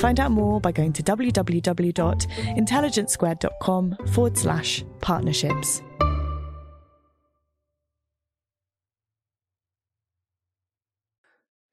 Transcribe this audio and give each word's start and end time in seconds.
Find 0.00 0.18
out 0.18 0.30
more 0.30 0.60
by 0.62 0.72
going 0.72 0.94
to 0.94 1.02
www.intelligencesquared.com 1.02 3.96
forward 4.12 4.38
slash 4.38 4.82
partnerships. 5.02 5.82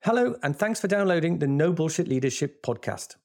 Hello, 0.04 0.36
and 0.44 0.60
thanks 0.60 0.82
for 0.82 0.90
downloading 0.90 1.40
the 1.40 1.48
No 1.48 1.72
Bullshit 1.72 2.10
Leadership 2.10 2.62
podcast. 2.64 3.16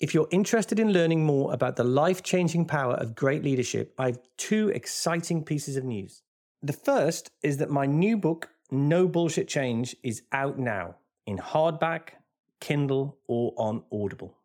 If 0.00 0.14
you're 0.14 0.26
interested 0.32 0.80
in 0.80 0.92
learning 0.92 1.24
more 1.24 1.54
about 1.54 1.76
the 1.76 1.84
life 1.84 2.24
changing 2.24 2.64
power 2.64 2.94
of 2.94 3.14
great 3.14 3.44
leadership, 3.44 3.94
I 3.98 4.06
have 4.06 4.18
two 4.36 4.70
exciting 4.70 5.44
pieces 5.44 5.76
of 5.76 5.84
news. 5.84 6.22
The 6.60 6.72
first 6.72 7.30
is 7.44 7.58
that 7.58 7.70
my 7.70 7.86
new 7.86 8.16
book, 8.16 8.48
No 8.72 9.06
Bullshit 9.06 9.46
Change, 9.46 9.94
is 10.02 10.22
out 10.32 10.58
now 10.58 10.96
in 11.24 11.38
hardback, 11.38 12.14
Kindle, 12.60 13.16
or 13.28 13.54
on 13.56 13.84
Audible. 13.92 14.38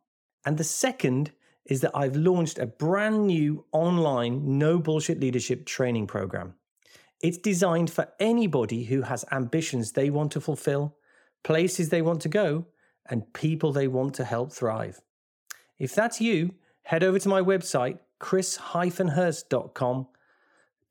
And 0.45 0.57
the 0.57 0.63
second 0.63 1.31
is 1.65 1.81
that 1.81 1.91
I've 1.95 2.15
launched 2.15 2.59
a 2.59 2.67
brand 2.67 3.27
new 3.27 3.65
online 3.71 4.59
no 4.59 4.79
bullshit 4.79 5.19
leadership 5.19 5.65
training 5.65 6.07
program. 6.07 6.53
It's 7.21 7.37
designed 7.37 7.89
for 7.89 8.07
anybody 8.19 8.83
who 8.83 9.01
has 9.01 9.25
ambitions 9.31 9.91
they 9.91 10.11
want 10.11 10.31
to 10.33 10.41
fulfill, 10.41 10.95
places 11.43 11.89
they 11.89 12.03
want 12.03 12.21
to 12.21 12.29
go, 12.29 12.67
and 13.09 13.33
people 13.33 13.71
they 13.71 13.87
want 13.87 14.13
to 14.15 14.25
help 14.25 14.51
thrive. 14.51 14.99
If 15.79 15.95
that's 15.95 16.19
you, 16.21 16.53
head 16.83 17.03
over 17.03 17.17
to 17.19 17.29
my 17.29 17.41
website, 17.41 17.99
chris-hirst.com 18.19 20.07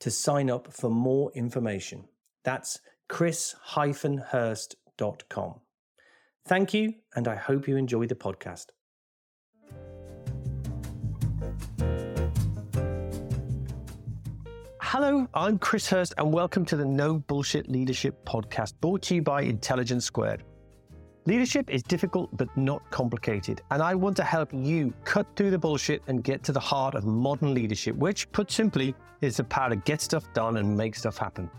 to 0.01 0.11
sign 0.11 0.51
up 0.51 0.73
for 0.73 0.91
more 0.91 1.31
information. 1.33 2.09
That's 2.43 2.81
chris-hirst.com. 3.09 5.55
Thank 6.47 6.75
you, 6.75 6.95
and 7.15 7.29
I 7.29 7.37
hope 7.37 7.69
you 7.69 7.77
enjoy 7.77 8.07
the 8.07 8.15
podcast. 8.15 8.67
Hello, 14.97 15.27
I'm 15.35 15.59
Chris 15.59 15.89
Hirst, 15.89 16.15
and 16.19 16.33
welcome 16.33 16.65
to 16.67 16.77
the 16.77 16.85
No 16.85 17.19
Bullshit 17.19 17.69
Leadership 17.69 18.25
Podcast, 18.25 18.75
brought 18.81 19.03
to 19.03 19.17
you 19.17 19.23
by 19.23 19.43
Intelligence 19.43 20.05
Squared. 20.05 20.45
Leadership 21.27 21.69
is 21.69 21.83
difficult 21.83 22.31
but 22.37 22.47
not 22.57 22.89
complicated, 22.93 23.61
and 23.73 23.83
I 23.83 23.97
want 23.97 24.17
to 24.19 24.23
help 24.23 24.51
you 24.53 24.95
cut 25.03 25.27
through 25.35 25.51
the 25.51 25.59
bullshit 25.59 26.01
and 26.07 26.23
get 26.23 26.45
to 26.45 26.53
the 26.53 26.61
heart 26.61 26.95
of 26.95 27.05
modern 27.05 27.55
leadership, 27.55 27.97
which, 27.97 28.31
put 28.31 28.53
simply, 28.53 28.95
is 29.21 29.39
the 29.39 29.43
power 29.43 29.71
to 29.71 29.75
get 29.75 30.01
stuff 30.01 30.33
done 30.33 30.59
and 30.59 30.77
make 30.77 30.95
stuff 30.95 31.19
happen. 31.19 31.51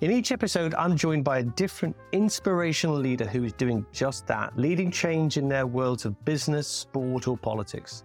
In 0.00 0.12
each 0.12 0.30
episode, 0.30 0.72
I'm 0.74 0.96
joined 0.96 1.24
by 1.24 1.40
a 1.40 1.42
different 1.42 1.96
inspirational 2.12 2.96
leader 2.96 3.26
who 3.26 3.42
is 3.42 3.54
doing 3.54 3.84
just 3.90 4.24
that, 4.28 4.56
leading 4.56 4.92
change 4.92 5.36
in 5.36 5.48
their 5.48 5.66
worlds 5.66 6.04
of 6.04 6.24
business, 6.24 6.68
sport, 6.68 7.26
or 7.26 7.36
politics. 7.36 8.04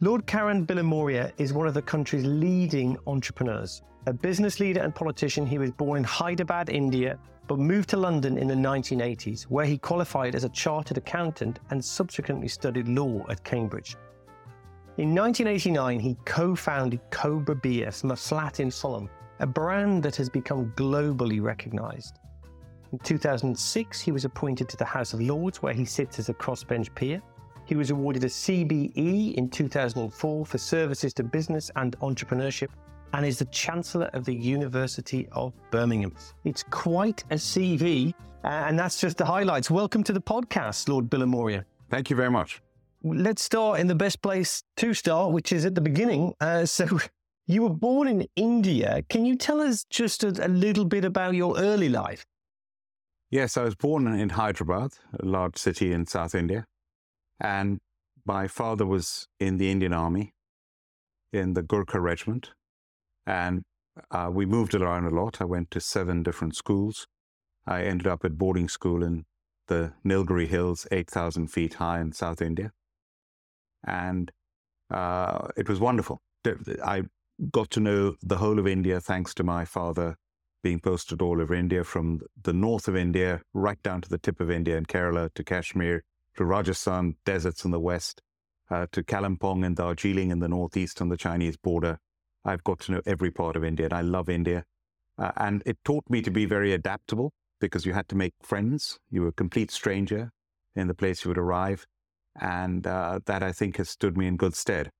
Lord 0.00 0.26
Karan 0.26 0.66
Bilimoria 0.66 1.32
is 1.38 1.54
one 1.54 1.66
of 1.66 1.72
the 1.72 1.80
country's 1.80 2.26
leading 2.26 2.98
entrepreneurs. 3.06 3.80
A 4.06 4.12
business 4.12 4.60
leader 4.60 4.82
and 4.82 4.94
politician, 4.94 5.46
he 5.46 5.56
was 5.56 5.70
born 5.70 5.96
in 5.96 6.04
Hyderabad, 6.04 6.68
India, 6.68 7.18
but 7.48 7.58
moved 7.58 7.88
to 7.90 7.96
London 7.96 8.36
in 8.36 8.46
the 8.46 8.54
1980s, 8.54 9.44
where 9.44 9.64
he 9.64 9.78
qualified 9.78 10.34
as 10.34 10.44
a 10.44 10.50
chartered 10.50 10.98
accountant 10.98 11.60
and 11.70 11.82
subsequently 11.82 12.46
studied 12.46 12.88
law 12.88 13.24
at 13.30 13.42
Cambridge. 13.42 13.96
In 14.98 15.14
1989, 15.14 15.98
he 15.98 16.18
co 16.26 16.54
founded 16.54 17.00
Cobra 17.10 17.54
Beer 17.54 17.90
from 17.90 18.10
a 18.10 18.16
flat 18.16 18.60
in 18.60 18.70
Fulham, 18.70 19.08
a 19.40 19.46
brand 19.46 20.02
that 20.02 20.16
has 20.16 20.28
become 20.28 20.74
globally 20.76 21.40
recognised. 21.40 22.18
In 22.92 22.98
2006, 22.98 23.98
he 24.02 24.12
was 24.12 24.26
appointed 24.26 24.68
to 24.68 24.76
the 24.76 24.84
House 24.84 25.14
of 25.14 25.22
Lords, 25.22 25.62
where 25.62 25.72
he 25.72 25.86
sits 25.86 26.18
as 26.18 26.28
a 26.28 26.34
crossbench 26.34 26.94
peer. 26.94 27.22
He 27.66 27.74
was 27.74 27.90
awarded 27.90 28.22
a 28.22 28.28
CBE 28.28 29.34
in 29.34 29.50
2004 29.50 30.46
for 30.46 30.58
services 30.58 31.12
to 31.14 31.24
business 31.24 31.68
and 31.74 31.98
entrepreneurship 31.98 32.68
and 33.12 33.26
is 33.26 33.40
the 33.40 33.44
Chancellor 33.46 34.06
of 34.12 34.24
the 34.24 34.34
University 34.34 35.26
of 35.32 35.52
Birmingham. 35.72 36.14
It's 36.44 36.62
quite 36.62 37.24
a 37.30 37.34
CV, 37.34 38.14
and 38.44 38.78
that's 38.78 39.00
just 39.00 39.16
the 39.16 39.24
highlights. 39.24 39.68
Welcome 39.68 40.04
to 40.04 40.12
the 40.12 40.20
podcast, 40.20 40.88
Lord 40.88 41.10
Bilimoria. 41.10 41.64
Thank 41.90 42.08
you 42.08 42.14
very 42.14 42.30
much. 42.30 42.62
Let's 43.02 43.42
start 43.42 43.80
in 43.80 43.88
the 43.88 43.96
best 43.96 44.22
place 44.22 44.62
to 44.76 44.94
start, 44.94 45.32
which 45.32 45.50
is 45.50 45.64
at 45.64 45.74
the 45.74 45.80
beginning. 45.80 46.34
Uh, 46.40 46.66
so, 46.66 46.86
you 47.48 47.62
were 47.62 47.70
born 47.70 48.06
in 48.06 48.28
India. 48.36 49.02
Can 49.08 49.24
you 49.24 49.34
tell 49.34 49.60
us 49.60 49.84
just 49.90 50.22
a, 50.22 50.28
a 50.46 50.48
little 50.48 50.84
bit 50.84 51.04
about 51.04 51.34
your 51.34 51.58
early 51.58 51.88
life? 51.88 52.24
Yes, 53.28 53.56
I 53.56 53.64
was 53.64 53.74
born 53.74 54.06
in 54.06 54.28
Hyderabad, 54.28 54.92
a 55.18 55.26
large 55.26 55.56
city 55.56 55.92
in 55.92 56.06
South 56.06 56.32
India. 56.32 56.64
And 57.40 57.78
my 58.24 58.48
father 58.48 58.86
was 58.86 59.28
in 59.38 59.58
the 59.58 59.70
Indian 59.70 59.92
Army, 59.92 60.32
in 61.32 61.54
the 61.54 61.62
Gurkha 61.62 62.00
Regiment. 62.00 62.50
And 63.26 63.62
uh, 64.10 64.30
we 64.32 64.46
moved 64.46 64.74
around 64.74 65.06
a 65.06 65.10
lot. 65.10 65.40
I 65.40 65.44
went 65.44 65.70
to 65.72 65.80
seven 65.80 66.22
different 66.22 66.56
schools. 66.56 67.06
I 67.66 67.82
ended 67.82 68.06
up 68.06 68.24
at 68.24 68.38
boarding 68.38 68.68
school 68.68 69.02
in 69.02 69.24
the 69.68 69.92
Nilgiri 70.04 70.46
Hills, 70.46 70.86
8,000 70.92 71.48
feet 71.48 71.74
high 71.74 72.00
in 72.00 72.12
South 72.12 72.40
India. 72.40 72.72
And 73.84 74.30
uh, 74.90 75.48
it 75.56 75.68
was 75.68 75.80
wonderful. 75.80 76.20
I 76.84 77.02
got 77.50 77.70
to 77.72 77.80
know 77.80 78.16
the 78.22 78.36
whole 78.36 78.58
of 78.58 78.66
India 78.66 79.00
thanks 79.00 79.34
to 79.34 79.44
my 79.44 79.64
father 79.64 80.16
being 80.62 80.80
posted 80.80 81.20
all 81.20 81.40
over 81.40 81.54
India 81.54 81.84
from 81.84 82.20
the 82.42 82.52
north 82.52 82.88
of 82.88 82.96
India 82.96 83.40
right 83.52 83.80
down 83.82 84.00
to 84.00 84.08
the 84.08 84.18
tip 84.18 84.40
of 84.40 84.50
India 84.50 84.76
in 84.76 84.86
Kerala 84.86 85.32
to 85.34 85.44
Kashmir 85.44 86.02
to 86.36 86.44
Rajasthan 86.44 87.16
deserts 87.24 87.64
in 87.64 87.70
the 87.70 87.80
west, 87.80 88.22
uh, 88.70 88.86
to 88.92 89.02
Kalimpong 89.02 89.64
and 89.64 89.76
Darjeeling 89.76 90.30
in 90.30 90.40
the 90.40 90.48
northeast 90.48 91.00
on 91.00 91.08
the 91.08 91.16
Chinese 91.16 91.56
border. 91.56 91.98
I've 92.44 92.64
got 92.64 92.80
to 92.80 92.92
know 92.92 93.02
every 93.06 93.30
part 93.30 93.56
of 93.56 93.64
India 93.64 93.86
and 93.86 93.92
I 93.92 94.02
love 94.02 94.28
India. 94.28 94.64
Uh, 95.18 95.32
and 95.36 95.62
it 95.66 95.78
taught 95.84 96.04
me 96.08 96.22
to 96.22 96.30
be 96.30 96.44
very 96.44 96.72
adaptable 96.72 97.32
because 97.60 97.86
you 97.86 97.94
had 97.94 98.08
to 98.08 98.16
make 98.16 98.34
friends. 98.42 98.98
You 99.10 99.22
were 99.22 99.28
a 99.28 99.32
complete 99.32 99.70
stranger 99.70 100.30
in 100.74 100.88
the 100.88 100.94
place 100.94 101.24
you 101.24 101.30
would 101.30 101.38
arrive. 101.38 101.86
And 102.38 102.86
uh, 102.86 103.20
that 103.24 103.42
I 103.42 103.52
think 103.52 103.78
has 103.78 103.88
stood 103.88 104.16
me 104.16 104.26
in 104.26 104.36
good 104.36 104.54
stead. 104.54 104.90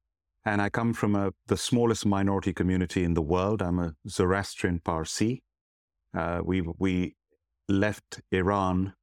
And 0.44 0.62
I 0.62 0.70
come 0.70 0.94
from 0.94 1.14
a, 1.14 1.32
the 1.48 1.56
smallest 1.56 2.06
minority 2.06 2.52
community 2.54 3.04
in 3.04 3.14
the 3.14 3.22
world. 3.22 3.60
I'm 3.60 3.78
a 3.78 3.94
Zoroastrian 4.08 4.80
Parsi. 4.80 5.42
Uh, 6.14 6.40
we, 6.42 6.62
we 6.78 7.14
left 7.68 8.22
Iran, 8.30 8.94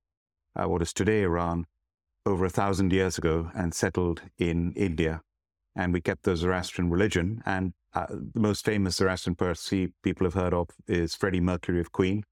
uh, 0.56 0.68
what 0.68 0.82
is 0.82 0.94
today 0.94 1.22
Iran, 1.22 1.66
over 2.26 2.46
a 2.46 2.50
thousand 2.50 2.94
years 2.94 3.18
ago 3.18 3.52
and 3.56 3.74
settled 3.74 4.22
in 4.38 4.74
India. 4.74 5.22
And 5.76 5.94
we 5.94 6.02
kept 6.02 6.24
the 6.24 6.36
Zoroastrian 6.36 6.90
religion. 6.90 7.42
And 7.46 7.74
uh, 7.94 8.08
the 8.10 8.40
most 8.40 8.66
famous 8.66 8.98
Zoroastrian 8.98 9.36
Parsi 9.36 9.94
people 10.04 10.26
have 10.26 10.34
heard 10.34 10.54
of 10.54 10.70
is 10.88 11.16
Freddie 11.16 11.40
Mercury 11.40 11.80
of 11.80 11.92
Queen. 11.92 12.24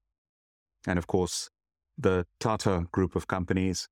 And 0.86 0.98
of 0.98 1.06
course, 1.06 1.50
the 1.98 2.26
Tata 2.40 2.86
group 2.92 3.14
of 3.14 3.28
companies, 3.28 3.88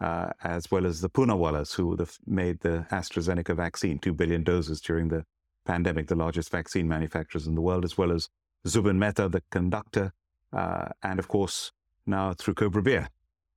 uh, 0.00 0.30
as 0.42 0.70
well 0.70 0.86
as 0.86 1.00
the 1.00 1.10
Poonawallas, 1.10 1.74
who 1.74 1.96
made 2.26 2.60
the 2.60 2.86
AstraZeneca 2.90 3.54
vaccine, 3.56 3.98
2 3.98 4.12
billion 4.12 4.42
doses 4.42 4.80
during 4.80 5.08
the 5.08 5.24
pandemic, 5.64 6.08
the 6.08 6.16
largest 6.16 6.50
vaccine 6.50 6.88
manufacturers 6.88 7.46
in 7.46 7.54
the 7.54 7.62
world, 7.62 7.84
as 7.84 7.96
well 7.96 8.12
as 8.12 8.28
Zubin 8.66 8.98
Mehta, 8.98 9.28
the 9.28 9.42
conductor, 9.50 10.12
uh, 10.52 10.88
and 11.02 11.18
of 11.18 11.28
course, 11.28 11.72
now 12.06 12.32
through 12.32 12.54
Cobra 12.54 12.82
Beer, 12.82 13.08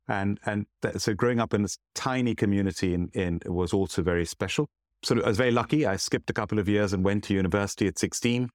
and 0.07 0.39
and 0.45 0.65
so 0.97 1.13
growing 1.13 1.39
up 1.39 1.53
in 1.53 1.63
this 1.63 1.77
tiny 1.95 2.35
community 2.35 2.93
in, 2.93 3.09
in 3.13 3.41
was 3.45 3.73
also 3.73 4.01
very 4.01 4.25
special. 4.25 4.69
of, 5.09 5.23
I 5.23 5.27
was 5.27 5.37
very 5.37 5.51
lucky. 5.51 5.85
I 5.85 5.95
skipped 5.97 6.29
a 6.29 6.33
couple 6.33 6.59
of 6.59 6.67
years 6.67 6.93
and 6.93 7.03
went 7.03 7.23
to 7.25 7.33
university 7.33 7.87
at 7.87 7.99
16. 7.99 8.49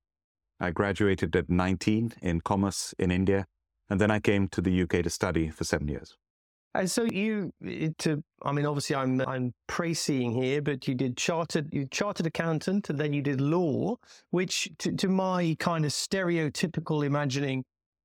I 0.61 0.71
graduated 0.71 1.35
at 1.37 1.51
19 1.51 2.15
in 2.23 2.41
commerce 2.41 2.95
in 2.99 3.11
India. 3.11 3.47
And 3.91 4.01
then 4.01 4.11
I 4.11 4.21
came 4.21 4.49
to 4.49 4.63
the 4.63 4.83
UK 4.83 5.03
to 5.03 5.11
study 5.11 5.51
for 5.51 5.65
seven 5.65 5.89
years. 5.89 6.17
And 6.75 6.91
so 6.91 7.03
you, 7.03 7.53
eh, 7.67 7.91
to, 7.99 8.23
I 8.43 8.53
mean, 8.53 8.65
obviously 8.65 8.97
I'm 8.97 9.21
I'm 9.21 9.53
précising 9.69 10.33
here, 10.43 10.63
but 10.63 10.89
you 10.89 10.95
did 10.95 11.17
chartered, 11.19 11.69
you 11.73 11.87
chartered 11.91 12.27
accountant, 12.27 12.89
and 12.89 12.99
then 12.99 13.13
you 13.13 13.21
did 13.21 13.41
law, 13.41 13.97
which 14.31 14.71
to, 14.79 14.93
to 14.97 15.09
my 15.09 15.55
kind 15.59 15.85
of 15.85 15.91
stereotypical 15.91 17.05
imagining 17.05 17.65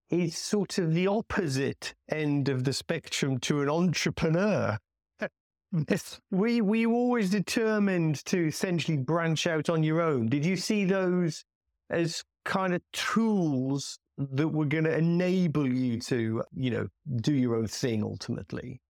is 0.09 0.37
sort 0.37 0.77
of 0.77 0.93
the 0.93 1.07
opposite 1.07 1.93
end 2.09 2.49
of 2.49 2.63
the 2.63 2.73
spectrum 2.73 3.39
to 3.39 3.61
an 3.61 3.69
entrepreneur. 3.69 4.77
we 6.31 6.61
we 6.61 6.85
always 6.85 7.29
determined 7.29 8.23
to 8.25 8.47
essentially 8.47 8.97
branch 8.97 9.47
out 9.47 9.69
on 9.69 9.83
your 9.83 10.01
own. 10.01 10.27
Did 10.27 10.45
you 10.45 10.55
see 10.55 10.85
those 10.85 11.43
as 11.89 12.23
kind 12.45 12.73
of 12.73 12.81
tools 12.93 13.99
that 14.17 14.47
were 14.47 14.65
going 14.65 14.85
to 14.85 14.97
enable 14.97 15.67
you 15.67 15.99
to, 15.99 16.43
you 16.55 16.71
know, 16.71 16.87
do 17.17 17.33
your 17.33 17.55
own 17.55 17.67
thing 17.67 18.03
ultimately? 18.03 18.81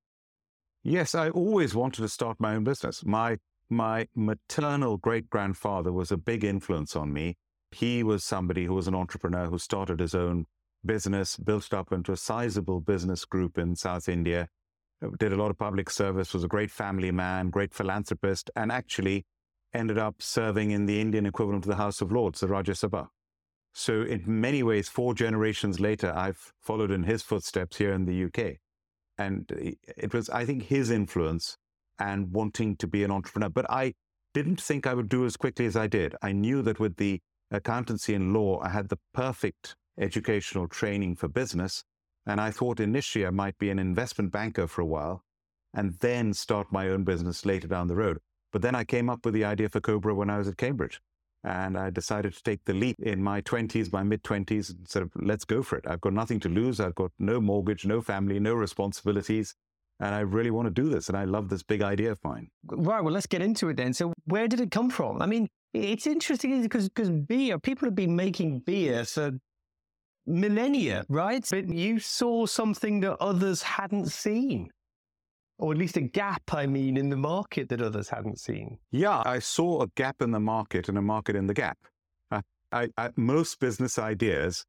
Yes, 0.84 1.16
I 1.16 1.30
always 1.30 1.75
wanted 1.75 2.02
to 2.02 2.10
start 2.10 2.40
my 2.40 2.56
own 2.56 2.64
business. 2.64 3.04
My 3.06 3.38
my 3.69 4.08
maternal 4.16 4.98
great 4.98 5.30
grandfather 5.30 5.92
was 5.92 6.12
a 6.12 6.18
big 6.18 6.44
influence 6.44 6.96
on 6.96 7.12
me. 7.12 7.36
He 7.72 8.04
was 8.04 8.24
somebody 8.24 8.66
who 8.66 8.74
was 8.74 8.88
an 8.88 8.96
entrepreneur 8.96 9.48
who 9.48 9.58
started 9.58 10.00
his 10.00 10.16
own 10.16 10.46
business, 10.86 11.38
built 11.38 11.66
it 11.68 11.74
up 11.74 11.92
into 11.92 12.12
a 12.12 12.18
sizable 12.18 12.80
business 12.80 13.26
group 13.26 13.58
in 13.58 13.76
South 13.76 14.08
India, 14.08 14.48
uh, 15.04 15.10
did 15.20 15.34
a 15.34 15.36
lot 15.36 15.52
of 15.52 15.58
public 15.58 15.90
service, 15.90 16.34
was 16.34 16.44
a 16.44 16.48
great 16.48 16.72
family 16.72 17.12
man, 17.12 17.50
great 17.50 17.74
philanthropist, 17.74 18.50
and 18.56 18.72
actually 18.72 19.26
ended 19.74 19.98
up 19.98 20.16
serving 20.22 20.72
in 20.72 20.86
the 20.86 21.00
Indian 21.00 21.26
equivalent 21.26 21.66
of 21.66 21.70
the 21.70 21.76
House 21.76 22.02
of 22.02 22.12
Lords, 22.12 22.40
the 22.40 22.48
Rajya 22.48 22.76
Sabha. 22.76 23.08
So, 23.74 24.02
in 24.02 24.24
many 24.26 24.64
ways, 24.64 24.90
four 24.90 25.14
generations 25.14 25.80
later, 25.80 26.12
I've 26.16 26.52
followed 26.62 26.90
in 26.90 27.04
his 27.04 27.22
footsteps 27.22 27.78
here 27.78 27.94
in 27.94 28.06
the 28.06 28.24
UK. 28.26 28.56
And 29.20 29.52
it 29.98 30.14
was, 30.14 30.30
I 30.30 30.46
think, 30.46 30.64
his 30.64 30.90
influence 30.90 31.58
and 32.00 32.32
wanting 32.32 32.76
to 32.78 32.88
be 32.88 33.04
an 33.04 33.12
entrepreneur. 33.12 33.50
But 33.50 33.70
I 33.70 33.94
didn't 34.34 34.62
think 34.62 34.88
I 34.88 34.94
would 34.94 35.10
do 35.10 35.26
as 35.26 35.38
quickly 35.38 35.66
as 35.66 35.76
I 35.76 35.88
did. 35.88 36.16
I 36.22 36.32
knew 36.32 36.62
that 36.64 36.80
with 36.80 36.98
the 36.98 37.20
accountancy 37.52 38.14
and 38.14 38.34
law, 38.34 38.60
I 38.62 38.70
had 38.70 38.90
the 38.90 39.00
perfect 39.14 39.76
educational 40.00 40.68
training 40.68 41.16
for 41.16 41.28
business. 41.28 41.84
And 42.26 42.42
I 42.42 42.52
thought 42.52 42.80
initially 42.80 43.26
I 43.26 43.32
might 43.32 43.58
be 43.58 43.70
an 43.70 43.80
investment 43.80 44.32
banker 44.32 44.68
for 44.68 44.82
a 44.82 44.86
while 44.86 45.24
and 45.74 45.94
then 46.00 46.34
start 46.34 46.72
my 46.72 46.90
own 46.90 47.04
business 47.04 47.46
later 47.46 47.68
down 47.68 47.88
the 47.88 47.96
road. 47.96 48.20
But 48.52 48.62
then 48.62 48.76
I 48.76 48.84
came 48.84 49.10
up 49.10 49.26
with 49.26 49.34
the 49.34 49.46
idea 49.46 49.70
for 49.70 49.80
Cobra 49.80 50.14
when 50.16 50.30
I 50.30 50.38
was 50.38 50.48
at 50.48 50.58
Cambridge. 50.58 51.00
And 51.44 51.78
I 51.78 51.90
decided 51.92 52.34
to 52.34 52.44
take 52.44 52.66
the 52.66 52.74
leap 52.74 52.98
in 53.00 53.24
my 53.24 53.42
20s, 53.42 53.94
my 53.94 54.04
mid 54.04 54.24
20s, 54.24 54.70
and 54.70 54.88
sort 54.90 55.06
of 55.06 55.12
let's 55.16 55.46
go 55.46 55.62
for 55.62 55.78
it. 55.78 55.86
I've 55.88 56.02
got 56.02 56.14
nothing 56.14 56.40
to 56.42 56.50
lose. 56.50 56.80
I've 56.80 56.96
got 56.96 57.12
no 57.20 57.40
mortgage, 57.40 57.86
no 57.86 58.02
family, 58.02 58.40
no 58.40 58.54
responsibilities. 58.54 59.54
And 60.00 60.14
I 60.14 60.20
really 60.22 60.52
want 60.52 60.66
to 60.68 60.74
do 60.74 60.90
this. 60.90 61.08
And 61.08 61.18
I 61.18 61.24
love 61.26 61.50
this 61.50 61.64
big 61.64 61.82
idea 61.82 62.12
of 62.12 62.20
mine. 62.24 62.50
Right. 62.66 63.02
Well, 63.02 63.14
let's 63.14 63.28
get 63.28 63.42
into 63.42 63.70
it 63.70 63.78
then. 63.78 63.94
So, 63.94 64.14
where 64.26 64.48
did 64.48 64.60
it 64.60 64.72
come 64.72 64.90
from? 64.90 65.22
I 65.22 65.26
mean, 65.26 65.48
it's 65.74 66.08
interesting 66.08 66.62
because 66.62 66.90
because 66.90 67.10
beer, 67.10 67.60
people 67.60 67.88
have 67.88 67.96
been 67.96 68.16
making 68.16 68.60
beer 68.60 69.06
for 69.06 69.32
millennia, 70.28 71.06
right? 71.10 71.46
But 71.50 71.70
you 71.70 72.00
saw 72.00 72.46
something 72.46 73.00
that 73.02 73.18
others 73.22 73.62
hadn't 73.64 74.08
seen 74.08 74.70
or 75.60 75.72
at 75.72 75.78
least 75.78 75.98
a 75.98 76.02
gap, 76.02 76.54
I 76.54 76.68
mean, 76.68 76.98
in 76.98 77.10
the 77.10 77.18
market 77.18 77.70
that 77.70 77.82
others 77.82 78.10
hadn't 78.10 78.40
seen. 78.40 78.78
Yeah, 78.92 79.24
I 79.26 79.40
saw 79.40 79.82
a 79.82 79.88
gap 79.96 80.22
in 80.22 80.32
the 80.32 80.40
market 80.40 80.88
and 80.88 80.98
a 80.98 81.02
market 81.02 81.36
in 81.36 81.48
the 81.48 81.54
gap. 81.54 81.78
Uh, 82.30 82.42
I, 82.72 82.90
I, 82.98 83.10
most 83.16 83.60
business 83.60 83.98
ideas 83.98 84.66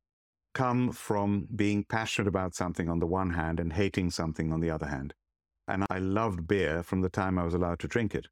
come 0.54 0.92
from 0.92 1.46
being 1.54 1.84
passionate 1.84 2.26
about 2.26 2.54
something 2.54 2.88
on 2.88 3.00
the 3.00 3.06
one 3.06 3.30
hand 3.30 3.60
and 3.60 3.72
hating 3.72 4.10
something 4.10 4.52
on 4.52 4.60
the 4.60 4.70
other 4.70 4.86
hand. 4.86 5.12
And 5.66 5.84
I 5.90 5.98
loved 5.98 6.48
beer 6.48 6.82
from 6.82 7.02
the 7.02 7.10
time 7.10 7.38
I 7.38 7.44
was 7.44 7.54
allowed 7.54 7.80
to 7.80 7.88
drink 7.88 8.14
it. 8.14 8.26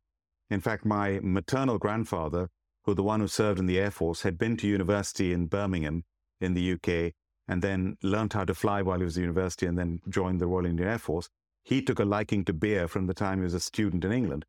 In 0.49 0.61
fact, 0.61 0.87
my 0.87 1.21
maternal 1.23 1.77
grandfather, 1.77 2.49
who 2.85 2.95
the 2.95 3.03
one 3.03 3.21
who 3.21 3.29
served 3.29 3.59
in 3.59 3.67
the 3.67 3.79
Air 3.79 3.91
Force, 3.91 4.23
had 4.23 4.39
been 4.39 4.57
to 4.59 4.69
university 4.69 5.33
in 5.33 5.47
Birmingham 5.47 6.05
in 6.41 6.55
the 6.55 6.73
UK 6.73 7.13
and 7.49 7.63
then 7.63 7.97
learned 8.03 8.33
how 8.33 8.45
to 8.45 8.55
fly 8.55 8.83
while 8.83 8.99
he 8.99 9.05
was 9.05 9.17
at 9.17 9.23
university 9.23 9.67
and 9.67 9.79
then 9.79 10.01
joined 10.09 10.41
the 10.41 10.47
Royal 10.47 10.67
Indian 10.67 10.89
Air 10.89 10.99
Force 10.99 11.29
he 11.67 11.83
took 11.83 11.99
a 11.99 12.05
liking 12.05 12.45
to 12.45 12.53
beer 12.53 12.87
from 12.87 13.09
the 13.09 13.15
time 13.15 13.39
he 13.39 13.43
was 13.43 13.53
a 13.53 13.59
student 13.59 14.05
in 14.05 14.13
England. 14.13 14.45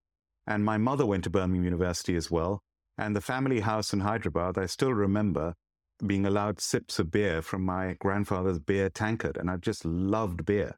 And 0.45 0.63
my 0.63 0.78
mother 0.78 1.04
went 1.04 1.24
to 1.24 1.31
Birmingham 1.31 1.63
University 1.63 2.16
as 2.16 2.30
well. 2.30 2.62
And 2.95 3.16
the 3.16 3.22
family 3.22 3.62
house 3.62 3.92
in 3.92 4.01
Hyderabad, 4.01 4.56
I 4.56 4.68
still 4.68 4.94
remember 4.94 5.56
being 6.06 6.28
allowed 6.28 6.62
sips 6.62 7.00
of 7.00 7.10
beer 7.10 7.42
from 7.42 7.63
my 7.63 7.95
grandfather's 8.00 8.60
beer 8.60 8.92
tankard. 8.92 9.36
And 9.36 9.50
I 9.50 9.57
just 9.57 9.83
loved 9.83 10.45
beer. 10.45 10.78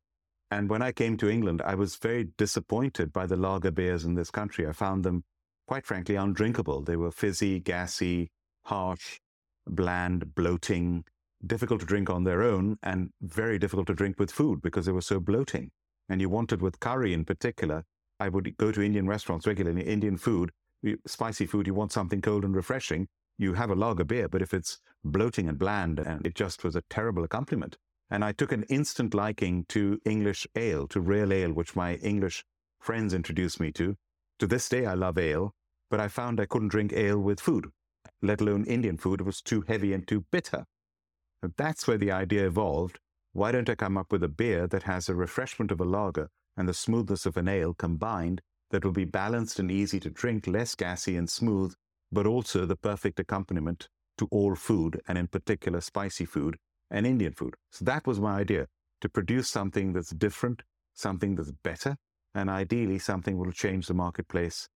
And 0.50 0.69
when 0.69 0.81
I 0.81 0.94
came 0.94 1.17
to 1.17 1.29
England, 1.29 1.62
I 1.62 1.75
was 1.75 1.97
very 1.97 2.29
disappointed 2.38 3.12
by 3.12 3.25
the 3.25 3.35
lager 3.35 3.71
beers 3.71 4.05
in 4.05 4.15
this 4.15 4.31
country. 4.31 4.65
I 4.65 4.71
found 4.71 5.03
them, 5.03 5.25
quite 5.67 5.85
frankly, 5.85 6.15
undrinkable. 6.15 6.83
They 6.83 6.95
were 6.95 7.12
fizzy, 7.12 7.59
gassy, 7.59 8.29
harsh, 8.63 9.19
bland, 9.75 10.36
bloating, 10.36 11.04
difficult 11.45 11.80
to 11.81 11.86
drink 11.86 12.10
on 12.10 12.24
their 12.24 12.44
own, 12.44 12.77
and 12.83 13.12
very 13.21 13.57
difficult 13.60 13.88
to 13.88 13.94
drink 13.94 14.19
with 14.19 14.31
food 14.31 14.62
because 14.62 14.86
they 14.86 14.92
were 14.92 15.01
so 15.01 15.19
bloating 15.19 15.71
and 16.10 16.19
you 16.19 16.27
wanted 16.27 16.62
with 16.62 16.80
curry 16.80 17.13
in 17.13 17.24
particular, 17.24 17.86
I 18.19 18.30
would 18.30 18.57
go 18.57 18.71
to 18.71 18.81
Indian 18.81 19.07
restaurants 19.07 19.48
regularly, 19.48 19.83
Indian 19.83 20.18
food, 20.18 20.51
spicy 21.06 21.45
food, 21.45 21.68
you 21.68 21.74
want 21.74 21.92
something 21.92 22.21
cold 22.21 22.44
and 22.44 22.56
refreshing, 22.56 23.07
you 23.38 23.54
have 23.54 23.69
a 23.69 23.75
lager 23.75 24.04
beer, 24.04 24.27
but 24.27 24.42
if 24.42 24.54
it's 24.54 24.80
bloating 25.04 25.48
and 25.48 25.57
bland, 25.57 26.00
and 26.00 26.25
it 26.25 26.36
just 26.36 26.63
was 26.63 26.75
a 26.75 26.83
terrible 26.89 27.24
accompaniment. 27.24 27.77
And 28.10 28.25
I 28.25 28.31
took 28.31 28.51
an 28.51 28.63
instant 28.63 29.13
liking 29.13 29.65
to 29.69 30.01
English 30.04 30.48
ale, 30.56 30.88
to 30.88 31.00
real 31.00 31.31
ale, 31.31 31.54
which 31.54 31.75
my 31.75 31.95
English 31.95 32.44
friends 32.80 33.13
introduced 33.13 33.60
me 33.60 33.72
to. 33.74 33.95
To 34.39 34.48
this 34.48 34.68
day, 34.68 34.86
I 34.86 34.95
love 34.95 35.18
ale, 35.18 35.54
but 35.92 36.00
I 36.00 36.07
found 36.07 36.39
I 36.39 36.48
couldn't 36.48 36.69
drink 36.69 36.92
ale 36.92 37.19
with 37.19 37.39
food, 37.39 37.68
let 38.21 38.42
alone 38.42 38.66
Indian 38.66 38.98
food. 38.98 39.21
It 39.21 39.25
was 39.25 39.42
too 39.42 39.63
heavy 39.68 39.94
and 39.94 40.07
too 40.07 40.25
bitter. 40.31 40.66
that's 41.57 41.88
where 41.88 41.98
the 41.98 42.12
idea 42.12 42.45
evolved 42.48 43.00
why 43.33 43.51
don't 43.51 43.69
I 43.69 43.75
come 43.75 43.98
up 43.98 44.12
with 44.12 44.24
a 44.24 44.27
beer 44.27 44.68
that 44.68 44.83
has 44.83 45.07
a 45.07 45.16
refreshment 45.16 45.71
of 45.71 45.80
a 45.80 45.86
lager 45.86 46.30
and 46.57 46.68
the 46.68 46.74
smoothness 46.74 47.25
of 47.27 47.38
an 47.38 47.48
ale 47.48 47.75
combined 47.75 48.42
that 48.71 48.83
will 48.83 48.92
be 48.92 49.06
balanced 49.06 49.60
and 49.60 49.71
easy 49.71 50.00
to 50.00 50.10
drink, 50.10 50.48
less 50.48 50.74
gassy 50.75 51.16
and 51.16 51.30
smooth, 51.30 51.74
but 52.12 52.25
also 52.25 52.66
the 52.66 52.75
perfect 52.75 53.19
accompaniment 53.19 53.88
to 54.17 54.27
all 54.32 54.55
food, 54.55 55.00
and 55.08 55.17
in 55.17 55.27
particular 55.27 55.79
spicy 55.79 56.25
food 56.25 56.58
and 56.91 57.05
Indian 57.05 57.34
food. 57.34 57.55
So 57.72 57.86
that 57.86 58.05
was 58.05 58.20
my 58.20 58.39
idea 58.39 58.67
to 59.01 59.10
produce 59.10 59.50
something 59.50 59.93
that's 59.93 60.10
different, 60.10 60.63
something 60.93 61.36
that's 61.36 61.51
better, 61.63 61.96
and 62.36 62.50
ideally 62.50 63.00
something 63.00 63.38
will 63.38 63.51
change 63.51 63.88
the 63.88 63.93
marketplace. 63.93 64.67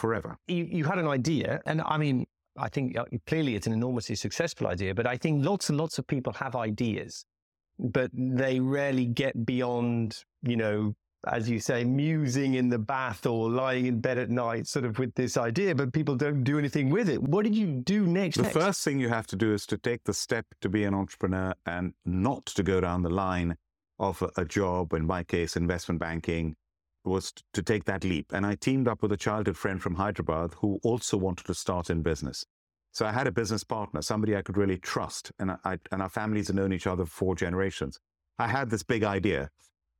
Forever. 0.00 0.36
You, 0.48 0.66
you 0.78 0.84
had 0.84 0.98
an 0.98 1.06
idea, 1.06 1.60
and 1.66 1.82
I 1.82 1.96
mean, 1.98 2.26
I 2.56 2.68
think 2.68 2.98
uh, 2.98 3.04
clearly 3.26 3.54
it's 3.54 3.66
an 3.66 3.72
enormously 3.72 4.16
successful 4.16 4.66
idea, 4.66 4.94
but 4.94 5.06
I 5.06 5.16
think 5.16 5.44
lots 5.44 5.68
and 5.68 5.78
lots 5.78 5.98
of 5.98 6.06
people 6.06 6.32
have 6.34 6.56
ideas, 6.56 7.24
but 7.78 8.10
they 8.12 8.58
rarely 8.60 9.06
get 9.06 9.46
beyond, 9.46 10.24
you 10.42 10.56
know, 10.56 10.94
as 11.26 11.50
you 11.50 11.60
say, 11.60 11.84
musing 11.84 12.54
in 12.54 12.70
the 12.70 12.78
bath 12.78 13.26
or 13.26 13.50
lying 13.50 13.86
in 13.86 14.00
bed 14.00 14.16
at 14.16 14.30
night, 14.30 14.66
sort 14.66 14.86
of 14.86 14.98
with 14.98 15.14
this 15.14 15.36
idea, 15.36 15.74
but 15.74 15.92
people 15.92 16.16
don't 16.16 16.42
do 16.44 16.58
anything 16.58 16.88
with 16.88 17.08
it. 17.08 17.22
What 17.22 17.44
did 17.44 17.54
you 17.54 17.66
do 17.66 18.06
next? 18.06 18.36
The 18.36 18.44
next? 18.44 18.54
first 18.54 18.84
thing 18.84 18.98
you 18.98 19.10
have 19.10 19.26
to 19.28 19.36
do 19.36 19.52
is 19.52 19.66
to 19.66 19.76
take 19.76 20.04
the 20.04 20.14
step 20.14 20.46
to 20.62 20.68
be 20.68 20.84
an 20.84 20.94
entrepreneur 20.94 21.54
and 21.66 21.92
not 22.06 22.46
to 22.46 22.62
go 22.62 22.80
down 22.80 23.02
the 23.02 23.10
line 23.10 23.56
of 23.98 24.22
a, 24.22 24.30
a 24.40 24.44
job, 24.46 24.94
in 24.94 25.06
my 25.06 25.22
case, 25.22 25.56
investment 25.56 26.00
banking, 26.00 26.56
was 27.04 27.32
to 27.52 27.62
take 27.62 27.84
that 27.84 28.04
leap. 28.04 28.32
And 28.32 28.44
I 28.44 28.54
teamed 28.54 28.88
up 28.88 29.02
with 29.02 29.12
a 29.12 29.16
childhood 29.16 29.56
friend 29.56 29.80
from 29.80 29.94
Hyderabad 29.94 30.54
who 30.58 30.80
also 30.82 31.16
wanted 31.16 31.46
to 31.46 31.54
start 31.54 31.90
in 31.90 32.02
business. 32.02 32.44
So 32.92 33.06
I 33.06 33.12
had 33.12 33.26
a 33.26 33.32
business 33.32 33.64
partner, 33.64 34.02
somebody 34.02 34.36
I 34.36 34.42
could 34.42 34.56
really 34.56 34.78
trust. 34.78 35.32
And, 35.38 35.52
I, 35.64 35.78
and 35.92 36.02
our 36.02 36.08
families 36.08 36.48
had 36.48 36.56
known 36.56 36.72
each 36.72 36.86
other 36.86 37.04
for 37.04 37.10
four 37.10 37.36
generations. 37.36 37.98
I 38.38 38.48
had 38.48 38.70
this 38.70 38.82
big 38.82 39.04
idea, 39.04 39.50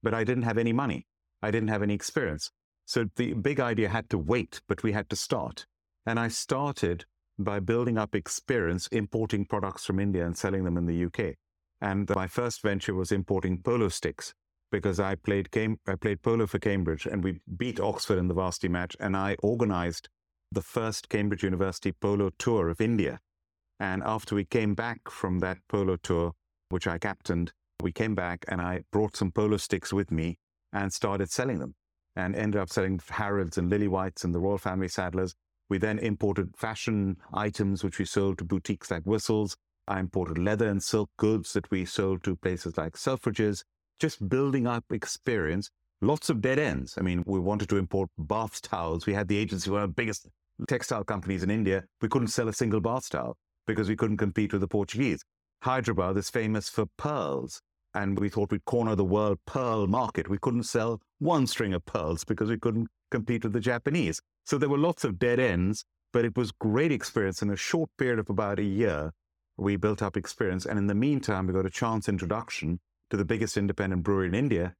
but 0.02 0.14
I 0.14 0.24
didn't 0.24 0.42
have 0.42 0.58
any 0.58 0.72
money. 0.72 1.06
I 1.42 1.50
didn't 1.50 1.68
have 1.68 1.82
any 1.82 1.94
experience. 1.94 2.50
So 2.86 3.06
the 3.16 3.34
big 3.34 3.60
idea 3.60 3.88
had 3.88 4.10
to 4.10 4.18
wait, 4.18 4.60
but 4.68 4.82
we 4.82 4.92
had 4.92 5.08
to 5.10 5.16
start. 5.16 5.66
And 6.04 6.18
I 6.18 6.28
started 6.28 7.04
by 7.38 7.60
building 7.60 7.96
up 7.96 8.14
experience 8.14 8.88
importing 8.88 9.44
products 9.46 9.86
from 9.86 10.00
India 10.00 10.26
and 10.26 10.36
selling 10.36 10.64
them 10.64 10.76
in 10.76 10.86
the 10.86 11.04
UK. 11.04 11.36
And 11.80 12.10
my 12.14 12.26
first 12.26 12.62
venture 12.62 12.94
was 12.94 13.12
importing 13.12 13.62
polo 13.62 13.88
sticks 13.88 14.34
because 14.70 15.00
I 15.00 15.14
played 15.14 15.48
I 15.86 15.94
played 15.96 16.22
polo 16.22 16.46
for 16.46 16.58
Cambridge 16.58 17.06
and 17.06 17.22
we 17.24 17.40
beat 17.56 17.80
Oxford 17.80 18.18
in 18.18 18.28
the 18.28 18.34
varsity 18.34 18.68
match 18.68 18.96
and 19.00 19.16
I 19.16 19.36
organized 19.42 20.08
the 20.52 20.62
first 20.62 21.08
Cambridge 21.08 21.42
University 21.42 21.92
polo 21.92 22.30
tour 22.38 22.68
of 22.68 22.80
India. 22.80 23.20
And 23.78 24.02
after 24.02 24.34
we 24.34 24.44
came 24.44 24.74
back 24.74 25.08
from 25.08 25.38
that 25.38 25.58
polo 25.68 25.96
tour, 25.96 26.32
which 26.70 26.86
I 26.86 26.98
captained. 26.98 27.52
We 27.82 27.92
came 27.92 28.14
back 28.14 28.44
and 28.48 28.60
I 28.60 28.84
brought 28.90 29.16
some 29.16 29.30
polo 29.30 29.58
sticks 29.58 29.92
with 29.92 30.10
me 30.10 30.38
and 30.72 30.92
started 30.92 31.30
selling 31.30 31.58
them 31.58 31.74
and 32.16 32.34
ended 32.34 32.60
up 32.60 32.70
selling 32.70 33.00
Harrods 33.08 33.58
and 33.58 33.70
Lillywhites 33.70 34.24
and 34.24 34.34
the 34.34 34.38
Royal 34.38 34.58
Family 34.58 34.88
Saddlers. 34.88 35.34
We 35.68 35.78
then 35.78 35.98
imported 35.98 36.56
fashion 36.56 37.16
items, 37.32 37.84
which 37.84 37.98
we 37.98 38.04
sold 38.04 38.38
to 38.38 38.44
boutiques 38.44 38.90
like 38.90 39.04
Whistles. 39.04 39.56
I 39.86 40.00
imported 40.00 40.38
leather 40.38 40.68
and 40.68 40.82
silk 40.82 41.10
goods 41.16 41.52
that 41.52 41.70
we 41.70 41.84
sold 41.84 42.22
to 42.24 42.36
places 42.36 42.76
like 42.76 42.94
Selfridges, 42.94 43.62
just 44.00 44.28
building 44.28 44.66
up 44.66 44.84
experience. 44.90 45.70
Lots 46.00 46.30
of 46.30 46.40
dead 46.40 46.58
ends. 46.58 46.94
I 46.98 47.02
mean, 47.02 47.22
we 47.26 47.38
wanted 47.38 47.68
to 47.68 47.76
import 47.76 48.08
bath 48.18 48.62
towels. 48.62 49.06
We 49.06 49.12
had 49.12 49.28
the 49.28 49.36
agency, 49.36 49.70
one 49.70 49.82
of 49.82 49.90
the 49.90 49.94
biggest 49.94 50.26
textile 50.66 51.04
companies 51.04 51.42
in 51.42 51.50
India. 51.50 51.84
We 52.00 52.08
couldn't 52.08 52.28
sell 52.28 52.48
a 52.48 52.52
single 52.52 52.80
bath 52.80 53.10
towel 53.10 53.36
because 53.66 53.88
we 53.88 53.96
couldn't 53.96 54.16
compete 54.16 54.52
with 54.52 54.62
the 54.62 54.68
Portuguese. 54.68 55.22
Hyderabad 55.62 56.16
is 56.16 56.30
famous 56.30 56.70
for 56.70 56.86
pearls 56.96 57.60
and 57.94 58.18
we 58.18 58.28
thought 58.28 58.50
we'd 58.50 58.64
corner 58.64 58.94
the 58.94 59.04
world 59.04 59.38
pearl 59.46 59.86
market. 59.86 60.28
We 60.28 60.38
couldn't 60.38 60.62
sell 60.62 61.00
one 61.18 61.46
string 61.46 61.74
of 61.74 61.84
pearls 61.84 62.24
because 62.24 62.48
we 62.48 62.58
couldn't 62.58 62.88
compete 63.10 63.44
with 63.44 63.52
the 63.52 63.60
Japanese. 63.60 64.20
So 64.46 64.56
there 64.56 64.68
were 64.68 64.78
lots 64.78 65.04
of 65.04 65.18
dead 65.18 65.38
ends, 65.38 65.84
but 66.12 66.24
it 66.24 66.36
was 66.36 66.50
great 66.52 66.92
experience. 66.92 67.42
In 67.42 67.50
a 67.50 67.56
short 67.56 67.90
period 67.98 68.18
of 68.18 68.30
about 68.30 68.58
a 68.58 68.64
year, 68.64 69.12
we 69.58 69.76
built 69.76 70.02
up 70.02 70.16
experience. 70.16 70.64
And 70.64 70.78
in 70.78 70.86
the 70.86 70.94
meantime, 70.94 71.46
we 71.46 71.52
got 71.52 71.66
a 71.66 71.70
chance 71.70 72.08
introduction 72.08 72.80
to 73.10 73.16
the 73.16 73.24
biggest 73.24 73.56
independent 73.56 74.02
brewery 74.02 74.28
in 74.28 74.34
India 74.34 74.74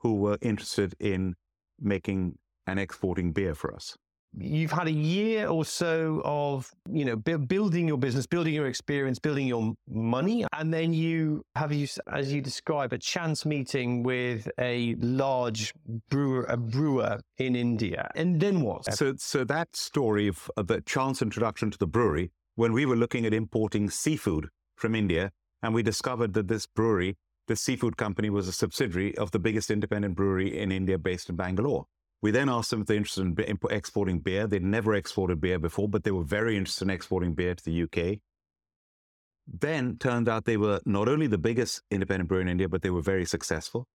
who 0.00 0.14
were 0.14 0.38
interested 0.40 0.94
in 1.00 1.34
making 1.80 2.38
and 2.66 2.78
exporting 2.78 3.32
beer 3.32 3.54
for 3.54 3.74
us. 3.74 3.96
You've 4.36 4.72
had 4.72 4.88
a 4.88 4.92
year 4.92 5.48
or 5.48 5.64
so 5.64 6.20
of 6.22 6.70
you 6.90 7.06
know 7.06 7.16
bu- 7.16 7.38
building 7.38 7.88
your 7.88 7.96
business 7.96 8.26
building 8.26 8.52
your 8.52 8.66
experience 8.66 9.18
building 9.18 9.46
your 9.46 9.72
money 9.88 10.44
and 10.52 10.72
then 10.72 10.92
you 10.92 11.42
have 11.54 11.72
you 11.72 11.88
as 12.12 12.30
you 12.30 12.42
describe 12.42 12.92
a 12.92 12.98
chance 12.98 13.46
meeting 13.46 14.02
with 14.02 14.46
a 14.58 14.96
large 14.96 15.72
brewer 16.10 16.44
a 16.44 16.58
brewer 16.58 17.18
in 17.38 17.56
india. 17.56 18.10
And 18.14 18.38
then 18.38 18.60
what? 18.60 18.92
So 18.92 19.14
so 19.16 19.44
that 19.44 19.74
story 19.74 20.28
of, 20.28 20.50
of 20.58 20.66
the 20.66 20.82
chance 20.82 21.22
introduction 21.22 21.70
to 21.70 21.78
the 21.78 21.86
brewery 21.86 22.30
when 22.54 22.74
we 22.74 22.84
were 22.84 22.96
looking 22.96 23.24
at 23.24 23.32
importing 23.32 23.88
seafood 23.88 24.50
from 24.76 24.94
india 24.94 25.30
and 25.62 25.72
we 25.72 25.82
discovered 25.82 26.34
that 26.34 26.48
this 26.48 26.66
brewery 26.66 27.16
this 27.48 27.60
seafood 27.60 27.96
company 27.96 28.30
was 28.30 28.46
a 28.46 28.52
subsidiary 28.52 29.16
of 29.18 29.30
the 29.32 29.38
biggest 29.38 29.70
independent 29.70 30.14
brewery 30.14 30.56
in 30.56 30.70
india 30.70 30.98
based 30.98 31.28
in 31.28 31.36
bangalore 31.36 31.86
we 32.20 32.30
then 32.32 32.48
asked 32.48 32.70
them 32.70 32.80
if 32.80 32.86
they're 32.86 32.96
interested 32.96 33.38
in 33.38 33.58
exporting 33.70 34.18
beer. 34.18 34.46
They'd 34.46 34.62
never 34.62 34.94
exported 34.94 35.40
beer 35.40 35.58
before, 35.58 35.88
but 35.88 36.02
they 36.02 36.10
were 36.10 36.24
very 36.24 36.56
interested 36.56 36.84
in 36.84 36.90
exporting 36.90 37.34
beer 37.34 37.54
to 37.54 37.64
the 37.64 37.82
UK. 37.82 38.18
Then 39.46 39.96
turned 39.98 40.28
out 40.28 40.44
they 40.44 40.56
were 40.56 40.80
not 40.84 41.08
only 41.08 41.26
the 41.26 41.38
biggest 41.38 41.82
independent 41.90 42.28
brewery 42.28 42.42
in 42.42 42.48
India, 42.48 42.68
but 42.68 42.82
they 42.82 42.90
were 42.90 43.02
very 43.02 43.24
successful. 43.24 43.86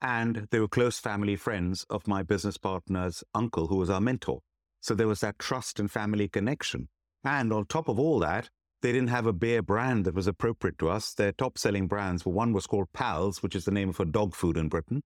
And 0.00 0.46
they 0.50 0.60
were 0.60 0.68
close 0.68 0.98
family 0.98 1.36
friends 1.36 1.84
of 1.90 2.08
my 2.08 2.22
business 2.22 2.56
partner's 2.56 3.22
uncle, 3.34 3.66
who 3.66 3.76
was 3.76 3.90
our 3.90 4.00
mentor. 4.00 4.40
So 4.80 4.94
there 4.94 5.08
was 5.08 5.20
that 5.20 5.38
trust 5.38 5.78
and 5.78 5.90
family 5.90 6.28
connection. 6.28 6.88
And 7.22 7.52
on 7.52 7.66
top 7.66 7.88
of 7.88 7.98
all 7.98 8.18
that, 8.20 8.48
they 8.82 8.92
didn't 8.92 9.08
have 9.08 9.26
a 9.26 9.32
beer 9.32 9.62
brand 9.62 10.04
that 10.04 10.14
was 10.14 10.26
appropriate 10.26 10.78
to 10.78 10.88
us. 10.88 11.14
Their 11.14 11.32
top 11.32 11.58
selling 11.58 11.88
brands 11.88 12.24
were 12.24 12.32
one 12.32 12.52
was 12.52 12.66
called 12.66 12.92
Pals, 12.92 13.42
which 13.42 13.56
is 13.56 13.64
the 13.64 13.70
name 13.70 13.92
a 13.98 14.04
dog 14.04 14.34
food 14.34 14.56
in 14.56 14.68
Britain 14.68 15.02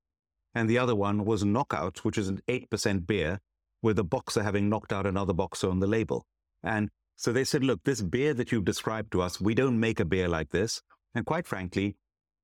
and 0.55 0.69
the 0.69 0.79
other 0.79 0.95
one 0.95 1.25
was 1.25 1.45
Knockout, 1.45 2.05
which 2.05 2.19
is 2.19 2.29
an 2.29 2.41
8% 2.49 3.07
beer, 3.07 3.41
with 3.81 3.99
a 3.99 4.05
boxer 4.05 4.43
having 4.43 4.69
knocked 4.69 4.93
out 4.93 5.07
another 5.07 5.33
boxer 5.33 5.69
on 5.69 5.81
the 5.81 5.87
label. 5.87 6.27
And 6.63 6.91
so 7.17 7.33
they 7.33 7.45
said, 7.45 7.65
look, 7.65 7.81
this 7.85 8.03
beer 8.03 8.35
that 8.35 8.53
you've 8.53 8.65
described 8.65 9.13
to 9.13 9.23
us, 9.23 9.41
we 9.41 9.55
don't 9.55 9.81
make 9.81 9.99
a 9.99 10.05
beer 10.05 10.29
like 10.29 10.51
this. 10.51 10.83
And 11.15 11.27
quite 11.27 11.47
frankly, 11.47 11.97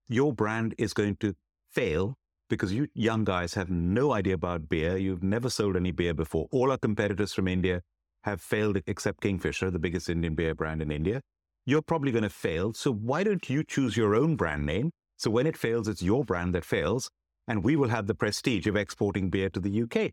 your 0.09 0.33
brand 0.33 0.75
is 0.79 0.93
going 0.93 1.17
to 1.17 1.35
fail 1.71 2.17
because 2.49 2.73
you 2.73 2.89
young 2.95 3.25
guys 3.25 3.55
have 3.55 3.71
no 3.71 4.13
idea 4.13 4.35
about 4.35 4.69
beer. 4.69 4.97
You've 4.97 5.23
never 5.23 5.51
sold 5.51 5.77
any 5.77 5.93
beer 5.93 6.15
before. 6.15 6.49
All 6.51 6.71
our 6.71 6.79
competitors 6.79 7.35
from 7.35 7.47
India 7.47 7.83
have 8.23 8.41
failed 8.41 8.79
except 8.87 9.21
Kingfisher, 9.21 9.71
the 9.71 9.79
biggest 9.79 10.09
Indian 10.09 10.35
beer 10.35 10.55
brand 10.55 10.83
in 10.83 10.91
India. 10.91 11.21
You're 11.67 11.83
probably 11.83 12.13
going 12.13 12.23
to 12.23 12.31
fail. 12.31 12.73
So 12.73 12.93
why 12.93 13.25
don't 13.25 13.49
you 13.49 13.63
choose 13.63 13.97
your 13.97 14.15
own 14.15 14.37
brand 14.37 14.65
name? 14.65 14.91
So 15.17 15.31
when 15.31 15.47
it 15.47 15.57
fails, 15.57 15.89
it's 15.89 16.03
your 16.03 16.25
brand 16.25 16.55
that 16.55 16.65
fails 16.65 17.11
and 17.49 17.65
we 17.65 17.75
will 17.77 17.89
have 17.89 18.07
the 18.07 18.15
prestige 18.15 18.67
of 18.67 18.77
exporting 18.77 19.31
beer 19.31 19.49
to 19.51 19.59
the 19.59 19.83
UK. 19.83 20.13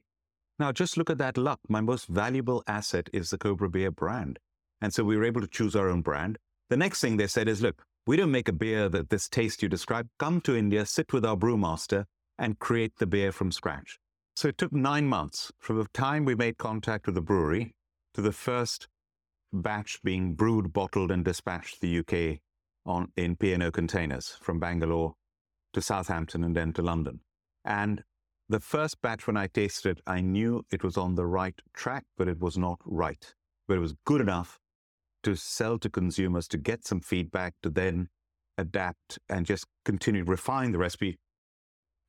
Now, 0.58 0.72
just 0.72 0.98
look 0.98 1.10
at 1.10 1.18
that 1.18 1.38
luck. 1.38 1.60
My 1.68 1.82
most 1.82 2.08
valuable 2.08 2.64
asset 2.66 3.10
is 3.12 3.30
the 3.30 3.38
Cobra 3.38 3.70
Beer 3.70 3.92
brand. 3.92 4.40
And 4.82 4.94
so 4.94 5.04
we 5.04 5.18
were 5.18 5.26
able 5.26 5.42
to 5.42 5.48
choose 5.48 5.76
our 5.76 5.90
own 5.90 6.02
brand. 6.02 6.38
The 6.70 6.78
next 6.78 7.02
thing 7.02 7.18
they 7.18 7.28
said 7.28 7.50
is, 7.50 7.62
look, 7.62 7.84
we 8.08 8.16
don't 8.16 8.32
make 8.32 8.48
a 8.48 8.54
beer 8.54 8.88
that 8.90 9.10
this 9.10 9.28
taste 9.28 9.62
you 9.62 9.68
describe. 9.68 10.08
Come 10.18 10.40
to 10.42 10.56
India, 10.56 10.86
sit 10.86 11.12
with 11.12 11.26
our 11.26 11.36
brewmaster, 11.36 12.06
and 12.38 12.60
create 12.60 12.94
the 12.98 13.06
beer 13.06 13.32
from 13.32 13.52
scratch. 13.52 14.00
So 14.36 14.48
it 14.48 14.58
took 14.58 14.72
nine 14.72 15.08
months 15.08 15.52
from 15.60 15.78
the 15.78 15.88
time 15.94 16.24
we 16.24 16.36
made 16.36 16.58
contact 16.58 17.06
with 17.06 17.16
the 17.16 17.22
brewery 17.22 17.74
to 18.16 18.22
the 18.22 18.32
first 18.32 18.88
batch 19.52 20.02
being 20.02 20.36
brewed, 20.36 20.72
bottled, 20.72 21.12
and 21.12 21.26
dispatched 21.26 21.76
to 21.76 21.82
the 21.82 22.00
UK 22.00 22.40
on, 22.86 23.12
in 23.18 23.36
P&O 23.36 23.72
containers 23.72 24.38
from 24.42 24.58
Bangalore 24.58 25.16
to 25.74 25.82
Southampton 25.82 26.44
and 26.44 26.56
then 26.56 26.72
to 26.74 26.82
London. 26.82 27.20
And 27.66 28.04
the 28.48 28.62
first 28.62 29.02
batch, 29.02 29.28
when 29.28 29.36
I 29.36 29.48
tasted, 29.48 29.98
it, 29.98 30.04
I 30.08 30.22
knew 30.22 30.64
it 30.72 30.82
was 30.82 30.96
on 30.96 31.16
the 31.16 31.26
right 31.26 31.60
track, 31.74 32.06
but 32.18 32.30
it 32.30 32.40
was 32.40 32.58
not 32.58 32.80
right. 32.86 33.34
But 33.68 33.78
it 33.78 33.82
was 33.82 33.96
good 34.06 34.22
enough 34.22 34.60
to 35.24 35.36
sell 35.36 35.78
to 35.80 35.90
consumers, 35.90 36.48
to 36.50 36.58
get 36.58 36.86
some 36.86 37.02
feedback, 37.02 37.56
to 37.64 37.70
then 37.70 38.08
adapt 38.58 39.20
and 39.28 39.46
just 39.46 39.66
continue 39.84 40.24
to 40.24 40.32
refine 40.32 40.72
the 40.72 40.78
recipe. 40.78 41.18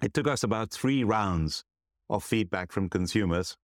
It 0.00 0.14
took 0.14 0.28
us 0.28 0.44
about 0.44 0.70
three 0.70 1.02
rounds 1.02 1.64
of 2.08 2.22
feedback 2.22 2.70
from 2.70 2.88
consumers 2.88 3.56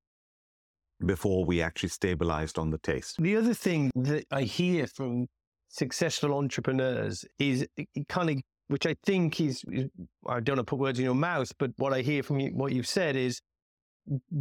before 1.07 1.45
we 1.45 1.63
actually 1.63 1.89
stabilized 1.89 2.59
on 2.59 2.71
the 2.71 2.79
taste. 2.79 3.17
The 3.21 3.37
other 3.37 3.55
thing 3.55 3.91
that 3.95 4.25
I 4.31 4.43
hear 4.43 4.87
from 4.87 5.27
successful 5.69 6.35
entrepreneurs 6.35 7.25
is 7.39 7.67
kind 8.09 8.31
of 8.31 8.37
which 8.69 8.87
I 8.87 8.97
think 9.05 9.41
is, 9.41 9.63
is, 9.71 9.91
I 10.27 10.41
don't 10.41 10.57
want 10.57 10.67
to 10.67 10.71
put 10.71 10.79
words 10.79 10.99
in 10.99 11.05
your 11.05 11.15
mouth, 11.15 11.53
but 11.59 11.73
what 11.77 11.93
I 11.93 12.01
hear 12.01 12.23
from 12.23 12.41
you, 12.41 12.51
what 12.55 12.73
you've 12.73 12.87
said 12.87 13.17
is 13.17 13.41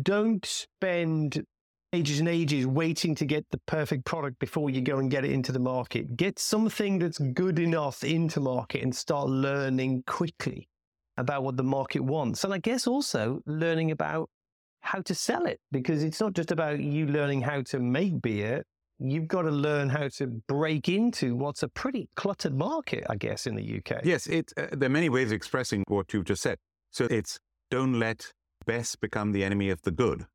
don't 0.02 0.46
spend 0.46 1.44
ages 1.94 2.20
and 2.20 2.30
ages 2.30 2.66
waiting 2.66 3.14
to 3.16 3.26
get 3.26 3.46
the 3.52 3.60
perfect 3.68 4.06
product 4.06 4.40
before 4.40 4.70
you 4.70 4.80
go 4.82 5.00
and 5.00 5.12
get 5.12 5.26
it 5.26 5.32
into 5.32 5.52
the 5.52 5.60
market. 5.60 6.16
Get 6.16 6.40
something 6.40 7.00
that's 7.00 7.18
good 7.18 7.60
enough 7.60 8.04
into 8.04 8.40
market 8.40 8.84
and 8.84 8.96
start 8.96 9.28
learning 9.28 10.04
quickly 10.08 10.70
about 11.18 11.44
what 11.44 11.58
the 11.58 11.64
market 11.64 12.00
wants. 12.00 12.46
And 12.46 12.54
I 12.54 12.60
guess 12.60 12.88
also 12.88 13.42
learning 13.46 13.92
about 13.92 14.30
how 14.82 15.02
to 15.02 15.16
sell 15.16 15.46
it 15.46 15.60
because 15.72 16.04
it's 16.04 16.20
not 16.20 16.34
just 16.34 16.52
about 16.52 16.80
you 16.80 17.06
learning 17.08 17.42
how 17.42 17.62
to 17.62 17.80
make 17.80 18.22
beer 18.22 18.64
you've 19.02 19.28
got 19.28 19.44
to 19.44 19.52
learn 19.52 19.90
how 19.90 20.08
to 20.08 20.28
break 20.48 20.88
into 20.88 21.36
what's 21.36 21.64
a 21.64 21.68
pretty 21.68 22.08
cluttered 22.16 22.54
market, 22.54 23.04
I 23.10 23.16
guess, 23.16 23.48
in 23.48 23.56
the 23.56 23.78
UK. 23.78 24.02
Yes, 24.04 24.28
it, 24.28 24.54
uh, 24.58 24.68
there 24.72 24.88
are 24.88 24.90
many 24.90 25.10
ways 25.10 25.28
of 25.28 25.34
expressing 25.34 25.84
what 25.88 26.14
you've 26.14 26.26
just 26.26 26.44
said. 26.44 26.58
So 26.92 27.08
it's 27.10 27.40
don't 27.72 28.00
let 28.00 28.32
best 28.66 29.02
become 29.02 29.32
the 29.32 29.44
enemy 29.44 29.70
of 29.70 29.82
the 29.82 29.92
good. 29.92 30.26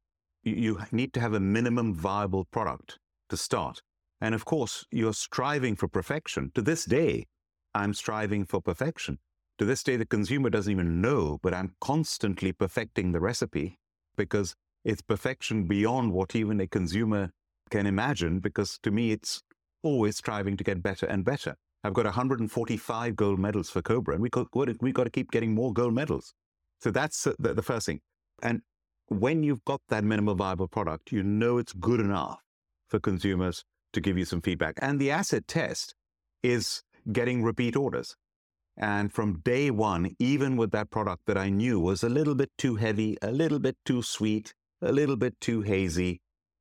You, 0.43 0.55
you 0.55 0.81
need 0.91 1.13
to 1.15 1.21
have 1.21 1.35
a 1.35 1.41
minimum 1.41 1.95
viable 1.95 2.45
product 2.47 2.99
to 3.29 3.37
start. 3.37 3.83
And 4.21 4.35
of 4.35 4.45
course, 4.45 4.85
you're 4.91 5.13
striving 5.13 5.77
for 5.77 5.87
perfection. 5.87 6.51
To 6.55 6.63
this 6.63 6.85
day, 6.85 7.27
I'm 7.75 7.95
striving 7.95 8.47
for 8.47 8.61
perfection. 8.61 9.19
To 9.59 9.65
this 9.65 9.83
day, 9.83 9.97
the 9.97 10.07
consumer 10.07 10.51
doesn't 10.51 10.73
even 10.73 11.01
know, 11.01 11.39
but 11.43 11.55
I'm 11.55 11.75
constantly 11.81 12.53
perfecting 12.53 13.13
the 13.13 13.21
recipe 13.21 13.79
because 14.17 14.55
it's 14.85 15.03
perfection 15.03 15.65
beyond 15.65 16.13
what 16.13 16.35
even 16.35 16.61
a 16.61 16.67
consumer 16.67 17.31
can 17.71 17.87
imagine 17.87 18.39
because 18.41 18.79
to 18.83 18.91
me, 18.91 19.11
it's 19.11 19.43
always 19.83 20.17
striving 20.17 20.57
to 20.57 20.65
get 20.65 20.83
better 20.83 21.07
and 21.07 21.25
better. 21.25 21.57
I've 21.85 21.95
got 21.95 22.05
145 22.05 23.17
gold 23.17 23.39
medals 23.39 23.71
for 23.71 23.83
Cobra, 23.83 24.15
and 24.15 24.23
we 24.23 24.29
got, 24.29 25.05
to 25.05 25.11
keep 25.11 25.31
getting 25.31 25.55
more 25.55 25.73
gold 25.73 25.95
medals. 25.95 26.35
So 26.81 26.91
that's 26.91 27.27
the 27.39 27.63
first 27.63 27.87
thing. 27.87 28.01
And 28.43 28.63
when 29.09 29.43
you've 29.43 29.65
got 29.65 29.81
that 29.89 30.03
minimal 30.03 30.35
viable 30.35 30.69
product, 30.69 31.13
you 31.13 31.23
know 31.23 31.59
it's 31.59 31.73
good 31.73 32.01
enough 32.01 32.41
for 32.89 32.99
consumers 32.99 33.65
to 33.93 34.01
give 34.01 34.19
you 34.19 34.25
some 34.25 34.41
feedback. 34.41 34.75
And 34.83 35.01
the 35.01 35.11
asset 35.11 35.47
test 35.47 35.95
is 36.43 36.83
getting 37.13 37.43
repeat 37.43 37.77
orders. 37.77 38.17
And 38.77 39.13
from 39.13 39.41
day 39.41 39.71
one, 39.71 40.15
even 40.19 40.57
with 40.57 40.71
that 40.73 40.91
product 40.91 41.23
that 41.27 41.39
I 41.39 41.49
knew 41.49 41.81
was 41.81 42.03
a 42.03 42.09
little 42.09 42.35
bit 42.35 42.51
too 42.59 42.77
heavy, 42.77 43.17
a 43.23 43.31
little 43.31 43.59
bit 43.59 43.77
too 43.85 44.03
sweet, 44.03 44.55
a 44.83 44.93
little 44.93 45.17
bit 45.17 45.41
too 45.41 45.63
hazy, 45.63 46.21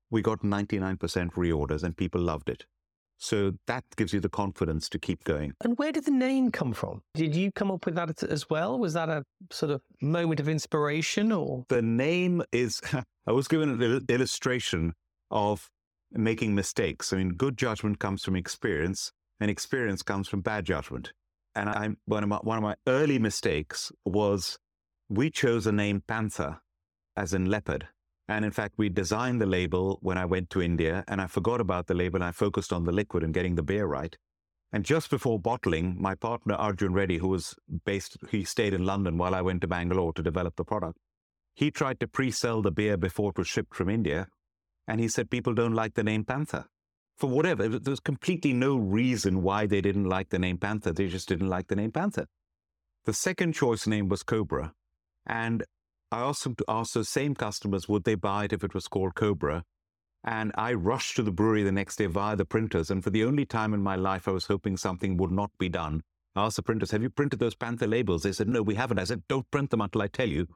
we 0.09 0.21
got 0.21 0.41
99% 0.41 0.97
reorders 1.33 1.83
and 1.83 1.97
people 1.97 2.21
loved 2.21 2.49
it. 2.49 2.65
So 3.17 3.53
that 3.67 3.83
gives 3.95 4.13
you 4.13 4.19
the 4.19 4.29
confidence 4.29 4.89
to 4.89 4.99
keep 4.99 5.23
going. 5.23 5.53
And 5.63 5.77
where 5.77 5.91
did 5.91 6.05
the 6.05 6.11
name 6.11 6.51
come 6.51 6.73
from? 6.73 7.01
Did 7.13 7.35
you 7.35 7.51
come 7.51 7.71
up 7.71 7.85
with 7.85 7.95
that 7.95 8.23
as 8.23 8.49
well? 8.49 8.77
Was 8.77 8.93
that 8.93 9.09
a 9.09 9.23
sort 9.51 9.71
of 9.71 9.81
moment 10.01 10.39
of 10.39 10.49
inspiration 10.49 11.31
or? 11.31 11.65
The 11.69 11.81
name 11.81 12.43
is, 12.51 12.81
I 13.27 13.31
was 13.31 13.47
given 13.47 13.81
an 13.81 14.05
illustration 14.09 14.93
of 15.31 15.69
making 16.11 16.55
mistakes. 16.55 17.13
I 17.13 17.17
mean, 17.17 17.29
good 17.29 17.57
judgment 17.57 17.99
comes 17.99 18.23
from 18.23 18.35
experience 18.35 19.11
and 19.39 19.49
experience 19.49 20.01
comes 20.01 20.27
from 20.27 20.41
bad 20.41 20.65
judgment. 20.65 21.11
And 21.55 21.69
I, 21.69 21.89
one, 22.05 22.23
of 22.23 22.29
my, 22.29 22.37
one 22.37 22.57
of 22.57 22.63
my 22.63 22.75
early 22.87 23.17
mistakes 23.17 23.91
was 24.03 24.59
we 25.09 25.29
chose 25.29 25.65
a 25.65 25.71
name 25.71 26.03
Panther, 26.05 26.59
as 27.15 27.33
in 27.33 27.45
leopard. 27.45 27.87
And 28.27 28.43
in 28.43 28.51
fact, 28.51 28.75
we 28.77 28.89
designed 28.89 29.39
the 29.39 29.45
label 29.45 29.99
when 30.01 30.17
I 30.17 30.25
went 30.25 30.49
to 30.51 30.61
India 30.61 31.03
and 31.07 31.21
I 31.21 31.27
forgot 31.27 31.61
about 31.61 31.87
the 31.87 31.93
label. 31.93 32.17
and 32.17 32.23
I 32.25 32.31
focused 32.31 32.73
on 32.73 32.83
the 32.83 32.91
liquid 32.91 33.23
and 33.23 33.33
getting 33.33 33.55
the 33.55 33.63
beer 33.63 33.85
right. 33.85 34.17
And 34.71 34.83
just 34.83 35.09
before 35.09 35.39
bottling, 35.39 35.95
my 35.99 36.15
partner 36.15 36.55
Arjun 36.55 36.93
Reddy, 36.93 37.19
who 37.19 37.29
was 37.29 37.55
based, 37.85 38.17
he 38.31 38.43
stayed 38.43 38.73
in 38.73 38.83
London 38.83 39.17
while 39.17 39.35
I 39.35 39.41
went 39.41 39.61
to 39.61 39.67
Bangalore 39.67 40.11
to 40.13 40.23
develop 40.23 40.55
the 40.55 40.65
product. 40.65 40.97
He 41.53 41.71
tried 41.71 41.99
to 42.01 42.07
pre-sell 42.07 42.61
the 42.61 42.71
beer 42.71 42.97
before 42.97 43.29
it 43.29 43.37
was 43.37 43.47
shipped 43.47 43.75
from 43.75 43.89
India. 43.89 44.27
And 44.87 44.99
he 44.99 45.07
said 45.07 45.29
people 45.29 45.53
don't 45.53 45.73
like 45.73 45.93
the 45.93 46.03
name 46.03 46.25
Panther. 46.25 46.65
For 47.17 47.29
whatever, 47.29 47.67
there 47.67 47.91
was 47.91 47.99
completely 47.99 48.51
no 48.51 48.75
reason 48.75 49.41
why 49.41 49.65
they 49.65 49.81
didn't 49.81 50.05
like 50.05 50.29
the 50.29 50.39
name 50.39 50.57
Panther. 50.57 50.91
They 50.91 51.07
just 51.07 51.29
didn't 51.29 51.47
like 51.47 51.67
the 51.67 51.75
name 51.75 51.91
Panther. 51.91 52.25
The 53.05 53.13
second 53.13 53.53
choice 53.53 53.87
name 53.87 54.09
was 54.09 54.23
Cobra. 54.23 54.73
And 55.25 55.63
I 56.11 56.19
asked 56.19 56.43
them 56.43 56.55
to 56.55 56.65
ask 56.67 56.93
those 56.93 57.09
same 57.09 57.33
customers, 57.35 57.87
would 57.87 58.03
they 58.03 58.15
buy 58.15 58.45
it 58.45 58.53
if 58.53 58.63
it 58.63 58.73
was 58.73 58.87
called 58.87 59.15
Cobra? 59.15 59.63
And 60.23 60.51
I 60.55 60.73
rushed 60.73 61.15
to 61.15 61.23
the 61.23 61.31
brewery 61.31 61.63
the 61.63 61.71
next 61.71 61.97
day 61.97 62.07
via 62.07 62.35
the 62.35 62.45
printers. 62.45 62.89
And 62.89 63.03
for 63.03 63.11
the 63.11 63.23
only 63.23 63.45
time 63.45 63.73
in 63.73 63.81
my 63.81 63.95
life, 63.95 64.27
I 64.27 64.31
was 64.31 64.47
hoping 64.47 64.75
something 64.75 65.17
would 65.17 65.31
not 65.31 65.51
be 65.57 65.69
done. 65.69 66.01
I 66.35 66.45
asked 66.45 66.57
the 66.57 66.63
printers, 66.63 66.91
have 66.91 67.03
you 67.03 67.09
printed 67.09 67.39
those 67.39 67.55
Panther 67.55 67.87
labels? 67.87 68.23
They 68.23 68.33
said, 68.33 68.49
no, 68.49 68.61
we 68.61 68.75
haven't. 68.75 68.99
I 68.99 69.05
said, 69.05 69.23
don't 69.29 69.49
print 69.51 69.69
them 69.69 69.81
until 69.81 70.01
I 70.01 70.07
tell 70.07 70.27
you. 70.27 70.47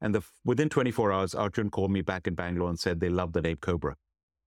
And 0.00 0.14
the, 0.14 0.22
within 0.44 0.68
24 0.68 1.12
hours, 1.12 1.34
Arjun 1.34 1.70
called 1.70 1.90
me 1.90 2.02
back 2.02 2.26
in 2.26 2.34
Bangalore 2.34 2.68
and 2.68 2.78
said 2.78 3.00
they 3.00 3.08
love 3.08 3.32
the 3.32 3.40
name 3.40 3.56
Cobra. 3.56 3.96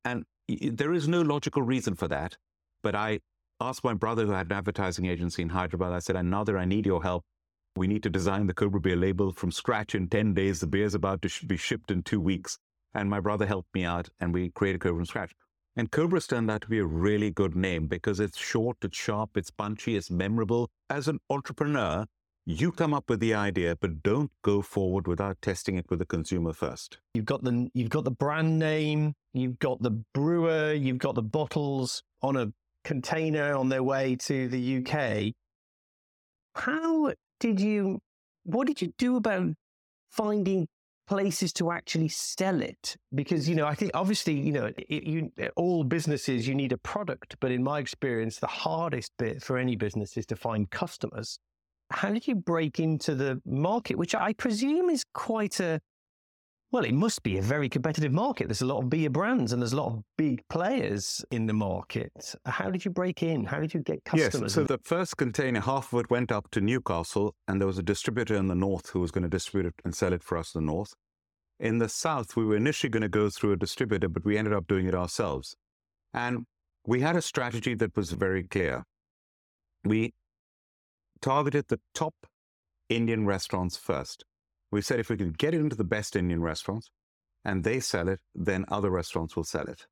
And 0.05 0.25
there 0.57 0.93
is 0.93 1.07
no 1.07 1.21
logical 1.21 1.61
reason 1.61 1.95
for 1.95 2.07
that. 2.07 2.37
But 2.81 2.95
I 2.95 3.19
asked 3.59 3.83
my 3.83 3.93
brother 3.93 4.25
who 4.25 4.31
had 4.31 4.47
an 4.47 4.53
advertising 4.53 5.05
agency 5.05 5.41
in 5.41 5.49
Hyderabad, 5.49 5.91
I 5.91 5.99
said, 5.99 6.15
Another, 6.15 6.57
I 6.57 6.65
need 6.65 6.85
your 6.85 7.03
help. 7.03 7.23
We 7.75 7.87
need 7.87 8.03
to 8.03 8.09
design 8.09 8.47
the 8.47 8.53
Cobra 8.53 8.79
Beer 8.79 8.95
label 8.95 9.31
from 9.31 9.51
scratch 9.51 9.95
in 9.95 10.07
10 10.07 10.33
days. 10.33 10.59
The 10.59 10.67
beer's 10.67 10.95
about 10.95 11.21
to 11.21 11.29
sh- 11.29 11.43
be 11.43 11.57
shipped 11.57 11.91
in 11.91 12.03
two 12.03 12.19
weeks. 12.19 12.57
And 12.93 13.09
my 13.09 13.19
brother 13.19 13.45
helped 13.45 13.73
me 13.73 13.83
out 13.83 14.09
and 14.19 14.33
we 14.33 14.49
created 14.49 14.81
Cobra 14.81 14.99
from 14.99 15.05
scratch. 15.05 15.33
And 15.75 15.91
Cobra's 15.91 16.27
turned 16.27 16.49
out 16.49 16.61
to 16.61 16.67
be 16.67 16.79
a 16.79 16.85
really 16.85 17.31
good 17.31 17.55
name 17.55 17.87
because 17.87 18.19
it's 18.19 18.37
short, 18.37 18.77
it's 18.81 18.97
sharp, 18.97 19.37
it's 19.37 19.51
punchy, 19.51 19.95
it's 19.95 20.09
memorable. 20.09 20.69
As 20.89 21.07
an 21.07 21.19
entrepreneur, 21.29 22.05
you 22.49 22.71
come 22.71 22.95
up 22.95 23.07
with 23.09 23.19
the 23.19 23.35
idea, 23.35 23.75
but 23.75 24.01
don't 24.01 24.31
go 24.41 24.63
forward 24.63 25.07
without 25.07 25.39
testing 25.39 25.75
it 25.75 25.85
with 25.87 25.99
the 25.99 26.05
consumer 26.05 26.51
first. 26.51 26.97
You've 27.13 27.25
got 27.25 27.43
the 27.43 27.69
you've 27.75 27.91
got 27.91 28.05
the 28.05 28.11
brand 28.11 28.57
name, 28.57 29.13
you've 29.33 29.59
got 29.59 29.83
the 29.83 29.91
brewer, 30.15 30.73
you've 30.73 30.97
got 30.97 31.13
the 31.13 31.21
bottles 31.21 32.01
on 32.23 32.35
a 32.35 32.51
container 32.83 33.55
on 33.55 33.69
their 33.69 33.83
way 33.83 34.15
to 34.15 34.47
the 34.47 34.77
UK. 34.77 35.33
How 36.55 37.13
did 37.39 37.59
you 37.59 37.99
what 38.45 38.65
did 38.65 38.81
you 38.81 38.93
do 38.97 39.15
about 39.15 39.53
finding 40.09 40.67
places 41.07 41.53
to 41.53 41.71
actually 41.71 42.07
sell 42.07 42.61
it 42.61 42.95
because 43.15 43.49
you 43.49 43.55
know 43.55 43.65
i 43.65 43.73
think 43.73 43.89
obviously 43.95 44.39
you 44.39 44.51
know 44.51 44.71
it, 44.77 45.03
you 45.03 45.31
all 45.55 45.83
businesses 45.83 46.47
you 46.47 46.53
need 46.53 46.71
a 46.71 46.77
product 46.77 47.35
but 47.39 47.49
in 47.49 47.63
my 47.63 47.79
experience 47.79 48.37
the 48.37 48.45
hardest 48.45 49.11
bit 49.17 49.41
for 49.41 49.57
any 49.57 49.75
business 49.75 50.17
is 50.17 50.25
to 50.27 50.35
find 50.35 50.69
customers 50.69 51.39
how 51.91 52.09
did 52.09 52.27
you 52.27 52.35
break 52.35 52.79
into 52.79 53.15
the 53.15 53.41
market, 53.45 53.97
which 53.97 54.15
I 54.15 54.33
presume 54.33 54.89
is 54.89 55.03
quite 55.13 55.59
a 55.59 55.79
well, 56.71 56.83
it 56.83 56.93
must 56.93 57.23
be 57.23 57.37
a 57.37 57.41
very 57.41 57.67
competitive 57.67 58.11
market. 58.11 58.47
There's 58.47 58.61
a 58.61 58.65
lot 58.65 58.83
of 58.83 58.89
beer 58.91 59.09
brands 59.09 59.53
and 59.53 59.61
there's 59.61 59.73
a 59.73 59.77
lot 59.77 59.87
of 59.87 60.03
big 60.17 60.43
players 60.49 61.25
in 61.31 61.47
the 61.47 61.53
market. 61.53 62.11
How 62.45 62.69
did 62.69 62.85
you 62.85 62.91
break 62.91 63.23
in? 63.23 63.43
How 63.43 63.59
did 63.59 63.73
you 63.73 63.79
get 63.79 64.03
customers? 64.05 64.43
Yes, 64.43 64.53
so 64.53 64.63
the 64.65 64.77
first 64.83 65.17
container, 65.17 65.61
half 65.61 65.91
of 65.91 66.01
it 66.01 66.11
went 66.11 66.31
up 66.31 66.51
to 66.51 66.61
Newcastle, 66.61 67.33
and 67.47 67.59
there 67.59 67.65
was 67.65 67.79
a 67.79 67.83
distributor 67.83 68.35
in 68.35 68.47
the 68.47 68.55
north 68.55 68.91
who 68.91 68.99
was 68.99 69.09
going 69.09 69.23
to 69.23 69.29
distribute 69.29 69.69
it 69.69 69.73
and 69.83 69.95
sell 69.95 70.13
it 70.13 70.21
for 70.21 70.37
us 70.37 70.53
in 70.53 70.61
the 70.61 70.71
north. 70.71 70.93
In 71.59 71.79
the 71.79 71.89
south, 71.89 72.35
we 72.35 72.45
were 72.45 72.55
initially 72.55 72.89
going 72.89 73.01
to 73.01 73.09
go 73.09 73.31
through 73.31 73.53
a 73.53 73.57
distributor, 73.57 74.07
but 74.07 74.23
we 74.23 74.37
ended 74.37 74.53
up 74.53 74.67
doing 74.67 74.85
it 74.85 74.93
ourselves. 74.93 75.55
And 76.13 76.45
we 76.85 77.01
had 77.01 77.15
a 77.15 77.21
strategy 77.21 77.73
that 77.75 77.95
was 77.97 78.11
very 78.11 78.43
clear. 78.43 78.83
We 79.83 80.13
targeted 81.21 81.65
the 81.67 81.79
top 81.93 82.13
Indian 82.89 83.25
restaurants 83.25 83.77
first. 83.77 84.25
We 84.71 84.81
said 84.81 84.99
if 84.99 85.09
we 85.09 85.17
can 85.17 85.31
get 85.31 85.53
it 85.53 85.59
into 85.59 85.75
the 85.75 85.83
best 85.83 86.15
Indian 86.15 86.41
restaurants 86.41 86.89
and 87.45 87.63
they 87.63 87.79
sell 87.79 88.07
it, 88.07 88.19
then 88.35 88.65
other 88.67 88.89
restaurants 88.89 89.35
will 89.35 89.43
sell 89.43 89.65
it. 89.65 89.87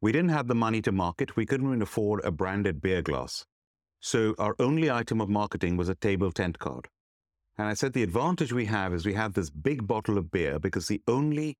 We 0.00 0.12
didn't 0.12 0.30
have 0.30 0.46
the 0.46 0.54
money 0.54 0.80
to 0.82 0.92
market. 0.92 1.36
We 1.36 1.46
couldn't 1.46 1.82
afford 1.82 2.24
a 2.24 2.30
branded 2.30 2.80
beer 2.80 3.02
glass. 3.02 3.44
So 4.00 4.34
our 4.38 4.54
only 4.58 4.90
item 4.90 5.20
of 5.20 5.28
marketing 5.28 5.76
was 5.76 5.88
a 5.88 5.94
table 5.94 6.30
tent 6.30 6.58
card. 6.58 6.88
And 7.56 7.66
I 7.66 7.74
said 7.74 7.92
the 7.92 8.04
advantage 8.04 8.52
we 8.52 8.66
have 8.66 8.94
is 8.94 9.04
we 9.04 9.14
have 9.14 9.34
this 9.34 9.50
big 9.50 9.86
bottle 9.86 10.16
of 10.16 10.30
beer 10.30 10.60
because 10.60 10.86
the 10.86 11.02
only 11.08 11.56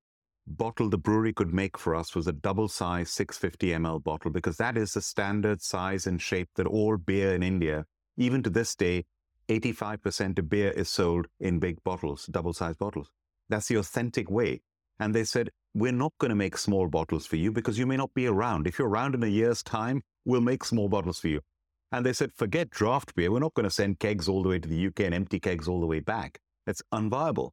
bottle 0.47 0.89
the 0.89 0.97
brewery 0.97 1.33
could 1.33 1.53
make 1.53 1.77
for 1.77 1.93
us 1.93 2.15
was 2.15 2.27
a 2.27 2.31
double 2.31 2.67
size 2.67 3.11
650 3.11 3.67
ml 3.81 4.03
bottle 4.03 4.31
because 4.31 4.57
that 4.57 4.77
is 4.77 4.93
the 4.93 5.01
standard 5.01 5.61
size 5.61 6.07
and 6.07 6.21
shape 6.21 6.49
that 6.55 6.65
all 6.65 6.97
beer 6.97 7.35
in 7.35 7.43
India 7.43 7.85
even 8.19 8.43
to 8.43 8.49
this 8.49 8.75
day, 8.75 9.05
85% 9.47 10.37
of 10.37 10.49
beer 10.49 10.71
is 10.71 10.89
sold 10.89 11.27
in 11.39 11.57
big 11.57 11.83
bottles, 11.83 12.27
double 12.29 12.53
sized 12.53 12.77
bottles. 12.77 13.09
That's 13.47 13.67
the 13.67 13.77
authentic 13.77 14.29
way. 14.29 14.61
And 14.99 15.15
they 15.15 15.23
said, 15.23 15.49
We're 15.73 15.93
not 15.93 16.13
going 16.19 16.29
to 16.29 16.35
make 16.35 16.57
small 16.57 16.87
bottles 16.89 17.25
for 17.25 17.37
you 17.37 17.51
because 17.51 17.79
you 17.79 17.87
may 17.87 17.97
not 17.97 18.13
be 18.13 18.27
around. 18.27 18.67
If 18.67 18.77
you're 18.77 18.89
around 18.89 19.15
in 19.15 19.23
a 19.23 19.27
year's 19.27 19.63
time, 19.63 20.03
we'll 20.25 20.41
make 20.41 20.63
small 20.65 20.89
bottles 20.89 21.19
for 21.19 21.29
you. 21.29 21.39
And 21.91 22.05
they 22.05 22.13
said, 22.13 22.33
Forget 22.33 22.69
draft 22.69 23.15
beer. 23.15 23.31
We're 23.31 23.39
not 23.39 23.53
going 23.53 23.63
to 23.63 23.71
send 23.71 23.99
kegs 23.99 24.27
all 24.27 24.43
the 24.43 24.49
way 24.49 24.59
to 24.59 24.67
the 24.67 24.87
UK 24.87 24.99
and 24.99 25.15
empty 25.15 25.39
kegs 25.39 25.67
all 25.67 25.79
the 25.79 25.87
way 25.87 26.01
back. 26.01 26.39
That's 26.67 26.83
unviable. 26.93 27.51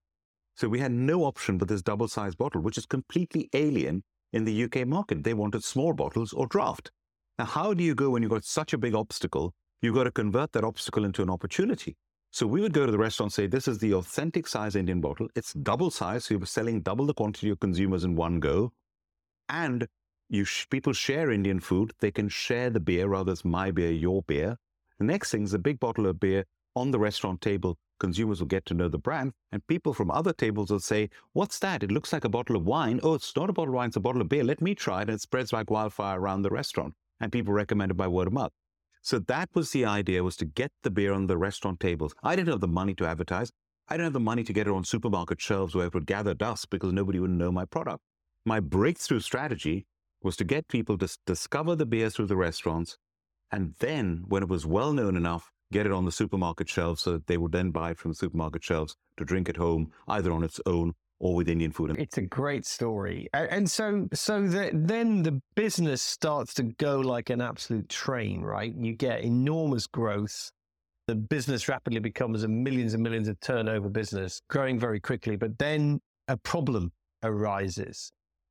So 0.57 0.69
we 0.69 0.81
had 0.81 0.93
no 0.93 1.25
option 1.25 1.59
but 1.59 1.69
this 1.69 1.83
double 1.83 2.09
sized 2.09 2.39
bottle, 2.39 2.61
which 2.61 2.77
is 2.77 2.87
completely 2.87 3.49
alien 3.55 4.03
in 4.33 4.45
the 4.45 4.65
UK 4.65 4.87
market. 4.87 5.23
They 5.23 5.35
wanted 5.35 5.63
small 5.63 5.93
bottles 5.93 6.33
or 6.33 6.49
draft. 6.49 6.91
Now, 7.39 7.45
how 7.45 7.73
do 7.73 7.85
you 7.85 7.95
go 7.95 8.11
when 8.11 8.23
you've 8.23 8.33
got 8.33 8.45
such 8.45 8.73
a 8.73 8.79
big 8.79 8.95
obstacle 8.95 9.55
You've 9.83 9.95
got 9.95 10.05
to 10.05 10.11
convert 10.11 10.53
that 10.53 10.65
obstacle 10.65 11.05
into 11.05 11.23
an 11.23 11.31
opportunity. 11.31 11.97
So 12.31 12.47
we 12.47 12.61
would 12.61 12.73
go 12.73 12.85
to 12.85 12.93
the 12.93 12.99
restaurant 12.99 13.29
and 13.29 13.35
say, 13.35 13.47
this 13.47 13.69
is 13.69 13.79
the 13.79 13.95
authentic 13.95 14.47
size 14.47 14.77
Indian 14.77 15.01
bottle. 15.01 15.29
It's 15.35 15.53
double 15.55 15.91
size. 15.91 16.25
So 16.25 16.35
you're 16.35 16.47
selling 16.47 16.83
double 16.83 17.07
the 17.07 17.15
quantity 17.15 17.51
of 17.51 17.61
consumers 17.61 18.05
in 18.05 18.15
one 18.15 18.41
go. 18.41 18.73
And 19.49 19.87
you 20.29 20.45
sh- 20.45 20.67
people 20.69 20.93
share 20.93 21.31
Indian 21.31 21.61
food. 21.61 21.93
They 22.01 22.11
can 22.11 22.29
share 22.29 22.69
the 22.69 22.81
beer 22.81 23.07
rather 23.07 23.33
it's 23.33 23.45
my 23.45 23.71
beer, 23.71 23.93
your 23.93 24.23
beer. 24.23 24.57
The 24.99 25.05
next 25.05 25.31
thing 25.31 25.45
is 25.45 25.55
a 25.55 25.59
big 25.59 25.79
bottle 25.79 26.07
of 26.07 26.21
beer 26.21 26.45
on 26.75 26.91
the 26.91 26.99
restaurant 26.99 27.41
table. 27.41 27.79
Consumers 27.99 28.41
will 28.41 28.49
get 28.49 28.67
to 28.67 28.75
know 28.75 28.89
the 28.89 28.99
brand 28.99 29.33
and 29.53 29.67
people 29.67 29.95
from 29.95 30.11
other 30.11 30.35
tables 30.35 30.71
will 30.71 30.81
say, 30.81 31.09
what's 31.33 31.59
that? 31.61 31.83
It 31.83 31.91
looks 31.91 32.13
like 32.13 32.25
a 32.25 32.29
bottle 32.29 32.57
of 32.57 32.67
wine. 32.67 33.01
Oh, 33.03 33.15
it's 33.15 33.35
not 33.35 33.49
a 33.49 33.53
bottle 33.55 33.73
of 33.73 33.77
wine. 33.77 33.89
It's 33.89 33.97
a 33.97 34.01
bottle 34.01 34.21
of 34.21 34.29
beer. 34.29 34.45
Let 34.45 34.61
me 34.61 34.75
try 34.75 34.99
it. 34.99 35.09
And 35.09 35.13
it 35.13 35.23
spreads 35.23 35.53
like 35.53 35.71
wildfire 35.71 36.21
around 36.21 36.43
the 36.43 36.51
restaurant. 36.51 36.95
And 37.21 37.33
people 37.33 37.55
recommend 37.55 37.93
it 37.93 37.95
by 37.95 38.09
word 38.09 38.27
of 38.27 38.35
mouth. 38.35 38.53
So 39.07 39.21
that 39.21 39.51
was 39.55 39.71
the 39.71 39.85
idea 39.85 40.25
was 40.25 40.35
to 40.39 40.45
get 40.45 40.73
the 40.83 40.91
beer 40.91 41.13
on 41.13 41.29
the 41.29 41.39
restaurant 41.39 41.79
tables. 41.79 42.13
I 42.25 42.35
didn't 42.35 42.49
have 42.49 42.61
the 42.61 42.67
money 42.67 42.93
to 42.95 43.07
advertise. 43.07 43.53
I 43.87 43.95
didn't 43.95 44.07
have 44.07 44.13
the 44.15 44.19
money 44.19 44.43
to 44.43 44.53
get 44.53 44.67
it 44.67 44.73
on 44.73 44.83
supermarket 44.83 45.41
shelves 45.41 45.77
where 45.77 45.87
it 45.87 45.95
would 45.95 46.07
gather 46.07 46.35
dust 46.35 46.71
because 46.71 46.93
nobody 46.93 47.21
would 47.21 47.31
know 47.31 47.53
my 47.53 47.67
product. 47.67 48.01
My 48.45 48.59
breakthrough 48.59 49.21
strategy 49.21 49.87
was 50.25 50.35
to 50.39 50.45
get 50.45 50.67
people 50.67 50.99
to 50.99 51.19
discover 51.25 51.77
the 51.77 51.87
beer 51.87 52.11
through 52.11 52.27
the 52.27 52.35
restaurants. 52.35 52.99
And 53.53 53.75
then 53.79 54.25
when 54.27 54.43
it 54.43 54.49
was 54.49 54.67
well 54.67 54.93
known 54.93 55.17
enough, 55.17 55.53
get 55.71 55.87
it 55.87 55.93
on 55.93 56.05
the 56.05 56.11
supermarket 56.11 56.69
shelves 56.69 57.03
so 57.03 57.13
that 57.13 57.29
they 57.29 57.37
would 57.37 57.53
then 57.53 57.71
buy 57.71 57.93
it 57.93 57.99
from 57.99 58.11
the 58.11 58.17
supermarket 58.17 58.65
shelves 58.65 58.97
to 59.19 59.25
drink 59.25 59.49
at 59.49 59.57
home, 59.57 59.93
either 60.09 60.33
on 60.33 60.43
its 60.43 60.61
own 60.67 60.95
or 61.19 61.35
with 61.35 61.49
Indian 61.49 61.73
food. 61.73 61.97
It's 61.99 62.19
a 62.19 62.23
great 62.23 62.67
story, 62.67 63.29
and 63.33 63.71
so 63.71 64.07
so 64.13 64.47
that 64.49 64.73
then 64.75 65.23
the 65.23 65.41
business 65.55 66.03
starts 66.03 66.53
to 66.55 66.65
go 66.65 67.01
like 67.01 67.31
an 67.31 67.41
absolute 67.41 67.89
train, 67.89 68.43
right? 68.43 68.75
You 68.77 68.93
get 68.95 69.23
enormous 69.23 69.87
growth. 69.87 70.51
The 71.07 71.15
business 71.15 71.69
rapidly 71.69 72.01
becomes 72.01 72.43
a 72.43 72.49
millions 72.49 72.93
and 72.95 73.03
millions 73.03 73.29
of 73.29 73.39
turnover 73.41 73.89
business, 73.89 74.43
growing 74.51 74.79
very 74.79 75.01
quickly. 75.01 75.37
But 75.37 75.59
then 75.59 76.01
a 76.29 76.37
problem 76.37 76.93
arises, 77.23 78.11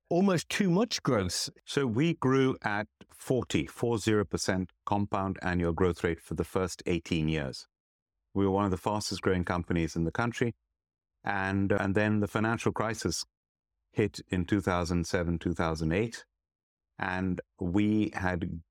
almost 0.10 0.48
too 0.50 0.70
much 0.70 1.04
growth. 1.04 1.50
So 1.66 1.86
we 1.86 2.14
grew 2.14 2.56
at 2.64 2.88
40, 3.14 3.68
40% 3.68 4.70
compound 4.86 5.38
annual 5.42 5.74
growth 5.74 6.04
rate 6.04 6.22
for 6.22 6.34
the 6.34 6.44
first 6.44 6.82
18 6.86 7.28
years. 7.28 7.68
We 8.34 8.46
were 8.46 8.52
one 8.52 8.66
of 8.66 8.72
the 8.72 8.78
fastest 8.78 9.22
growing 9.22 9.44
companies 9.44 9.96
in 9.96 10.04
the 10.04 10.12
country. 10.12 10.56
And, 11.26 11.74
uh, 11.74 11.78
and 11.80 11.96
then 11.96 12.20
the 12.20 12.28
financial 12.28 12.72
crisis 12.72 13.26
hit 13.92 14.22
in 14.30 14.46
2007, 14.46 15.40
2008. 15.40 16.24
And 17.00 17.42
we 17.60 18.12
had 18.14 18.62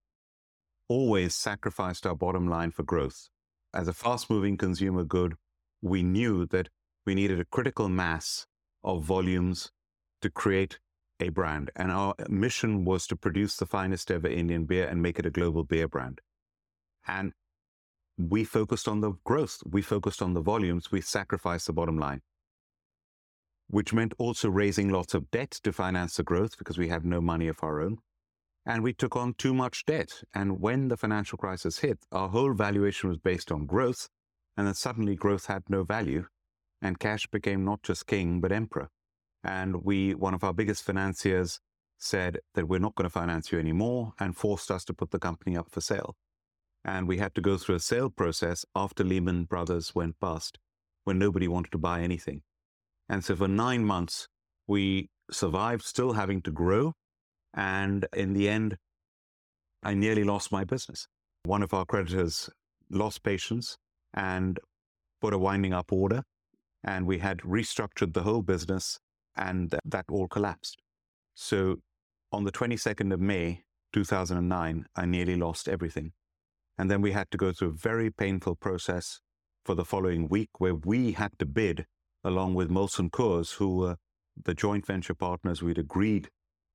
always 0.89 1.35
sacrificed 1.35 2.07
our 2.07 2.15
bottom 2.15 2.49
line 2.49 2.71
for 2.71 2.85
growth. 2.85 3.29
As 3.75 3.89
a 3.89 3.93
fast 3.93 4.31
moving 4.31 4.57
consumer 4.57 5.05
good, 5.05 5.35
we 5.83 6.03
knew 6.03 6.47
that 6.47 6.69
we 7.05 7.15
needed 7.15 7.41
a 7.41 7.45
critical 7.45 7.89
mass 7.89 8.47
of 8.83 9.03
volumes 9.03 9.73
to 10.23 10.31
create 10.31 10.79
a 11.21 11.31
brand. 11.31 11.71
And 11.77 11.91
our 11.91 12.15
mission 12.29 12.85
was 12.85 13.07
to 13.09 13.17
produce 13.17 13.57
the 13.57 13.67
finest 13.67 14.11
ever 14.11 14.29
Indian 14.29 14.65
beer 14.65 14.87
and 14.87 15.03
make 15.03 15.19
it 15.19 15.27
a 15.27 15.31
global 15.31 15.65
beer 15.65 15.89
brand. 15.89 16.21
And 17.07 17.33
we 18.17 18.45
focused 18.45 18.87
on 18.89 19.01
the 19.01 19.13
growth, 19.25 19.59
we 19.69 19.83
focused 19.83 20.23
on 20.23 20.35
the 20.35 20.41
volumes, 20.41 20.93
we 20.93 21.01
sacrificed 21.01 21.67
the 21.67 21.73
bottom 21.73 21.99
line, 21.99 22.23
which 23.75 23.93
meant 23.93 24.15
also 24.19 24.49
raising 24.49 24.89
lots 24.89 25.15
of 25.15 25.29
debt 25.33 25.51
to 25.51 25.73
finance 25.73 26.15
the 26.15 26.23
growth 26.23 26.57
because 26.57 26.79
we 26.79 26.87
had 26.87 27.05
no 27.05 27.21
money 27.21 27.49
of 27.49 27.59
our 27.61 27.81
own. 27.81 27.99
And 28.65 28.85
we 28.85 28.93
took 28.93 29.17
on 29.17 29.35
too 29.35 29.53
much 29.53 29.85
debt. 29.85 30.23
And 30.33 30.61
when 30.61 30.87
the 30.87 30.97
financial 30.97 31.37
crisis 31.39 31.81
hit, 31.81 31.99
our 32.13 32.29
whole 32.29 32.55
valuation 32.55 33.09
was 33.09 33.19
based 33.19 33.51
on 33.51 33.67
growth. 33.67 34.09
And 34.57 34.69
then 34.69 34.75
suddenly 34.75 35.17
growth 35.17 35.47
had 35.47 35.65
no 35.69 35.83
value. 35.83 36.27
And 36.81 37.01
cash 37.01 37.27
became 37.27 37.65
not 37.65 37.83
just 37.83 38.07
king, 38.07 38.41
but 38.41 38.53
emperor. 38.53 38.91
And 39.43 39.85
we, 39.85 40.15
one 40.15 40.35
of 40.35 40.45
our 40.45 40.55
biggest 40.55 40.85
financiers, 40.85 41.59
said 41.99 42.39
that 42.55 42.69
we're 42.69 42.79
not 42.79 42.95
going 42.95 43.11
to 43.11 43.11
finance 43.11 43.51
you 43.51 43.59
anymore 43.59 44.13
and 44.21 44.37
forced 44.37 44.71
us 44.71 44.85
to 44.85 44.95
put 44.95 45.11
the 45.11 45.19
company 45.19 45.57
up 45.57 45.69
for 45.69 45.81
sale. 45.81 46.15
And 46.85 47.09
we 47.09 47.19
had 47.19 47.35
to 47.35 47.41
go 47.41 47.59
through 47.59 47.75
a 47.75 47.81
sale 47.81 48.09
process 48.09 48.65
after 48.77 49.03
Lehman 49.03 49.47
Brothers 49.47 49.97
went 49.97 50.21
bust 50.21 50.61
when 51.03 51.19
nobody 51.19 51.49
wanted 51.49 51.73
to 51.73 51.79
buy 51.79 52.03
anything. 52.03 52.43
And 53.09 53.25
so 53.25 53.37
for 53.37 53.49
nine 53.49 53.85
months, 53.85 54.29
we 54.67 55.09
survived 55.31 55.83
still 55.83 56.13
having 56.13 56.43
to 56.43 56.51
grow. 56.51 56.93
And 57.55 58.07
in 58.15 58.33
the 58.33 58.49
end, 58.49 58.77
I 59.83 59.95
nearly 59.95 60.25
lost 60.25 60.51
my 60.51 60.65
business. 60.65 61.07
One 61.45 61.63
of 61.63 61.75
our 61.75 61.85
creditors 61.85 62.49
lost 62.91 63.23
patience 63.23 63.77
and 64.15 64.59
put 65.21 65.35
a 65.35 65.39
winding 65.39 65.73
up 65.73 65.93
order. 65.93 66.23
And 66.83 67.07
we 67.07 67.19
had 67.19 67.39
restructured 67.39 68.15
the 68.15 68.23
whole 68.23 68.43
business 68.43 68.99
and 69.37 69.75
that 69.85 70.05
all 70.11 70.29
collapsed. 70.29 70.81
So 71.35 71.77
on 72.33 72.45
the 72.45 72.53
22nd 72.53 73.13
of 73.13 73.21
May, 73.21 73.63
2009, 73.93 74.87
I 74.97 75.07
nearly 75.07 75.37
lost 75.37 75.69
everything. 75.69 76.13
And 76.77 76.91
then 76.91 77.01
we 77.01 77.13
had 77.13 77.31
to 77.31 77.39
go 77.39 77.53
through 77.53 77.69
a 77.69 77.73
very 77.73 78.11
painful 78.11 78.57
process 78.57 79.21
for 79.65 79.75
the 79.75 79.85
following 79.85 80.29
week 80.29 80.51
where 80.59 80.75
we 80.75 81.13
had 81.13 81.39
to 81.39 81.47
bid 81.47 81.87
along 82.25 82.55
with 82.55 82.71
Molson 82.71 83.11
Coors, 83.11 83.55
who 83.55 83.77
were 83.77 83.97
the 84.43 84.55
joint 84.55 84.87
venture 84.87 85.15
partners 85.15 85.63
we'd 85.63 85.79
agreed 85.79 86.29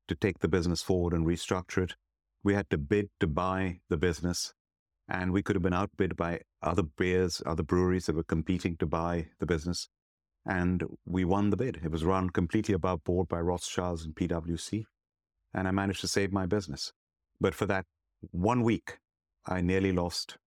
to 0.08 0.16
take 0.16 0.40
the 0.40 0.48
business 0.48 0.82
forward 0.82 1.14
and 1.14 1.26
restructure 1.26 1.84
it. 1.84 1.96
We 2.44 2.54
had 2.54 2.70
to 2.70 2.78
bid 2.78 3.10
to 3.20 3.28
buy 3.28 3.80
the 3.90 3.98
business 3.98 4.54
and 5.10 5.32
we 5.32 5.42
could 5.42 5.56
have 5.56 5.64
been 5.64 5.74
outbid 5.74 6.16
by 6.16 6.42
other 6.62 6.84
beers, 6.84 7.42
other 7.46 7.64
breweries 7.64 8.06
that 8.06 8.16
were 8.16 8.24
competing 8.24 8.78
to 8.78 8.86
buy 8.86 9.28
the 9.40 9.46
business. 9.46 9.90
And 10.46 10.84
we 11.06 11.26
won 11.26 11.50
the 11.50 11.58
bid. 11.58 11.82
It 11.84 11.92
was 11.92 12.06
run 12.06 12.30
completely 12.30 12.76
above 12.76 13.04
board 13.04 13.28
by 13.28 13.40
Rothschilds 13.40 14.06
and 14.06 14.16
PwC. 14.16 14.86
And 15.54 15.68
I 15.68 15.72
managed 15.72 16.02
to 16.02 16.08
save 16.08 16.32
my 16.32 16.46
business. 16.46 16.94
But 17.42 17.56
for 17.56 17.66
that 17.66 17.86
one 18.32 18.62
week, 18.62 19.00
I 19.48 19.62
nearly 19.62 19.92
lost 19.92 20.38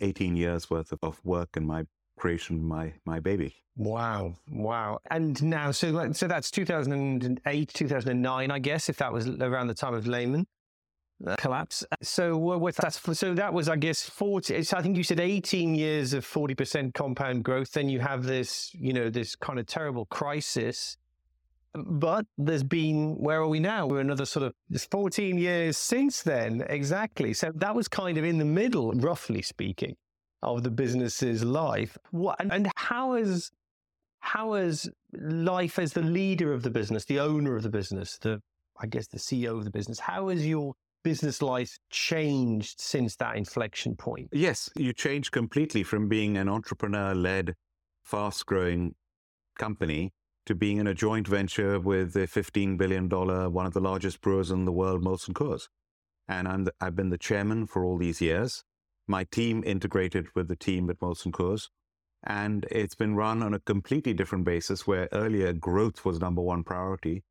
18 0.00 0.36
years 0.36 0.68
worth 0.68 0.92
of 1.00 1.20
work 1.24 1.50
and 1.54 1.66
my 1.66 1.84
creation, 2.18 2.62
my 2.62 2.92
my 3.04 3.20
baby. 3.20 3.54
Wow, 3.76 4.34
wow! 4.50 4.98
And 5.10 5.40
now, 5.42 5.70
so 5.70 6.12
so 6.12 6.26
that's 6.26 6.50
2008, 6.50 7.68
2009, 7.72 8.50
I 8.50 8.58
guess, 8.58 8.88
if 8.88 8.96
that 8.96 9.12
was 9.12 9.28
around 9.28 9.68
the 9.68 9.74
time 9.74 9.94
of 9.94 10.06
Lehman 10.06 10.46
uh, 11.26 11.36
collapse. 11.36 11.84
So 12.02 12.36
what 12.36 12.74
that's 12.74 13.00
so 13.18 13.34
that 13.34 13.52
was, 13.52 13.68
I 13.68 13.76
guess, 13.76 14.02
40. 14.02 14.56
I 14.56 14.82
think 14.82 14.96
you 14.96 15.04
said 15.04 15.20
18 15.20 15.74
years 15.74 16.12
of 16.12 16.24
40 16.24 16.54
percent 16.54 16.94
compound 16.94 17.44
growth. 17.44 17.72
Then 17.72 17.88
you 17.88 18.00
have 18.00 18.24
this, 18.24 18.70
you 18.74 18.92
know, 18.92 19.10
this 19.10 19.36
kind 19.36 19.58
of 19.58 19.66
terrible 19.66 20.06
crisis 20.06 20.96
but 21.74 22.26
there's 22.36 22.62
been, 22.62 23.16
where 23.18 23.40
are 23.40 23.48
we 23.48 23.60
now? 23.60 23.86
We're 23.86 24.00
another 24.00 24.24
sort 24.24 24.46
of 24.46 24.54
it's 24.70 24.86
14 24.86 25.38
years 25.38 25.76
since 25.76 26.22
then. 26.22 26.64
Exactly. 26.68 27.34
So 27.34 27.52
that 27.54 27.74
was 27.74 27.88
kind 27.88 28.18
of 28.18 28.24
in 28.24 28.38
the 28.38 28.44
middle, 28.44 28.92
roughly 28.92 29.42
speaking, 29.42 29.96
of 30.42 30.62
the 30.62 30.70
business's 30.70 31.44
life. 31.44 31.96
What, 32.10 32.40
and, 32.40 32.52
and 32.52 32.70
how 32.76 33.14
has, 33.14 33.50
how 34.20 34.54
has 34.54 34.88
life 35.12 35.78
as 35.78 35.92
the 35.92 36.02
leader 36.02 36.52
of 36.52 36.62
the 36.62 36.70
business, 36.70 37.04
the 37.04 37.20
owner 37.20 37.56
of 37.56 37.62
the 37.62 37.70
business, 37.70 38.18
the, 38.18 38.40
I 38.80 38.86
guess 38.86 39.06
the 39.08 39.18
CEO 39.18 39.56
of 39.56 39.64
the 39.64 39.70
business, 39.70 39.98
how 39.98 40.28
has 40.28 40.46
your 40.46 40.74
business 41.02 41.42
life 41.42 41.78
changed 41.90 42.80
since 42.80 43.16
that 43.16 43.36
inflection 43.36 43.96
point? 43.96 44.28
Yes, 44.32 44.70
you 44.76 44.92
changed 44.92 45.32
completely 45.32 45.82
from 45.82 46.08
being 46.08 46.36
an 46.36 46.48
entrepreneur 46.48 47.14
led, 47.14 47.54
fast 48.02 48.46
growing 48.46 48.94
company 49.58 50.12
to 50.46 50.54
being 50.54 50.78
in 50.78 50.86
a 50.86 50.94
joint 50.94 51.28
venture 51.28 51.78
with 51.78 52.16
a 52.16 52.26
$15 52.26 52.78
billion, 52.78 53.08
one 53.08 53.66
of 53.66 53.74
the 53.74 53.80
largest 53.80 54.20
brewers 54.22 54.50
in 54.50 54.64
the 54.64 54.72
world, 54.72 55.04
Molson 55.04 55.34
Coors. 55.34 55.68
And 56.26 56.48
I'm 56.48 56.64
the, 56.64 56.72
I've 56.80 56.96
been 56.96 57.10
the 57.10 57.18
chairman 57.18 57.66
for 57.66 57.84
all 57.84 57.98
these 57.98 58.20
years. 58.20 58.64
My 59.08 59.24
team 59.24 59.64
integrated 59.64 60.26
with 60.34 60.48
the 60.48 60.56
team 60.56 60.90
at 60.90 61.00
Molson 61.00 61.32
Coors. 61.32 61.68
And 62.24 62.66
it's 62.70 62.94
been 62.94 63.14
run 63.14 63.42
on 63.42 63.54
a 63.54 63.60
completely 63.60 64.12
different 64.12 64.44
basis 64.44 64.86
where 64.86 65.08
earlier 65.12 65.52
growth 65.52 66.04
was 66.04 66.20
number 66.20 66.42
one 66.42 66.62
priority. 66.62 67.22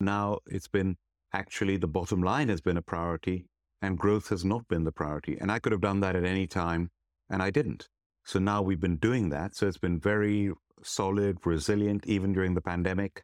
Now 0.00 0.38
it's 0.46 0.68
been 0.68 0.96
actually 1.32 1.76
the 1.76 1.86
bottom 1.86 2.22
line 2.22 2.48
has 2.48 2.60
been 2.60 2.76
a 2.76 2.82
priority 2.82 3.46
and 3.80 3.96
growth 3.98 4.28
has 4.30 4.44
not 4.44 4.66
been 4.66 4.84
the 4.84 4.92
priority. 4.92 5.38
And 5.40 5.52
I 5.52 5.60
could 5.60 5.72
have 5.72 5.80
done 5.80 6.00
that 6.00 6.16
at 6.16 6.24
any 6.24 6.46
time 6.46 6.90
and 7.28 7.42
I 7.42 7.50
didn't. 7.50 7.88
So 8.24 8.38
now 8.38 8.62
we've 8.62 8.80
been 8.80 8.96
doing 8.96 9.28
that. 9.28 9.54
So 9.54 9.68
it's 9.68 9.78
been 9.78 10.00
very 10.00 10.50
solid, 10.82 11.38
resilient, 11.44 12.06
even 12.06 12.32
during 12.32 12.54
the 12.54 12.60
pandemic. 12.60 13.22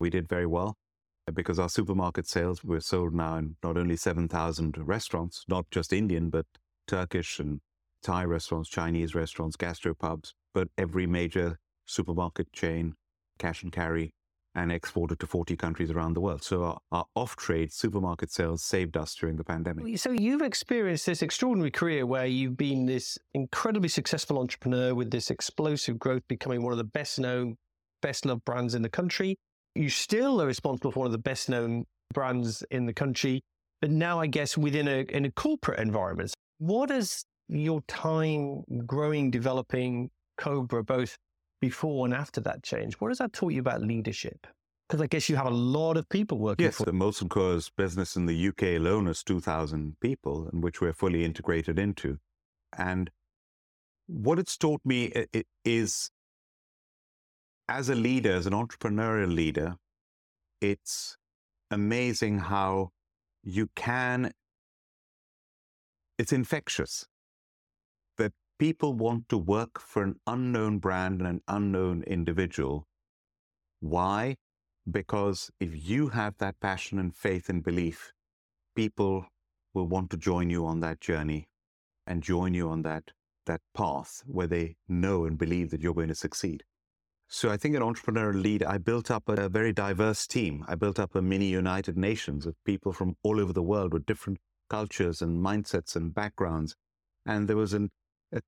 We 0.00 0.10
did 0.10 0.28
very 0.28 0.46
well 0.46 0.76
because 1.32 1.58
our 1.58 1.68
supermarket 1.68 2.28
sales 2.28 2.64
were 2.64 2.80
sold 2.80 3.14
now 3.14 3.36
in 3.36 3.56
not 3.62 3.76
only 3.76 3.96
7,000 3.96 4.76
restaurants, 4.78 5.44
not 5.48 5.66
just 5.70 5.92
Indian, 5.92 6.30
but 6.30 6.46
Turkish 6.86 7.38
and 7.38 7.60
Thai 8.02 8.24
restaurants, 8.24 8.68
Chinese 8.68 9.14
restaurants, 9.14 9.56
gastropubs, 9.56 10.32
but 10.54 10.68
every 10.76 11.06
major 11.06 11.58
supermarket 11.86 12.52
chain, 12.52 12.94
cash 13.38 13.62
and 13.62 13.72
carry, 13.72 14.12
and 14.54 14.70
exported 14.70 15.18
to 15.20 15.26
40 15.26 15.56
countries 15.56 15.90
around 15.90 16.14
the 16.14 16.20
world. 16.20 16.42
So 16.42 16.64
our, 16.64 16.78
our 16.90 17.06
off 17.14 17.36
trade 17.36 17.72
supermarket 17.72 18.30
sales 18.30 18.62
saved 18.62 18.96
us 18.96 19.14
during 19.14 19.36
the 19.36 19.44
pandemic. 19.44 19.98
So 19.98 20.10
you've 20.10 20.42
experienced 20.42 21.06
this 21.06 21.22
extraordinary 21.22 21.70
career 21.70 22.04
where 22.04 22.26
you've 22.26 22.56
been 22.56 22.86
this 22.86 23.18
incredibly 23.32 23.88
successful 23.88 24.38
entrepreneur 24.38 24.94
with 24.94 25.10
this 25.10 25.30
explosive 25.30 25.98
growth, 25.98 26.22
becoming 26.28 26.62
one 26.62 26.72
of 26.72 26.78
the 26.78 26.84
best 26.84 27.18
known, 27.18 27.56
best 28.02 28.26
loved 28.26 28.44
brands 28.44 28.74
in 28.74 28.82
the 28.82 28.90
country. 28.90 29.36
You 29.74 29.88
still 29.88 30.42
are 30.42 30.46
responsible 30.46 30.92
for 30.92 31.00
one 31.00 31.06
of 31.06 31.12
the 31.12 31.18
best 31.18 31.48
known 31.48 31.86
brands 32.12 32.62
in 32.70 32.84
the 32.84 32.92
country, 32.92 33.40
but 33.80 33.90
now 33.90 34.20
I 34.20 34.26
guess 34.26 34.58
within 34.58 34.86
a, 34.86 35.06
in 35.08 35.24
a 35.24 35.30
corporate 35.30 35.80
environment. 35.80 36.34
What 36.62 36.90
has 36.90 37.24
your 37.48 37.80
time 37.82 38.62
growing, 38.86 39.30
developing 39.30 40.10
Cobra, 40.38 40.82
both 40.82 41.16
before 41.62 42.04
and 42.04 42.12
after 42.12 42.40
that 42.42 42.62
change. 42.62 42.94
What 42.94 43.08
has 43.08 43.18
that 43.18 43.32
taught 43.32 43.52
you 43.52 43.60
about 43.60 43.80
leadership? 43.80 44.46
Because 44.88 45.00
I 45.00 45.06
guess 45.06 45.28
you 45.28 45.36
have 45.36 45.46
a 45.46 45.50
lot 45.50 45.96
of 45.96 46.06
people 46.08 46.38
working 46.38 46.64
yes, 46.64 46.76
for. 46.76 46.84
the 46.84 46.92
Molson 46.92 47.28
Coors 47.28 47.70
business 47.76 48.16
in 48.16 48.26
the 48.26 48.48
UK 48.48 48.62
alone 48.80 49.06
is 49.06 49.22
2,000 49.22 49.96
people, 50.00 50.50
in 50.52 50.60
which 50.60 50.80
we're 50.80 50.92
fully 50.92 51.24
integrated 51.24 51.78
into. 51.78 52.18
And 52.76 53.10
what 54.06 54.38
it's 54.38 54.56
taught 54.56 54.82
me 54.84 55.12
is, 55.64 56.10
as 57.68 57.88
a 57.88 57.94
leader, 57.94 58.32
as 58.32 58.46
an 58.46 58.52
entrepreneurial 58.52 59.32
leader, 59.32 59.76
it's 60.60 61.16
amazing 61.70 62.38
how 62.38 62.90
you 63.42 63.68
can, 63.76 64.32
it's 66.22 66.32
infectious 66.32 67.06
that 68.16 68.32
people 68.56 68.92
want 68.94 69.28
to 69.28 69.36
work 69.36 69.80
for 69.80 70.04
an 70.04 70.14
unknown 70.24 70.78
brand 70.78 71.20
and 71.20 71.28
an 71.28 71.40
unknown 71.48 72.04
individual. 72.04 72.86
Why? 73.80 74.36
Because 74.88 75.50
if 75.58 75.70
you 75.88 76.10
have 76.10 76.38
that 76.38 76.60
passion 76.60 77.00
and 77.00 77.12
faith 77.12 77.48
and 77.48 77.60
belief, 77.60 78.12
people 78.76 79.26
will 79.74 79.88
want 79.88 80.10
to 80.10 80.16
join 80.16 80.48
you 80.48 80.64
on 80.64 80.78
that 80.78 81.00
journey 81.00 81.48
and 82.06 82.22
join 82.22 82.54
you 82.54 82.68
on 82.68 82.82
that, 82.82 83.10
that 83.46 83.60
path 83.74 84.22
where 84.24 84.46
they 84.46 84.76
know 84.88 85.24
and 85.24 85.36
believe 85.36 85.72
that 85.72 85.80
you're 85.80 85.92
going 85.92 86.14
to 86.14 86.14
succeed. 86.14 86.62
So 87.26 87.50
I 87.50 87.56
think 87.56 87.74
an 87.74 87.82
entrepreneurial 87.82 88.40
leader, 88.40 88.68
I 88.68 88.78
built 88.78 89.10
up 89.10 89.28
a 89.28 89.48
very 89.48 89.72
diverse 89.72 90.28
team. 90.28 90.64
I 90.68 90.76
built 90.76 91.00
up 91.00 91.16
a 91.16 91.22
mini 91.22 91.46
United 91.46 91.96
Nations 91.96 92.46
of 92.46 92.54
people 92.64 92.92
from 92.92 93.16
all 93.24 93.40
over 93.40 93.52
the 93.52 93.62
world 93.62 93.92
with 93.92 94.06
different 94.06 94.38
cultures 94.72 95.20
and 95.20 95.44
mindsets 95.44 95.94
and 95.94 96.14
backgrounds. 96.14 96.74
And 97.26 97.46
there 97.46 97.58
was 97.58 97.74
an 97.74 97.90
a 98.32 98.40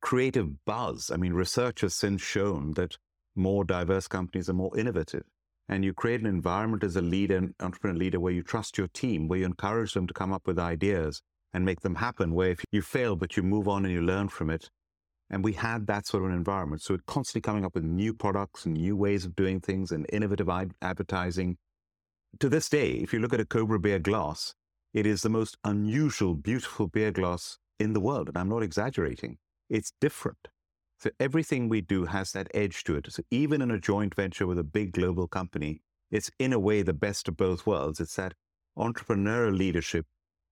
creative 0.00 0.64
buzz. 0.64 1.10
I 1.12 1.16
mean, 1.16 1.32
research 1.32 1.80
has 1.80 1.94
since 1.94 2.22
shown 2.22 2.74
that 2.74 2.96
more 3.34 3.64
diverse 3.64 4.06
companies 4.06 4.48
are 4.48 4.60
more 4.64 4.78
innovative. 4.78 5.24
And 5.68 5.84
you 5.84 5.92
create 5.92 6.20
an 6.20 6.26
environment 6.26 6.84
as 6.84 6.94
a 6.96 7.00
leader, 7.00 7.40
entrepreneur 7.58 7.98
leader, 7.98 8.20
where 8.20 8.32
you 8.32 8.44
trust 8.44 8.78
your 8.78 8.88
team, 8.88 9.26
where 9.26 9.40
you 9.40 9.46
encourage 9.46 9.94
them 9.94 10.06
to 10.06 10.14
come 10.14 10.32
up 10.32 10.46
with 10.46 10.58
ideas 10.58 11.20
and 11.52 11.64
make 11.64 11.80
them 11.80 11.96
happen, 11.96 12.32
where 12.32 12.50
if 12.50 12.64
you 12.70 12.80
fail, 12.82 13.16
but 13.16 13.36
you 13.36 13.42
move 13.42 13.66
on 13.66 13.84
and 13.84 13.92
you 13.92 14.02
learn 14.02 14.28
from 14.28 14.50
it. 14.50 14.70
And 15.30 15.42
we 15.42 15.54
had 15.54 15.86
that 15.86 16.06
sort 16.06 16.22
of 16.22 16.30
an 16.30 16.36
environment. 16.36 16.82
So 16.82 16.94
we're 16.94 17.00
constantly 17.06 17.40
coming 17.40 17.64
up 17.64 17.74
with 17.74 17.84
new 17.84 18.14
products 18.14 18.66
and 18.66 18.74
new 18.74 18.96
ways 18.96 19.24
of 19.24 19.34
doing 19.34 19.60
things 19.60 19.90
and 19.90 20.06
innovative 20.12 20.48
advertising. 20.80 21.56
To 22.38 22.48
this 22.48 22.68
day, 22.68 22.92
if 22.92 23.12
you 23.12 23.18
look 23.18 23.32
at 23.32 23.40
a 23.40 23.46
Cobra 23.46 23.78
beer 23.78 23.98
glass, 23.98 24.54
it 24.94 25.06
is 25.06 25.22
the 25.22 25.28
most 25.28 25.56
unusual, 25.64 26.34
beautiful 26.34 26.86
beer 26.86 27.10
glass 27.12 27.58
in 27.78 27.92
the 27.92 28.00
world. 28.00 28.28
And 28.28 28.36
I'm 28.38 28.48
not 28.48 28.62
exaggerating. 28.62 29.38
it's 29.70 29.92
different. 30.00 30.48
So 30.98 31.10
everything 31.18 31.68
we 31.68 31.80
do 31.80 32.04
has 32.04 32.32
that 32.32 32.48
edge 32.54 32.84
to 32.84 32.96
it. 32.96 33.10
So 33.10 33.22
even 33.30 33.62
in 33.62 33.70
a 33.70 33.80
joint 33.80 34.14
venture 34.14 34.46
with 34.46 34.58
a 34.58 34.64
big 34.64 34.92
global 34.92 35.26
company, 35.26 35.80
it's 36.10 36.30
in 36.38 36.52
a 36.52 36.58
way 36.58 36.82
the 36.82 36.92
best 36.92 37.26
of 37.26 37.36
both 37.36 37.66
worlds. 37.66 37.98
It's 37.98 38.16
that 38.16 38.34
entrepreneurial 38.78 39.56
leadership 39.56 40.06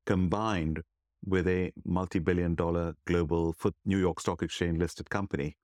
combined 0.06 0.82
with 1.24 1.46
a 1.46 1.72
multi-billion 1.84 2.54
dollar 2.54 2.94
global 3.06 3.54
New 3.84 3.98
York 3.98 4.20
Stock 4.20 4.42
Exchange 4.42 4.78
listed 4.78 5.10
company. 5.10 5.56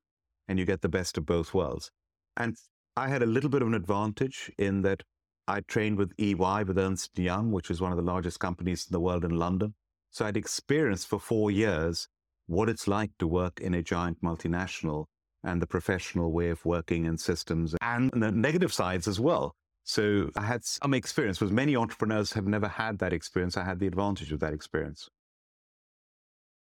And 0.46 0.58
you 0.58 0.66
get 0.66 0.82
the 0.82 0.88
best 0.88 1.18
of 1.18 1.26
both 1.26 1.54
worlds. 1.54 1.90
And 2.36 2.56
I 2.96 3.08
had 3.08 3.22
a 3.22 3.26
little 3.26 3.50
bit 3.50 3.62
of 3.62 3.68
an 3.68 3.74
advantage 3.74 4.52
in 4.58 4.82
that 4.82 5.02
I 5.48 5.60
trained 5.60 5.98
with 5.98 6.12
EY, 6.18 6.64
with 6.64 6.78
Ernst 6.78 7.18
Young, 7.18 7.52
which 7.52 7.70
is 7.70 7.80
one 7.80 7.92
of 7.92 7.96
the 7.96 8.02
largest 8.02 8.40
companies 8.40 8.86
in 8.88 8.92
the 8.92 9.00
world 9.00 9.24
in 9.24 9.36
London. 9.36 9.74
So 10.10 10.26
I'd 10.26 10.36
experienced 10.36 11.06
for 11.06 11.20
four 11.20 11.50
years 11.50 12.08
what 12.46 12.68
it's 12.68 12.88
like 12.88 13.10
to 13.18 13.26
work 13.26 13.60
in 13.60 13.74
a 13.74 13.82
giant 13.82 14.22
multinational 14.22 15.06
and 15.44 15.62
the 15.62 15.66
professional 15.66 16.32
way 16.32 16.48
of 16.48 16.64
working 16.64 17.04
in 17.04 17.18
systems 17.18 17.76
and 17.80 18.10
the 18.12 18.32
negative 18.32 18.72
sides 18.72 19.06
as 19.06 19.20
well. 19.20 19.54
So 19.84 20.30
I 20.36 20.42
had 20.42 20.64
some 20.64 20.94
experience, 20.94 21.38
because 21.38 21.52
many 21.52 21.76
entrepreneurs 21.76 22.32
have 22.32 22.46
never 22.46 22.66
had 22.66 22.98
that 22.98 23.12
experience. 23.12 23.56
I 23.56 23.64
had 23.64 23.78
the 23.78 23.86
advantage 23.86 24.32
of 24.32 24.40
that 24.40 24.52
experience. 24.52 25.08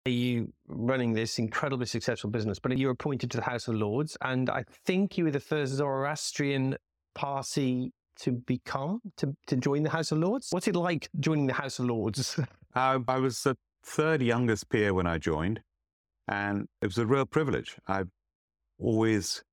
Are 0.06 0.12
you 0.12 0.54
running 0.68 1.14
this 1.14 1.40
incredibly 1.40 1.88
successful 1.88 2.30
business, 2.30 2.60
but 2.60 2.78
you 2.78 2.86
were 2.88 2.94
appointed 2.94 3.32
to 3.32 3.38
the 3.38 3.44
House 3.44 3.68
of 3.68 3.76
Lords, 3.76 4.16
and 4.22 4.50
I 4.50 4.64
think 4.86 5.18
you 5.18 5.24
were 5.24 5.32
the 5.32 5.40
first 5.40 5.74
Zoroastrian 5.74 6.78
Parsi 7.16 7.92
to 8.22 8.32
become 8.32 9.00
to, 9.18 9.36
to 9.48 9.56
join 9.56 9.84
the 9.84 9.90
House 9.90 10.12
of 10.12 10.20
Lords. 10.20 10.48
What's 10.52 10.68
it 10.68 10.76
like 10.76 11.10
joining 11.20 11.48
the 11.48 11.54
House 11.54 11.80
of 11.80 11.86
Lords? 11.86 12.40
uh, 12.76 13.00
I 13.08 13.18
was 13.18 13.44
the 13.44 13.56
third 13.84 14.22
youngest 14.22 14.70
peer 14.70 14.94
when 14.94 15.08
I 15.08 15.18
joined, 15.18 15.62
and 16.28 16.68
it 16.82 16.88
was 16.88 16.98
a 16.98 17.06
real 17.06 17.26
privilege. 17.26 17.78
I've 17.88 18.10
always 18.80 19.44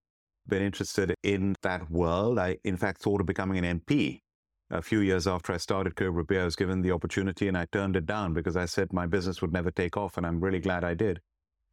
been 0.48 0.62
interested 0.62 1.14
in 1.22 1.54
that 1.62 1.90
world. 1.90 2.38
I, 2.38 2.58
in 2.64 2.76
fact, 2.76 3.02
thought 3.02 3.20
of 3.20 3.26
becoming 3.26 3.64
an 3.64 3.80
MP. 3.80 4.20
A 4.70 4.82
few 4.82 4.98
years 4.98 5.28
after 5.28 5.52
I 5.52 5.58
started 5.58 5.94
Cobra 5.94 6.24
Beer, 6.24 6.42
I 6.42 6.44
was 6.44 6.56
given 6.56 6.82
the 6.82 6.90
opportunity 6.90 7.46
and 7.46 7.56
I 7.56 7.66
turned 7.70 7.94
it 7.94 8.04
down 8.04 8.32
because 8.32 8.56
I 8.56 8.64
said 8.64 8.92
my 8.92 9.06
business 9.06 9.40
would 9.40 9.52
never 9.52 9.70
take 9.70 9.96
off, 9.96 10.16
and 10.16 10.26
I'm 10.26 10.40
really 10.40 10.60
glad 10.60 10.82
I 10.82 10.94
did. 10.94 11.20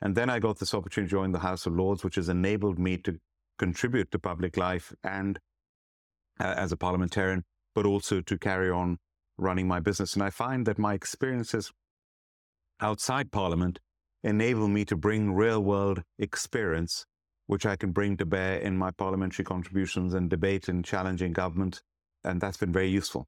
And 0.01 0.15
then 0.15 0.29
I 0.29 0.39
got 0.39 0.60
this 0.60 0.73
opportunity 0.73 1.10
to 1.10 1.15
join 1.15 1.32
the 1.32 1.39
House 1.39 1.65
of 1.65 1.75
Lords, 1.75 2.03
which 2.03 2.15
has 2.15 2.29
enabled 2.29 2.77
me 2.77 2.97
to 2.97 3.17
contribute 3.58 4.12
to 4.12 4.19
public 4.19 4.58
life 4.58 4.93
and 5.03 5.39
uh, 6.39 6.53
as 6.57 6.71
a 6.71 6.77
parliamentarian, 6.77 7.43
but 7.75 7.85
also 7.85 8.21
to 8.21 8.37
carry 8.37 8.69
on 8.69 8.97
running 9.37 9.67
my 9.67 9.79
business. 9.79 10.13
And 10.13 10.23
I 10.23 10.29
find 10.29 10.65
that 10.65 10.77
my 10.77 10.93
experiences 10.93 11.71
outside 12.79 13.31
Parliament 13.31 13.79
enable 14.23 14.67
me 14.67 14.85
to 14.85 14.95
bring 14.95 15.33
real 15.33 15.61
world 15.61 16.03
experience, 16.17 17.05
which 17.47 17.65
I 17.65 17.75
can 17.75 17.91
bring 17.91 18.17
to 18.17 18.25
bear 18.25 18.57
in 18.57 18.77
my 18.77 18.91
parliamentary 18.91 19.45
contributions 19.45 20.13
and 20.13 20.29
debate 20.29 20.67
and 20.67 20.83
challenging 20.85 21.33
government. 21.33 21.81
And 22.23 22.39
that's 22.39 22.57
been 22.57 22.71
very 22.71 22.89
useful. 22.89 23.27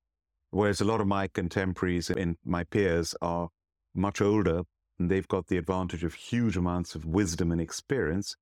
Whereas 0.51 0.79
a 0.79 0.85
lot 0.85 1.01
of 1.01 1.07
my 1.07 1.27
contemporaries 1.27 2.09
and 2.09 2.37
my 2.45 2.63
peers 2.63 3.13
are 3.21 3.49
much 3.93 4.21
older 4.21 4.63
and 4.97 5.11
they've 5.11 5.27
got 5.27 5.47
the 5.47 5.57
advantage 5.57 6.03
of 6.03 6.13
huge 6.13 6.55
amounts 6.55 6.95
of 6.95 7.05
wisdom 7.05 7.51
and 7.51 7.59
experience. 7.59 8.35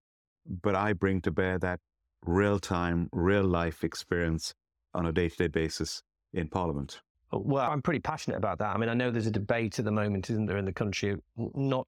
But 0.45 0.75
I 0.75 0.93
bring 0.93 1.21
to 1.21 1.31
bear 1.31 1.57
that 1.59 1.79
real 2.25 2.59
time, 2.59 3.09
real 3.11 3.43
life 3.43 3.83
experience 3.83 4.53
on 4.93 5.05
a 5.05 5.11
day 5.11 5.29
to 5.29 5.35
day 5.35 5.47
basis 5.47 6.03
in 6.33 6.47
Parliament. 6.47 7.01
Uh, 7.33 7.39
well, 7.39 7.69
I'm 7.69 7.81
pretty 7.81 7.99
passionate 7.99 8.37
about 8.37 8.59
that. 8.59 8.75
I 8.75 8.77
mean, 8.77 8.89
I 8.89 8.93
know 8.93 9.11
there's 9.11 9.27
a 9.27 9.31
debate 9.31 9.79
at 9.79 9.85
the 9.85 9.91
moment, 9.91 10.29
isn't 10.29 10.45
there, 10.45 10.57
in 10.57 10.65
the 10.65 10.73
country, 10.73 11.15
not 11.37 11.87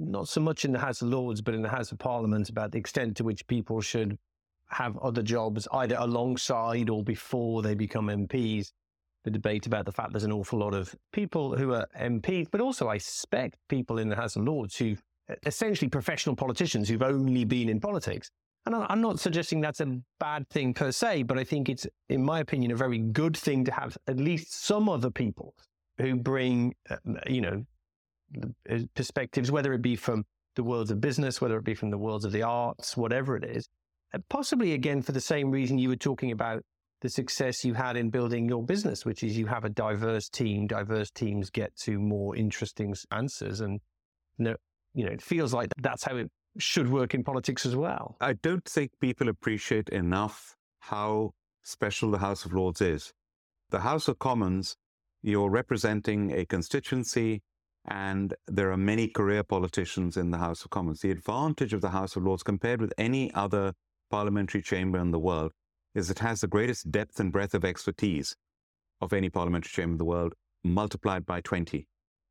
not 0.00 0.28
so 0.28 0.40
much 0.40 0.64
in 0.64 0.72
the 0.72 0.78
House 0.78 1.02
of 1.02 1.08
Lords, 1.08 1.40
but 1.40 1.54
in 1.54 1.62
the 1.62 1.68
House 1.68 1.90
of 1.90 1.98
Parliament 1.98 2.48
about 2.48 2.70
the 2.70 2.78
extent 2.78 3.16
to 3.16 3.24
which 3.24 3.44
people 3.48 3.80
should 3.80 4.16
have 4.68 4.96
other 4.98 5.22
jobs 5.22 5.66
either 5.72 5.96
alongside 5.98 6.88
or 6.88 7.02
before 7.02 7.62
they 7.62 7.74
become 7.74 8.06
MPs. 8.06 8.70
The 9.24 9.30
debate 9.32 9.66
about 9.66 9.84
the 9.84 9.92
fact 9.92 10.12
there's 10.12 10.24
an 10.24 10.32
awful 10.32 10.60
lot 10.60 10.72
of 10.72 10.94
people 11.12 11.56
who 11.56 11.72
are 11.72 11.86
MPs, 12.00 12.46
but 12.50 12.60
also 12.60 12.88
I 12.88 12.98
suspect 12.98 13.56
people 13.68 13.98
in 13.98 14.08
the 14.08 14.14
House 14.14 14.36
of 14.36 14.44
Lords 14.44 14.76
who 14.76 14.96
essentially 15.44 15.88
professional 15.88 16.36
politicians 16.36 16.88
who've 16.88 17.02
only 17.02 17.44
been 17.44 17.68
in 17.68 17.80
politics 17.80 18.30
and 18.74 18.86
I'm 18.88 19.00
not 19.00 19.18
suggesting 19.18 19.60
that's 19.60 19.80
a 19.80 19.98
bad 20.20 20.48
thing 20.50 20.74
per 20.74 20.92
se, 20.92 21.24
but 21.24 21.38
I 21.38 21.44
think 21.44 21.68
it's, 21.68 21.86
in 22.08 22.22
my 22.22 22.40
opinion, 22.40 22.70
a 22.70 22.76
very 22.76 22.98
good 22.98 23.36
thing 23.36 23.64
to 23.64 23.72
have 23.72 23.96
at 24.06 24.18
least 24.18 24.64
some 24.64 24.88
other 24.88 25.10
people 25.10 25.54
who 25.98 26.16
bring, 26.16 26.74
uh, 26.90 26.96
you 27.26 27.40
know, 27.40 27.64
uh, 28.70 28.78
perspectives, 28.94 29.50
whether 29.50 29.72
it 29.72 29.82
be 29.82 29.96
from 29.96 30.24
the 30.56 30.62
worlds 30.62 30.90
of 30.90 31.00
business, 31.00 31.40
whether 31.40 31.56
it 31.56 31.64
be 31.64 31.74
from 31.74 31.90
the 31.90 31.98
worlds 31.98 32.24
of 32.24 32.32
the 32.32 32.42
arts, 32.42 32.96
whatever 32.96 33.36
it 33.36 33.44
is. 33.44 33.68
Possibly 34.28 34.72
again 34.72 35.02
for 35.02 35.12
the 35.12 35.20
same 35.20 35.50
reason 35.50 35.78
you 35.78 35.88
were 35.88 35.96
talking 35.96 36.32
about 36.32 36.62
the 37.00 37.08
success 37.08 37.64
you 37.64 37.74
had 37.74 37.96
in 37.96 38.10
building 38.10 38.48
your 38.48 38.62
business, 38.62 39.04
which 39.04 39.22
is 39.22 39.36
you 39.36 39.46
have 39.46 39.64
a 39.64 39.68
diverse 39.68 40.28
team. 40.28 40.66
Diverse 40.66 41.10
teams 41.10 41.50
get 41.50 41.74
to 41.76 41.98
more 41.98 42.34
interesting 42.34 42.94
answers, 43.12 43.60
and 43.60 43.80
you 44.38 45.04
know, 45.04 45.12
it 45.12 45.22
feels 45.22 45.54
like 45.54 45.68
that's 45.80 46.04
how 46.04 46.16
it 46.16 46.30
should 46.58 46.90
work 46.90 47.14
in 47.14 47.24
politics 47.24 47.64
as 47.64 47.76
well. 47.76 48.16
I 48.20 48.34
don't 48.34 48.64
think 48.64 48.92
people 49.00 49.28
appreciate 49.28 49.88
enough 49.88 50.56
how 50.80 51.32
special 51.62 52.10
the 52.10 52.18
House 52.18 52.44
of 52.44 52.52
Lords 52.52 52.80
is. 52.80 53.12
The 53.70 53.80
House 53.80 54.08
of 54.08 54.18
Commons, 54.18 54.76
you're 55.22 55.50
representing 55.50 56.32
a 56.32 56.46
constituency, 56.46 57.42
and 57.86 58.34
there 58.46 58.72
are 58.72 58.76
many 58.76 59.08
career 59.08 59.42
politicians 59.42 60.16
in 60.16 60.30
the 60.30 60.38
House 60.38 60.64
of 60.64 60.70
Commons. 60.70 61.00
The 61.00 61.10
advantage 61.10 61.72
of 61.72 61.80
the 61.80 61.90
House 61.90 62.16
of 62.16 62.24
Lords 62.24 62.42
compared 62.42 62.80
with 62.80 62.92
any 62.98 63.32
other 63.34 63.74
parliamentary 64.10 64.62
chamber 64.62 64.98
in 64.98 65.10
the 65.10 65.18
world 65.18 65.52
is 65.94 66.10
it 66.10 66.18
has 66.18 66.40
the 66.40 66.46
greatest 66.46 66.90
depth 66.90 67.20
and 67.20 67.32
breadth 67.32 67.54
of 67.54 67.64
expertise 67.64 68.34
of 69.00 69.12
any 69.12 69.28
parliamentary 69.28 69.70
chamber 69.70 69.92
in 69.92 69.98
the 69.98 70.04
world, 70.04 70.34
multiplied 70.64 71.24
by 71.26 71.40
20. 71.40 71.86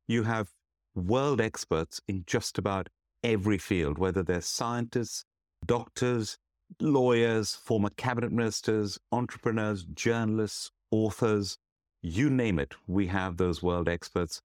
You 0.06 0.22
have 0.24 0.48
world 0.94 1.40
experts 1.40 2.00
in 2.08 2.24
just 2.26 2.58
about 2.58 2.88
every 3.22 3.58
field, 3.58 3.98
whether 3.98 4.22
they're 4.22 4.40
scientists, 4.40 5.24
doctors, 5.64 6.38
lawyers, 6.80 7.54
former 7.54 7.90
cabinet 7.96 8.32
ministers, 8.32 8.98
entrepreneurs, 9.12 9.84
journalists, 9.84 10.70
authors, 10.90 11.56
you 12.02 12.30
name 12.30 12.58
it. 12.58 12.74
We 12.86 13.08
have 13.08 13.36
those 13.36 13.62
world 13.62 13.88
experts 13.88 14.40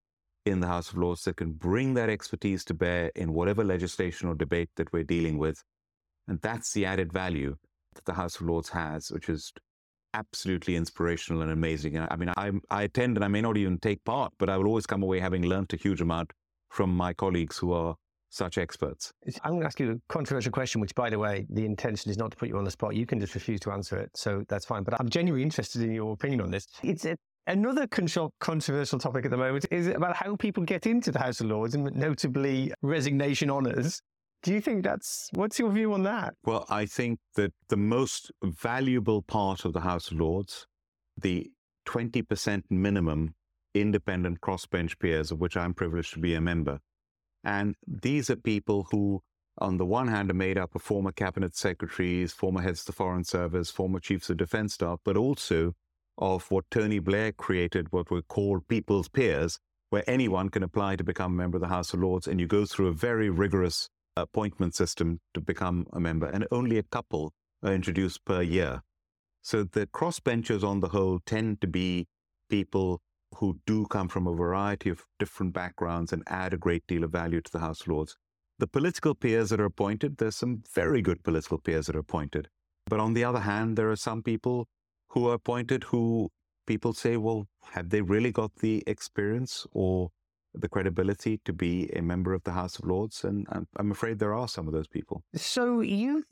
in 0.46 0.60
the 0.60 0.68
House 0.68 0.90
of 0.90 0.98
Lords 0.98 1.24
that 1.24 1.38
can 1.38 1.54
bring 1.54 1.94
that 1.94 2.10
expertise 2.10 2.66
to 2.66 2.74
bear 2.74 3.12
in 3.16 3.34
whatever 3.34 3.64
legislation 3.64 4.28
or 4.28 4.36
debate 4.36 4.70
that 4.76 4.92
we're 4.92 5.04
dealing 5.04 5.38
with. 5.38 5.64
And 6.28 6.40
that's 6.42 6.74
the 6.74 6.86
added 6.86 7.14
value 7.14 7.56
that 7.96 8.06
the 8.06 8.14
House 8.14 8.36
of 8.36 8.48
Lords 8.48 8.70
has, 8.70 9.10
which 9.12 9.30
is 9.30 9.54
absolutely 10.14 10.76
inspirational 10.76 11.42
and 11.42 11.52
amazing. 11.52 11.96
And 11.96 12.08
I 12.10 12.16
mean, 12.16 12.30
I, 12.36 12.52
I 12.70 12.84
attend 12.84 13.18
and 13.18 13.24
I 13.24 13.28
may 13.28 13.42
not 13.42 13.58
even 13.58 13.78
take 13.80 14.04
part, 14.04 14.34
but 14.38 14.50
I 14.50 14.58
will 14.58 14.68
always 14.68 14.86
come 14.86 15.04
away 15.04 15.20
having 15.20 15.44
learnt 15.44 15.74
a 15.74 15.78
huge 15.78 16.02
amount 16.02 16.32
from 16.70 16.96
my 16.96 17.14
colleagues 17.14 17.58
who 17.58 17.72
are 17.72 17.96
such 18.34 18.58
experts? 18.58 19.14
I'm 19.44 19.52
going 19.52 19.62
to 19.62 19.68
ask 19.68 19.80
you 19.80 19.92
a 19.92 20.14
controversial 20.14 20.52
question, 20.52 20.82
which, 20.82 20.96
by 20.96 21.10
the 21.10 21.20
way, 21.20 21.46
the 21.50 21.66
intention 21.66 22.10
is 22.12 22.18
not 22.18 22.32
to 22.32 22.38
put 22.38 22.50
you 22.50 22.58
on 22.58 22.64
the 22.64 22.72
spot. 22.72 22.96
You 22.96 23.06
can 23.06 23.20
just 23.20 23.36
refuse 23.36 23.60
to 23.62 23.72
answer 23.72 23.98
it. 23.98 24.12
So 24.16 24.44
that's 24.50 24.66
fine. 24.66 24.84
But 24.84 25.00
I'm 25.00 25.10
genuinely 25.10 25.44
interested 25.44 25.82
in 25.82 25.92
your 25.92 26.14
opinion 26.14 26.42
on 26.42 26.52
this. 26.52 26.68
It's 26.82 27.06
a, 27.06 27.16
another 27.48 27.88
controversial 27.88 29.00
topic 29.00 29.26
at 29.26 29.32
the 29.32 29.38
moment 29.38 29.66
is 29.72 29.88
about 29.88 30.16
how 30.16 30.36
people 30.36 30.64
get 30.64 30.88
into 30.88 31.12
the 31.12 31.20
House 31.20 31.40
of 31.42 31.48
Lords, 31.48 31.76
and 31.76 31.96
notably 31.96 32.74
resignation 32.82 33.50
honours. 33.50 34.02
Do 34.42 34.54
you 34.54 34.60
think 34.60 34.84
that's 34.84 35.30
what's 35.34 35.58
your 35.58 35.72
view 35.72 35.94
on 35.94 36.04
that? 36.04 36.34
Well, 36.44 36.66
I 36.70 36.86
think 36.86 37.20
that 37.36 37.54
the 37.70 37.78
most 37.78 38.32
valuable 38.44 39.22
part 39.22 39.64
of 39.64 39.74
the 39.74 39.82
House 39.82 40.12
of 40.12 40.20
Lords, 40.20 40.68
the 41.18 41.50
20% 41.88 42.64
minimum 42.70 43.36
independent 43.74 44.42
crossbench 44.42 45.00
peers, 45.00 45.32
of 45.32 45.40
which 45.40 45.58
I'm 45.58 45.74
privileged 45.74 46.14
to 46.14 46.20
be 46.20 46.36
a 46.36 46.42
member, 46.42 46.80
and 47.44 47.76
these 47.86 48.30
are 48.30 48.36
people 48.36 48.88
who, 48.92 49.22
on 49.58 49.78
the 49.78 49.86
one 49.86 50.08
hand, 50.08 50.32
are 50.32 50.36
made 50.36 50.58
up 50.58 50.76
of 50.76 50.82
former 50.82 51.12
cabinet 51.12 51.56
secretaries, 51.56 52.34
former 52.34 52.62
heads 52.62 52.82
of 52.82 52.86
the 52.88 52.92
Foreign 52.94 53.24
Service, 53.24 53.70
former 53.70 54.00
chiefs 54.00 54.30
of 54.30 54.38
defense 54.38 54.74
staff, 54.76 55.00
but 55.04 55.18
also 55.18 55.74
of 56.18 56.50
what 56.52 56.66
Tony 56.72 57.00
Blair 57.00 57.32
created, 57.32 57.92
what 57.92 58.12
were 58.12 58.22
called 58.22 58.68
people's 58.68 59.10
peers, 59.10 59.60
where 59.90 60.04
anyone 60.08 60.50
can 60.50 60.64
apply 60.64 60.96
to 60.96 61.04
become 61.04 61.34
a 61.34 61.36
member 61.36 61.58
of 61.58 61.62
the 61.62 61.68
House 61.68 61.94
of 61.94 62.00
Lords. 62.00 62.28
And 62.28 62.40
you 62.40 62.48
go 62.48 62.66
through 62.66 62.88
a 62.88 62.94
very 62.94 63.30
rigorous 63.30 63.90
appointment 64.16 64.76
system 64.76 65.20
to 65.34 65.42
become 65.42 65.88
a 65.92 66.00
member, 66.00 66.28
and 66.28 66.48
only 66.52 66.78
a 66.78 66.84
couple 66.84 67.34
are 67.64 67.74
introduced 67.74 68.24
per 68.26 68.42
year. 68.42 68.82
So 69.42 69.64
the 69.64 69.88
crossbenchers 69.88 70.64
on 70.64 70.80
the 70.80 70.90
whole 70.90 71.20
tend 71.26 71.62
to 71.62 71.68
be 71.68 72.08
people 72.50 73.02
who 73.38 73.60
do 73.66 73.86
come 73.88 74.08
from 74.08 74.28
a 74.28 74.34
variety 74.34 74.90
of 74.90 75.04
different 75.20 75.54
backgrounds 75.54 76.14
and 76.14 76.24
add 76.28 76.54
a 76.54 76.58
great 76.58 76.86
deal 76.88 77.04
of 77.04 77.12
value 77.12 77.42
to 77.42 77.52
the 77.52 77.60
House 77.60 77.82
of 77.82 77.88
Lords. 77.88 78.18
The 78.60 78.68
political 78.68 79.16
peers 79.16 79.50
that 79.50 79.60
are 79.60 79.66
appointed, 79.66 80.18
there's 80.18 80.36
some 80.36 80.64
very 80.74 81.02
good 81.02 81.24
political 81.24 81.58
peers 81.58 81.88
that 81.88 81.96
are 81.96 82.00
appointed. 82.00 82.50
But 82.86 83.00
on 83.00 83.14
the 83.14 83.24
other 83.24 83.40
hand, 83.40 83.78
there 83.78 83.90
are 83.90 83.96
some 83.96 84.22
people 84.22 84.68
who 85.10 85.28
are 85.30 85.36
appointed 85.36 85.86
who 85.86 86.30
people 86.68 86.94
say, 86.94 87.18
well, 87.18 87.48
have 87.72 87.90
they 87.90 88.02
really 88.02 88.32
got 88.32 88.56
the 88.58 88.84
experience 88.88 89.66
or 89.72 90.10
the 90.54 90.70
credibility 90.70 91.40
to 91.46 91.54
be 91.54 91.90
a 91.96 92.02
member 92.02 92.34
of 92.34 92.44
the 92.44 92.52
House 92.52 92.78
of 92.78 92.86
Lords. 92.86 93.24
And 93.24 93.48
I'm, 93.50 93.68
I'm 93.78 93.92
afraid 93.92 94.20
there 94.20 94.34
are 94.34 94.48
some 94.48 94.68
of 94.68 94.74
those 94.74 94.88
people. 94.88 95.24
So 95.36 95.82
you 95.82 96.24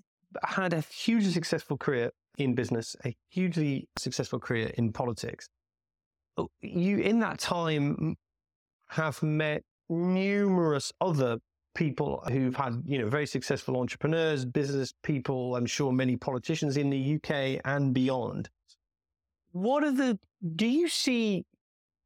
had 0.44 0.74
a 0.74 0.82
hugely 0.82 1.32
successful 1.32 1.78
career 1.78 2.12
in 2.38 2.56
business, 2.56 2.96
a 3.06 3.16
hugely 3.30 3.88
successful 3.98 4.40
career 4.40 4.72
in 4.78 4.94
politics. 4.94 5.50
Oh, 6.38 6.50
you, 6.62 7.00
in 7.00 7.20
that 7.20 7.40
time, 7.40 8.16
have 8.90 9.22
met 9.24 9.64
numerous 9.90 10.92
other 11.02 11.38
people 11.76 12.24
who've 12.30 12.56
had, 12.56 12.82
you 12.86 13.00
know, 13.00 13.10
very 13.10 13.26
successful 13.26 13.78
entrepreneurs, 13.80 14.46
business 14.46 14.94
people, 15.04 15.56
I'm 15.56 15.66
sure 15.66 15.92
many 15.92 16.18
politicians 16.18 16.78
in 16.78 16.90
the 16.90 17.16
UK 17.16 17.62
and 17.66 17.94
beyond. 17.94 18.50
What 19.52 19.84
are 19.84 19.92
the, 19.92 20.20
do 20.56 20.68
you 20.68 20.88
see 20.88 21.46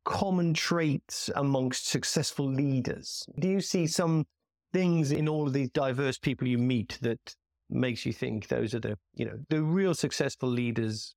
common 0.03 0.53
traits 0.53 1.29
amongst 1.35 1.88
successful 1.88 2.47
leaders? 2.47 3.25
Do 3.39 3.47
you 3.47 3.61
see 3.61 3.88
some 3.88 4.25
things 4.73 5.11
in 5.11 5.27
all 5.27 5.47
of 5.47 5.53
these 5.53 5.69
diverse 5.71 6.17
people 6.17 6.47
you 6.47 6.57
meet 6.57 6.99
that 7.01 7.35
makes 7.69 8.05
you 8.05 8.13
think 8.13 8.47
those 8.47 8.73
are 8.73 8.79
the, 8.79 8.97
you 9.15 9.25
know, 9.25 9.38
the 9.49 9.63
real 9.63 9.93
successful 9.93 10.49
leaders 10.49 11.15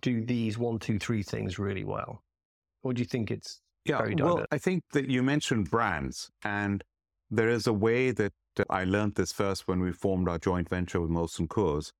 do 0.00 0.24
these 0.24 0.56
one, 0.56 0.78
two, 0.78 0.98
three 0.98 1.22
things 1.22 1.58
really 1.58 1.84
well? 1.84 2.23
Or 2.84 2.92
do 2.92 3.00
you 3.00 3.06
think 3.06 3.30
it's 3.30 3.60
yeah, 3.84 3.98
very 3.98 4.14
well, 4.14 4.44
I 4.52 4.58
think 4.58 4.84
that 4.92 5.10
you 5.10 5.22
mentioned 5.22 5.70
brands, 5.70 6.30
and 6.44 6.84
there 7.30 7.48
is 7.48 7.66
a 7.66 7.72
way 7.72 8.12
that 8.12 8.32
I 8.70 8.84
learned 8.84 9.16
this 9.16 9.32
first 9.32 9.66
when 9.66 9.80
we 9.80 9.90
formed 9.92 10.28
our 10.28 10.38
joint 10.38 10.68
venture 10.68 11.00
with 11.00 11.10
Molson 11.10 11.48
Coors, 11.48 11.90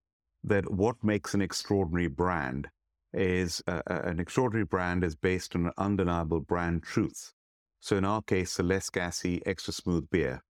that 0.45 0.71
what 0.71 0.97
makes 1.03 1.35
an 1.35 1.41
extraordinary 1.41 2.07
brand 2.07 2.69
is 3.13 3.63
uh, 3.67 3.81
an 3.87 4.21
extraordinary 4.21 4.67
brand 4.67 5.05
is 5.05 5.17
based 5.17 5.57
on 5.57 5.67
an 5.67 5.73
undeniable 5.79 6.41
brand 6.41 6.83
truth. 6.83 7.33
So 7.81 7.97
in 7.97 8.05
our 8.05 8.23
case, 8.23 8.57
the 8.57 8.63
less 8.63 8.91
gassy, 8.91 9.43
extra 9.47 9.73
smooth 9.73 10.09
beer, 10.11 10.43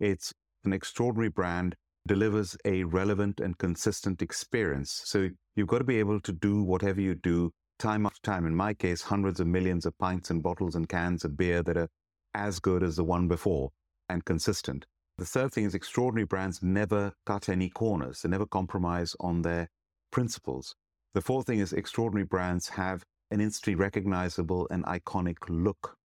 it's 0.00 0.32
an 0.64 0.72
extraordinary 0.72 1.30
brand 1.30 1.74
delivers 2.06 2.56
a 2.64 2.84
relevant 2.84 3.40
and 3.40 3.58
consistent 3.58 4.22
experience. 4.22 5.02
So 5.04 5.28
you've 5.54 5.68
got 5.68 5.78
to 5.78 5.84
be 5.84 5.98
able 5.98 6.20
to 6.20 6.32
do 6.32 6.62
whatever 6.62 7.00
you 7.00 7.14
do 7.14 7.52
time 7.78 8.06
after 8.06 8.20
time. 8.22 8.46
In 8.46 8.54
my 8.54 8.74
case, 8.74 9.02
hundreds 9.02 9.40
of 9.40 9.46
millions 9.46 9.86
of 9.86 9.96
pints 9.98 10.30
and 10.30 10.42
bottles 10.42 10.74
and 10.74 10.88
cans 10.88 11.24
of 11.24 11.36
beer 11.36 11.62
that 11.62 11.76
are 11.76 11.88
as 12.34 12.60
good 12.60 12.82
as 12.82 12.96
the 12.96 13.04
one 13.04 13.28
before 13.28 13.70
and 14.08 14.24
consistent. 14.24 14.86
The 15.18 15.26
third 15.26 15.52
thing 15.52 15.64
is 15.64 15.74
extraordinary 15.74 16.26
brands 16.26 16.62
never 16.62 17.12
cut 17.26 17.48
any 17.48 17.68
corners. 17.68 18.22
They 18.22 18.28
never 18.28 18.46
compromise 18.46 19.16
on 19.20 19.42
their 19.42 19.68
principles. 20.10 20.74
The 21.14 21.20
fourth 21.20 21.46
thing 21.46 21.58
is 21.58 21.72
extraordinary 21.72 22.26
brands 22.26 22.68
have 22.70 23.02
an 23.30 23.40
instantly 23.40 23.74
recognizable 23.74 24.68
and 24.70 24.84
iconic 24.84 25.38
look. 25.48 25.96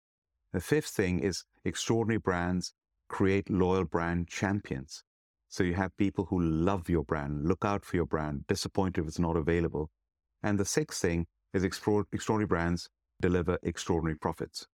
The 0.51 0.61
fifth 0.61 0.89
thing 0.89 1.19
is 1.19 1.45
extraordinary 1.63 2.19
brands 2.19 2.73
create 3.09 3.49
loyal 3.49 3.85
brand 3.85 4.27
champions. 4.27 5.03
So 5.49 5.63
you 5.63 5.75
have 5.75 5.95
people 5.97 6.25
who 6.25 6.41
love 6.41 6.89
your 6.89 7.03
brand, 7.03 7.47
look 7.47 7.63
out 7.63 7.85
for 7.85 7.95
your 7.95 8.07
brand, 8.07 8.47
disappointed 8.47 9.01
if 9.01 9.07
it's 9.07 9.19
not 9.19 9.35
available. 9.35 9.91
And 10.41 10.57
the 10.57 10.65
sixth 10.65 11.01
thing 11.01 11.27
is 11.53 11.63
extraordinary 11.63 12.45
brands 12.47 12.89
deliver 13.21 13.57
extraordinary 13.63 14.17
profits. 14.17 14.67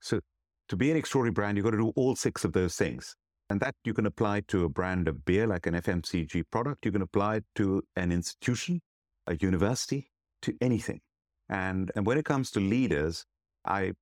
So 0.00 0.20
to 0.68 0.76
be 0.76 0.90
an 0.90 0.96
extraordinary 0.96 1.32
brand, 1.32 1.56
you've 1.56 1.64
got 1.64 1.70
to 1.72 1.78
do 1.78 1.92
all 1.96 2.14
six 2.16 2.44
of 2.44 2.52
those 2.52 2.76
things. 2.76 3.16
And 3.48 3.60
that 3.60 3.74
you 3.84 3.92
can 3.94 4.06
apply 4.06 4.42
to 4.48 4.64
a 4.64 4.68
brand 4.68 5.08
of 5.08 5.24
beer 5.24 5.46
like 5.46 5.66
an 5.66 5.74
FMCG 5.74 6.44
product. 6.52 6.86
You 6.86 6.92
can 6.92 7.02
apply 7.02 7.36
it 7.36 7.44
to 7.56 7.82
an 7.96 8.12
institution, 8.12 8.80
a 9.26 9.36
university, 9.36 10.10
to 10.42 10.56
anything. 10.60 11.00
And, 11.48 11.90
and 11.96 12.06
when 12.06 12.16
it 12.16 12.24
comes 12.24 12.52
to 12.52 12.60
leaders, 12.60 13.24
I, 13.64 13.92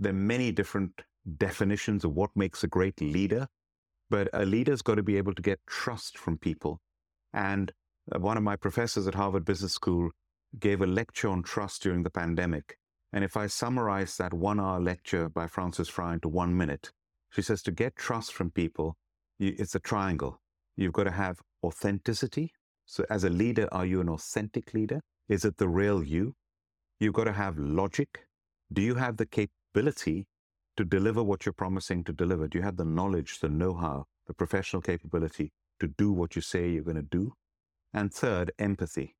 there 0.00 0.10
are 0.10 0.16
many 0.16 0.50
different 0.50 1.02
definitions 1.36 2.04
of 2.04 2.12
what 2.14 2.30
makes 2.34 2.64
a 2.64 2.66
great 2.66 3.00
leader, 3.00 3.46
but 4.10 4.28
a 4.32 4.44
leader's 4.44 4.82
got 4.82 4.96
to 4.96 5.02
be 5.04 5.16
able 5.16 5.34
to 5.34 5.42
get 5.42 5.60
trust 5.68 6.18
from 6.18 6.36
people. 6.36 6.80
And 7.32 7.70
uh, 8.12 8.18
one 8.18 8.36
of 8.36 8.42
my 8.42 8.56
professors 8.56 9.06
at 9.06 9.14
Harvard 9.14 9.44
Business 9.44 9.74
School 9.74 10.10
gave 10.58 10.80
a 10.80 10.86
lecture 10.86 11.28
on 11.28 11.42
trust 11.42 11.82
during 11.82 12.02
the 12.02 12.10
pandemic. 12.10 12.76
And 13.12 13.24
if 13.24 13.36
I 13.36 13.46
summarize 13.46 14.16
that 14.16 14.34
one 14.34 14.60
hour 14.60 14.80
lecture 14.80 15.28
by 15.28 15.46
Frances 15.46 15.88
Frei 15.88 16.14
into 16.14 16.28
one 16.28 16.56
minute, 16.56 16.90
she 17.30 17.42
says 17.42 17.62
to 17.62 17.70
get 17.70 17.96
trust 17.96 18.32
from 18.32 18.50
people, 18.50 18.96
it's 19.38 19.74
a 19.74 19.80
triangle. 19.80 20.40
You've 20.76 20.92
got 20.92 21.04
to 21.04 21.10
have 21.10 21.40
authenticity. 21.62 22.52
So, 22.86 23.04
as 23.10 23.24
a 23.24 23.30
leader, 23.30 23.68
are 23.72 23.84
you 23.84 24.00
an 24.00 24.08
authentic 24.08 24.72
leader? 24.72 25.00
Is 25.28 25.44
it 25.44 25.58
the 25.58 25.68
real 25.68 26.02
you? 26.02 26.34
You've 26.98 27.14
got 27.14 27.24
to 27.24 27.32
have 27.32 27.58
logic. 27.58 28.26
Do 28.72 28.82
you 28.82 28.94
have 28.94 29.16
the 29.16 29.26
capability 29.26 30.26
to 30.76 30.84
deliver 30.84 31.22
what 31.22 31.44
you're 31.44 31.52
promising 31.52 32.04
to 32.04 32.12
deliver? 32.12 32.48
Do 32.48 32.58
you 32.58 32.64
have 32.64 32.76
the 32.76 32.84
knowledge, 32.84 33.40
the 33.40 33.48
know 33.48 33.74
how, 33.74 34.06
the 34.26 34.34
professional 34.34 34.82
capability 34.82 35.52
to 35.80 35.88
do 35.88 36.12
what 36.12 36.34
you 36.34 36.42
say 36.42 36.70
you're 36.70 36.82
going 36.82 36.96
to 36.96 37.02
do? 37.02 37.34
And 37.92 38.12
third, 38.12 38.52
empathy. 38.58 39.14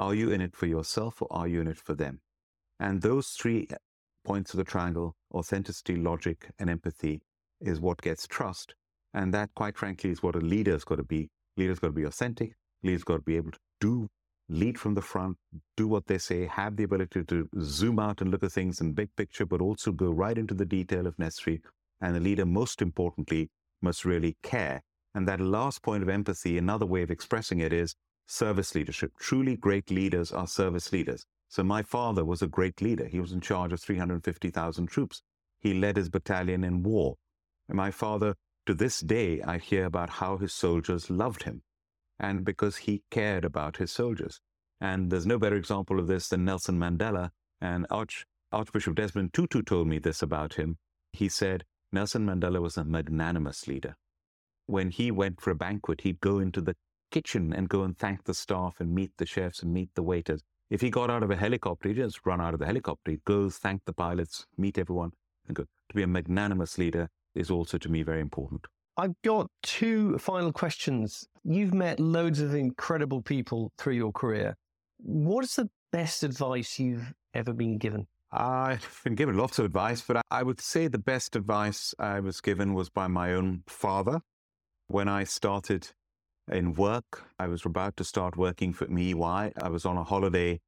Are 0.00 0.14
you 0.14 0.30
in 0.30 0.40
it 0.40 0.56
for 0.56 0.64
yourself 0.64 1.20
or 1.20 1.28
are 1.30 1.46
you 1.46 1.60
in 1.60 1.68
it 1.68 1.76
for 1.76 1.92
them? 1.94 2.20
And 2.78 3.02
those 3.02 3.28
three 3.32 3.68
points 4.24 4.54
of 4.54 4.56
the 4.56 4.64
triangle 4.64 5.14
authenticity, 5.34 5.96
logic, 5.96 6.48
and 6.58 6.70
empathy 6.70 7.20
is 7.60 7.80
what 7.80 8.00
gets 8.00 8.26
trust. 8.26 8.74
And 9.12 9.34
that, 9.34 9.50
quite 9.54 9.76
frankly, 9.76 10.08
is 10.08 10.22
what 10.22 10.36
a 10.36 10.38
leader's 10.38 10.84
got 10.84 10.96
to 10.96 11.02
be. 11.02 11.28
Leader's 11.58 11.80
got 11.80 11.88
to 11.88 11.92
be 11.92 12.04
authentic. 12.04 12.54
Leader's 12.82 13.04
got 13.04 13.16
to 13.16 13.22
be 13.22 13.36
able 13.36 13.50
to 13.50 13.58
do, 13.78 14.08
lead 14.48 14.80
from 14.80 14.94
the 14.94 15.02
front, 15.02 15.36
do 15.76 15.86
what 15.86 16.06
they 16.06 16.16
say, 16.16 16.46
have 16.46 16.76
the 16.76 16.84
ability 16.84 17.22
to 17.24 17.46
zoom 17.60 17.98
out 17.98 18.22
and 18.22 18.30
look 18.30 18.42
at 18.42 18.52
things 18.52 18.80
in 18.80 18.94
big 18.94 19.14
picture, 19.16 19.44
but 19.44 19.60
also 19.60 19.92
go 19.92 20.08
right 20.08 20.38
into 20.38 20.54
the 20.54 20.64
detail 20.64 21.06
if 21.08 21.18
necessary. 21.18 21.60
And 22.00 22.16
the 22.16 22.20
leader, 22.20 22.46
most 22.46 22.80
importantly, 22.80 23.50
must 23.82 24.06
really 24.06 24.38
care. 24.42 24.82
And 25.14 25.28
that 25.28 25.40
last 25.40 25.82
point 25.82 26.02
of 26.02 26.08
empathy, 26.08 26.56
another 26.56 26.86
way 26.86 27.02
of 27.02 27.10
expressing 27.10 27.58
it 27.58 27.74
is 27.74 27.94
service 28.30 28.74
leadership. 28.74 29.12
Truly 29.18 29.56
great 29.56 29.90
leaders 29.90 30.30
are 30.32 30.46
service 30.46 30.92
leaders. 30.92 31.26
So 31.48 31.64
my 31.64 31.82
father 31.82 32.24
was 32.24 32.42
a 32.42 32.46
great 32.46 32.80
leader. 32.80 33.06
He 33.06 33.20
was 33.20 33.32
in 33.32 33.40
charge 33.40 33.72
of 33.72 33.80
350,000 33.80 34.86
troops. 34.86 35.22
He 35.58 35.74
led 35.74 35.96
his 35.96 36.08
battalion 36.08 36.62
in 36.62 36.82
war. 36.82 37.16
And 37.68 37.76
my 37.76 37.90
father, 37.90 38.36
to 38.66 38.74
this 38.74 39.00
day, 39.00 39.42
I 39.42 39.58
hear 39.58 39.84
about 39.84 40.10
how 40.10 40.36
his 40.36 40.54
soldiers 40.54 41.10
loved 41.10 41.42
him. 41.42 41.62
And 42.18 42.44
because 42.44 42.76
he 42.76 43.02
cared 43.10 43.44
about 43.44 43.78
his 43.78 43.90
soldiers. 43.90 44.40
And 44.80 45.10
there's 45.10 45.26
no 45.26 45.38
better 45.38 45.56
example 45.56 45.98
of 45.98 46.06
this 46.06 46.28
than 46.28 46.44
Nelson 46.44 46.78
Mandela. 46.78 47.30
And 47.60 47.86
Arch, 47.90 48.26
Archbishop 48.52 48.94
Desmond 48.94 49.32
Tutu 49.32 49.62
told 49.62 49.88
me 49.88 49.98
this 49.98 50.22
about 50.22 50.54
him. 50.54 50.78
He 51.12 51.28
said, 51.28 51.64
Nelson 51.92 52.24
Mandela 52.24 52.60
was 52.60 52.76
a 52.76 52.84
magnanimous 52.84 53.66
leader. 53.66 53.96
When 54.66 54.90
he 54.90 55.10
went 55.10 55.40
for 55.40 55.50
a 55.50 55.56
banquet, 55.56 56.02
he'd 56.02 56.20
go 56.20 56.38
into 56.38 56.60
the 56.60 56.76
kitchen 57.10 57.52
and 57.52 57.68
go 57.68 57.82
and 57.82 57.96
thank 57.96 58.24
the 58.24 58.34
staff 58.34 58.76
and 58.80 58.94
meet 58.94 59.12
the 59.18 59.26
chefs 59.26 59.62
and 59.62 59.72
meet 59.72 59.90
the 59.94 60.02
waiters. 60.02 60.42
If 60.70 60.80
he 60.80 60.90
got 60.90 61.10
out 61.10 61.22
of 61.22 61.30
a 61.30 61.36
helicopter, 61.36 61.88
he'd 61.88 61.96
just 61.96 62.24
run 62.24 62.40
out 62.40 62.54
of 62.54 62.60
the 62.60 62.66
helicopter. 62.66 63.10
He'd 63.10 63.24
go 63.24 63.50
thank 63.50 63.84
the 63.84 63.92
pilots, 63.92 64.46
meet 64.56 64.78
everyone, 64.78 65.10
and 65.46 65.56
go. 65.56 65.64
To 65.64 65.94
be 65.94 66.02
a 66.02 66.06
magnanimous 66.06 66.78
leader 66.78 67.08
is 67.34 67.50
also 67.50 67.76
to 67.78 67.88
me 67.88 68.02
very 68.02 68.20
important. 68.20 68.66
I've 68.96 69.20
got 69.22 69.50
two 69.62 70.18
final 70.18 70.52
questions. 70.52 71.26
You've 71.42 71.74
met 71.74 71.98
loads 71.98 72.40
of 72.40 72.54
incredible 72.54 73.22
people 73.22 73.72
through 73.78 73.94
your 73.94 74.12
career. 74.12 74.56
What 74.98 75.44
is 75.44 75.56
the 75.56 75.70
best 75.90 76.22
advice 76.22 76.78
you've 76.78 77.14
ever 77.34 77.52
been 77.52 77.78
given? 77.78 78.06
I've 78.32 79.00
been 79.02 79.16
given 79.16 79.36
lots 79.36 79.58
of 79.58 79.64
advice, 79.64 80.02
but 80.02 80.22
I 80.30 80.42
would 80.42 80.60
say 80.60 80.86
the 80.86 80.98
best 80.98 81.34
advice 81.34 81.94
I 81.98 82.20
was 82.20 82.40
given 82.40 82.74
was 82.74 82.88
by 82.88 83.08
my 83.08 83.32
own 83.32 83.64
father. 83.66 84.20
When 84.86 85.08
I 85.08 85.24
started 85.24 85.88
in 86.50 86.74
work. 86.74 87.24
I 87.38 87.46
was 87.46 87.64
about 87.64 87.96
to 87.96 88.04
start 88.04 88.36
working 88.36 88.72
for 88.72 88.86
EY. 88.86 89.14
I 89.62 89.68
was 89.68 89.86
on 89.86 89.96
a 89.96 90.04
holiday 90.04 90.60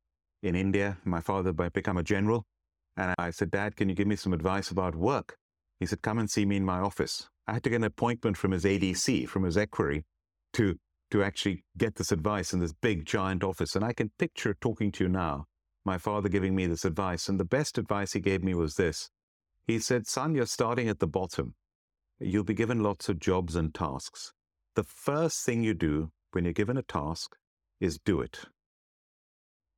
in 0.42 0.54
India. 0.54 0.98
My 1.04 1.20
father 1.20 1.52
had 1.58 1.72
become 1.72 1.96
a 1.96 2.02
general. 2.02 2.44
And 2.96 3.14
I 3.18 3.30
said, 3.30 3.50
Dad, 3.50 3.76
can 3.76 3.88
you 3.88 3.94
give 3.94 4.06
me 4.06 4.16
some 4.16 4.32
advice 4.32 4.70
about 4.70 4.94
work? 4.94 5.36
He 5.80 5.86
said, 5.86 6.02
Come 6.02 6.18
and 6.18 6.30
see 6.30 6.44
me 6.44 6.56
in 6.56 6.64
my 6.64 6.78
office. 6.78 7.28
I 7.46 7.54
had 7.54 7.64
to 7.64 7.70
get 7.70 7.76
an 7.76 7.84
appointment 7.84 8.36
from 8.36 8.52
his 8.52 8.64
ADC, 8.64 9.28
from 9.28 9.44
his 9.44 9.56
equerry, 9.56 10.04
to, 10.52 10.76
to 11.10 11.22
actually 11.24 11.64
get 11.76 11.96
this 11.96 12.12
advice 12.12 12.52
in 12.52 12.60
this 12.60 12.72
big, 12.72 13.04
giant 13.04 13.42
office. 13.42 13.74
And 13.74 13.84
I 13.84 13.92
can 13.92 14.12
picture 14.18 14.54
talking 14.60 14.92
to 14.92 15.04
you 15.04 15.10
now, 15.10 15.46
my 15.84 15.98
father 15.98 16.28
giving 16.28 16.54
me 16.54 16.66
this 16.66 16.84
advice. 16.84 17.28
And 17.28 17.40
the 17.40 17.44
best 17.44 17.78
advice 17.78 18.12
he 18.12 18.20
gave 18.20 18.44
me 18.44 18.54
was 18.54 18.76
this 18.76 19.10
He 19.66 19.78
said, 19.78 20.06
Son, 20.06 20.34
you're 20.34 20.46
starting 20.46 20.88
at 20.88 21.00
the 21.00 21.08
bottom. 21.08 21.54
You'll 22.20 22.44
be 22.44 22.54
given 22.54 22.82
lots 22.82 23.08
of 23.08 23.18
jobs 23.18 23.56
and 23.56 23.74
tasks 23.74 24.32
the 24.74 24.84
first 24.84 25.44
thing 25.44 25.62
you 25.62 25.74
do 25.74 26.10
when 26.32 26.44
you're 26.44 26.52
given 26.52 26.76
a 26.76 26.82
task 26.82 27.36
is 27.80 27.98
do 27.98 28.20
it. 28.20 28.40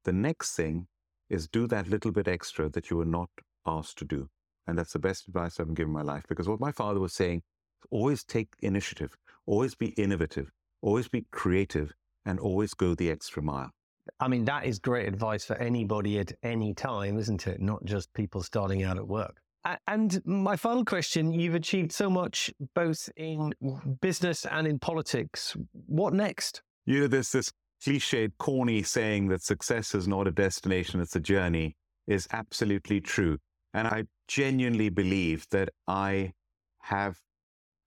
The 0.05 0.13
next 0.13 0.55
thing 0.55 0.87
is 1.29 1.49
do 1.49 1.67
that 1.67 1.89
little 1.89 2.13
bit 2.13 2.29
extra 2.29 2.69
that 2.71 2.91
you 2.91 2.97
were 2.99 3.05
not 3.05 3.31
asked 3.67 3.99
to 3.99 4.05
do. 4.05 4.29
And 4.67 4.79
that's 4.79 4.93
the 4.93 4.99
best 4.99 5.27
advice 5.27 5.59
I've 5.59 5.67
been 5.67 5.75
given 5.75 5.93
my 5.93 6.03
life 6.03 6.25
because 6.29 6.49
what 6.49 6.61
my 6.61 6.73
father 6.73 7.01
was 7.01 7.15
saying, 7.15 7.43
always 7.91 8.25
take 8.25 8.49
initiative, 8.61 9.17
always 9.47 9.75
be 9.75 9.89
innovative, 9.89 10.51
always 10.81 11.09
be 11.09 11.27
creative, 11.33 11.93
and 12.25 12.39
always 12.39 12.73
go 12.75 12.95
the 12.95 13.11
extra 13.11 13.43
mile. 13.43 13.71
I 14.21 14.29
mean, 14.29 14.45
that 14.45 14.65
is 14.65 14.79
great 14.79 15.09
advice 15.09 15.45
for 15.45 15.57
anybody 15.57 16.19
at 16.19 16.33
any 16.43 16.75
time, 16.75 17.19
isn't 17.19 17.47
it? 17.47 17.61
Not 17.61 17.85
just 17.85 18.13
people 18.13 18.43
starting 18.43 18.83
out 18.83 18.99
at 18.99 19.07
work. 19.07 19.41
And 19.87 20.21
my 20.27 20.57
final 20.57 20.85
question 20.85 21.33
you've 21.33 21.55
achieved 21.55 21.91
so 21.93 22.11
much 22.11 22.53
both 22.75 23.09
in 23.17 23.55
business 24.01 24.45
and 24.45 24.67
in 24.67 24.79
politics. 24.79 25.57
What 25.87 26.13
next? 26.13 26.63
You 26.85 27.01
know, 27.01 27.07
there's 27.07 27.33
this 27.33 27.51
cliched, 27.85 28.33
corny 28.39 28.83
saying 28.83 29.29
that 29.29 29.43
success 29.43 29.95
is 29.95 30.07
not 30.07 30.27
a 30.27 30.31
destination, 30.31 31.01
it's 31.01 31.17
a 31.17 31.21
journey, 31.21 31.77
is 32.07 32.29
absolutely 32.33 33.01
true. 33.01 33.39
And 33.73 33.89
I 33.89 34.05
genuinely 34.29 34.91
believe 34.91 35.47
that 35.51 35.71
I 35.89 36.33
have, 36.83 37.19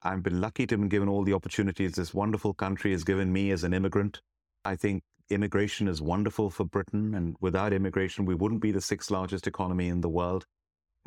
I've 0.02 0.24
been 0.24 0.42
lucky 0.42 0.66
to 0.68 0.74
have 0.74 0.80
been 0.80 0.90
given 0.90 1.10
all 1.10 1.24
the 1.24 1.34
opportunities 1.34 1.94
this 1.94 2.14
wonderful 2.14 2.54
country 2.54 2.92
has 2.92 3.04
given 3.04 3.32
me 3.32 3.52
as 3.52 3.64
an 3.64 3.74
immigrant. 3.74 4.22
I 4.66 4.76
think 4.76 5.04
immigration 5.30 5.88
is 5.88 6.02
wonderful 6.02 6.50
for 6.50 6.66
Britain. 6.66 7.14
And 7.14 7.36
without 7.40 7.72
immigration, 7.72 8.26
we 8.26 8.36
wouldn't 8.36 8.62
be 8.62 8.72
the 8.72 8.82
sixth 8.82 9.12
largest 9.12 9.46
economy 9.46 9.90
in 9.90 10.02
the 10.02 10.10
world. 10.10 10.46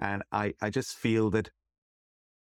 And 0.00 0.22
I, 0.32 0.54
I 0.60 0.70
just 0.70 0.96
feel 0.96 1.30
that 1.30 1.50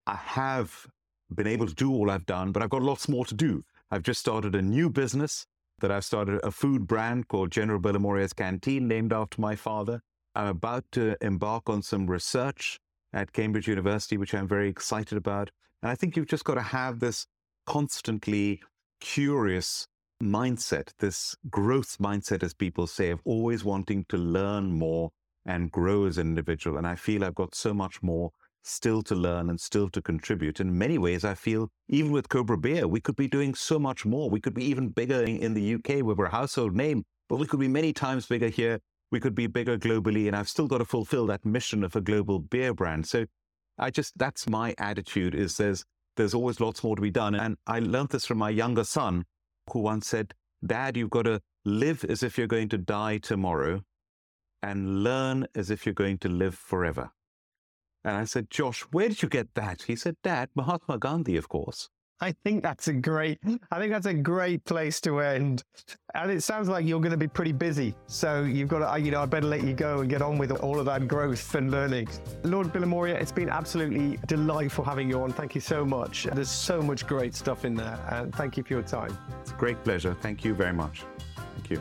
I 0.07 0.14
have 0.14 0.86
been 1.34 1.46
able 1.46 1.66
to 1.66 1.74
do 1.74 1.92
all 1.92 2.11
I've 2.11 2.26
done, 2.26 2.53
but 2.53 2.62
I've 2.62 2.70
got 2.70 2.82
lots 2.82 3.09
more 3.09 3.24
to 3.26 3.34
do. 3.34 3.62
I've 3.90 4.03
just 4.03 4.20
started 4.20 4.55
a 4.55 4.62
new 4.62 4.88
business 4.88 5.46
that 5.80 5.90
I've 5.90 6.05
started 6.05 6.40
a 6.44 6.51
food 6.51 6.86
brand 6.86 7.28
called 7.28 7.51
General 7.51 7.80
Bilimoria's 7.80 8.32
Canteen, 8.32 8.86
named 8.86 9.12
after 9.12 9.40
my 9.40 9.57
father. 9.57 10.01
I'm 10.34 10.46
about 10.46 10.84
to 10.92 11.16
embark 11.20 11.68
on 11.68 11.82
some 11.82 12.07
research 12.07 12.78
at 13.12 13.32
Cambridge 13.32 13.66
University, 13.66 14.16
which 14.16 14.34
I'm 14.34 14.46
very 14.46 14.68
excited 14.68 15.18
about. 15.18 15.51
And 15.82 15.90
I 15.90 15.96
think 15.96 16.16
you've 16.16 16.28
just 16.28 16.44
got 16.44 16.55
to 16.55 16.62
have 16.62 17.01
this 17.01 17.26
constantly 17.66 18.62
curious 19.01 19.86
mindset, 20.22 20.90
this 20.98 21.34
growth 21.51 21.96
mindset, 21.98 22.42
as 22.42 22.55
people 22.55 22.86
say, 22.86 23.11
of 23.11 23.20
always 23.24 23.64
wanting 23.64 24.05
to 24.11 24.16
learn 24.16 24.72
more 24.72 25.11
and 25.47 25.70
grow 25.70 26.07
as 26.07 26.18
an 26.18 26.28
individual. 26.28 26.76
And 26.76 26.86
I 26.86 26.95
feel 26.95 27.24
I've 27.24 27.34
got 27.34 27.55
so 27.55 27.72
much 27.72 28.03
more 28.03 28.30
still 28.62 29.03
to 29.03 29.14
learn 29.14 29.49
and 29.49 29.61
still 29.61 29.88
to 29.91 30.03
contribute. 30.03 30.61
In 30.61 30.76
many 30.76 30.99
ways, 30.99 31.24
I 31.24 31.34
feel 31.34 31.70
even 31.88 32.12
with 32.12 32.28
Cobra 32.28 32.59
Beer, 32.59 32.86
we 32.86 33.01
could 33.01 33.16
be 33.16 33.28
doing 33.28 33.55
so 33.55 33.78
much 33.78 34.05
more. 34.05 34.28
We 34.28 34.41
could 34.41 34.55
be 34.55 34.64
even 34.64 34.88
bigger 34.88 35.22
in 35.22 35.55
the 35.55 35.74
UK 35.74 36.05
where 36.05 36.14
we're 36.14 36.26
a 36.26 36.30
household 36.30 36.74
name, 36.74 37.05
but 37.28 37.36
we 37.36 37.47
could 37.47 37.61
be 37.61 37.68
many 37.68 37.93
times 37.93 38.26
bigger 38.26 38.49
here. 38.49 38.78
We 39.11 39.20
could 39.20 39.34
be 39.34 39.47
bigger 39.47 39.78
globally. 39.78 40.26
And 40.26 40.36
I've 40.36 40.49
still 40.49 40.68
got 40.68 40.78
to 40.78 40.84
fulfill 40.84 41.26
that 41.26 41.45
mission 41.45 41.82
of 41.82 41.97
a 41.97 42.01
global 42.01 42.38
beer 42.38 42.74
brand. 42.74 43.07
So 43.07 43.24
I 43.78 43.91
just, 43.91 44.16
that's 44.18 44.49
my 44.49 44.74
attitude 44.78 45.34
is 45.34 45.57
there's, 45.57 45.84
there's 46.16 46.34
always 46.34 46.61
lots 46.61 46.84
more 46.84 46.97
to 46.97 47.03
be 47.03 47.11
done. 47.11 47.34
And 47.34 47.57
I 47.66 47.80
learned 47.80 48.11
this 48.11 48.26
from 48.26 48.38
my 48.38 48.51
younger 48.51 48.84
son 48.84 49.24
who 49.72 49.80
once 49.80 50.09
said, 50.09 50.34
Dad, 50.64 50.97
you've 50.97 51.11
got 51.11 51.22
to 51.22 51.41
live 51.64 52.05
as 52.05 52.22
if 52.22 52.36
you're 52.36 52.47
going 52.47 52.68
to 52.68 52.78
die 52.78 53.18
tomorrow 53.18 53.82
and 54.63 55.03
learn 55.03 55.47
as 55.55 55.71
if 55.71 55.87
you're 55.87 55.95
going 55.95 56.19
to 56.19 56.29
live 56.29 56.55
forever. 56.55 57.11
And 58.05 58.17
I 58.17 58.25
said, 58.25 58.51
Josh, 58.51 58.83
where 58.93 59.09
did 59.09 59.23
you 59.23 59.29
get 59.29 59.55
that? 59.55 59.83
He 59.83 59.97
said, 59.97 60.17
Dad, 60.23 60.49
Mahatma 60.55 60.99
Gandhi, 60.99 61.37
of 61.37 61.49
course. 61.49 61.89
I 62.23 62.35
think 62.45 62.63
that's 62.63 62.89
a 62.89 62.93
great, 62.93 63.39
I 63.71 63.79
think 63.79 63.93
that's 63.93 64.07
a 64.07 64.13
great 64.13 64.63
place 64.67 65.01
to 65.03 65.21
end. 65.21 65.65
And 66.15 66.31
it 66.31 66.43
sounds 66.43 66.69
like 66.69 66.85
you're 66.85 67.01
going 67.01 67.13
to 67.13 67.17
be 67.17 67.29
pretty 67.29 67.53
busy. 67.53 67.95
So 68.09 68.43
you've 68.43 68.69
got 68.69 68.95
to, 68.95 69.01
you 69.01 69.11
know, 69.11 69.23
I 69.23 69.27
better 69.27 69.47
let 69.47 69.63
you 69.63 69.73
go 69.73 70.01
and 70.01 70.11
get 70.11 70.21
on 70.21 70.37
with 70.37 70.51
all 70.53 70.79
of 70.79 70.85
that 70.85 71.09
growth 71.09 71.55
and 71.55 71.71
learning. 71.71 72.09
Lord 72.45 72.75
Bilimoria, 72.75 73.15
it's 73.15 73.33
been 73.33 73.49
absolutely 73.49 74.19
delightful 74.27 74.85
having 74.85 75.09
you 75.09 75.23
on. 75.23 75.33
Thank 75.33 75.55
you 75.55 75.63
so 75.63 75.83
much. 75.85 76.25
There's 76.25 76.51
so 76.51 76.83
much 76.83 77.07
great 77.07 77.35
stuff 77.35 77.65
in 77.65 77.75
there. 77.75 77.99
And 78.11 78.35
thank 78.35 78.59
you 78.59 78.65
for 78.65 78.75
your 78.75 78.83
time. 78.83 79.17
It's 79.41 79.53
a 79.53 79.55
great 79.55 79.83
pleasure. 79.83 80.15
Thank 80.21 80.45
you 80.45 80.55
very 80.55 80.75
much. 80.75 81.05
Thank 81.55 81.71
you. 81.71 81.81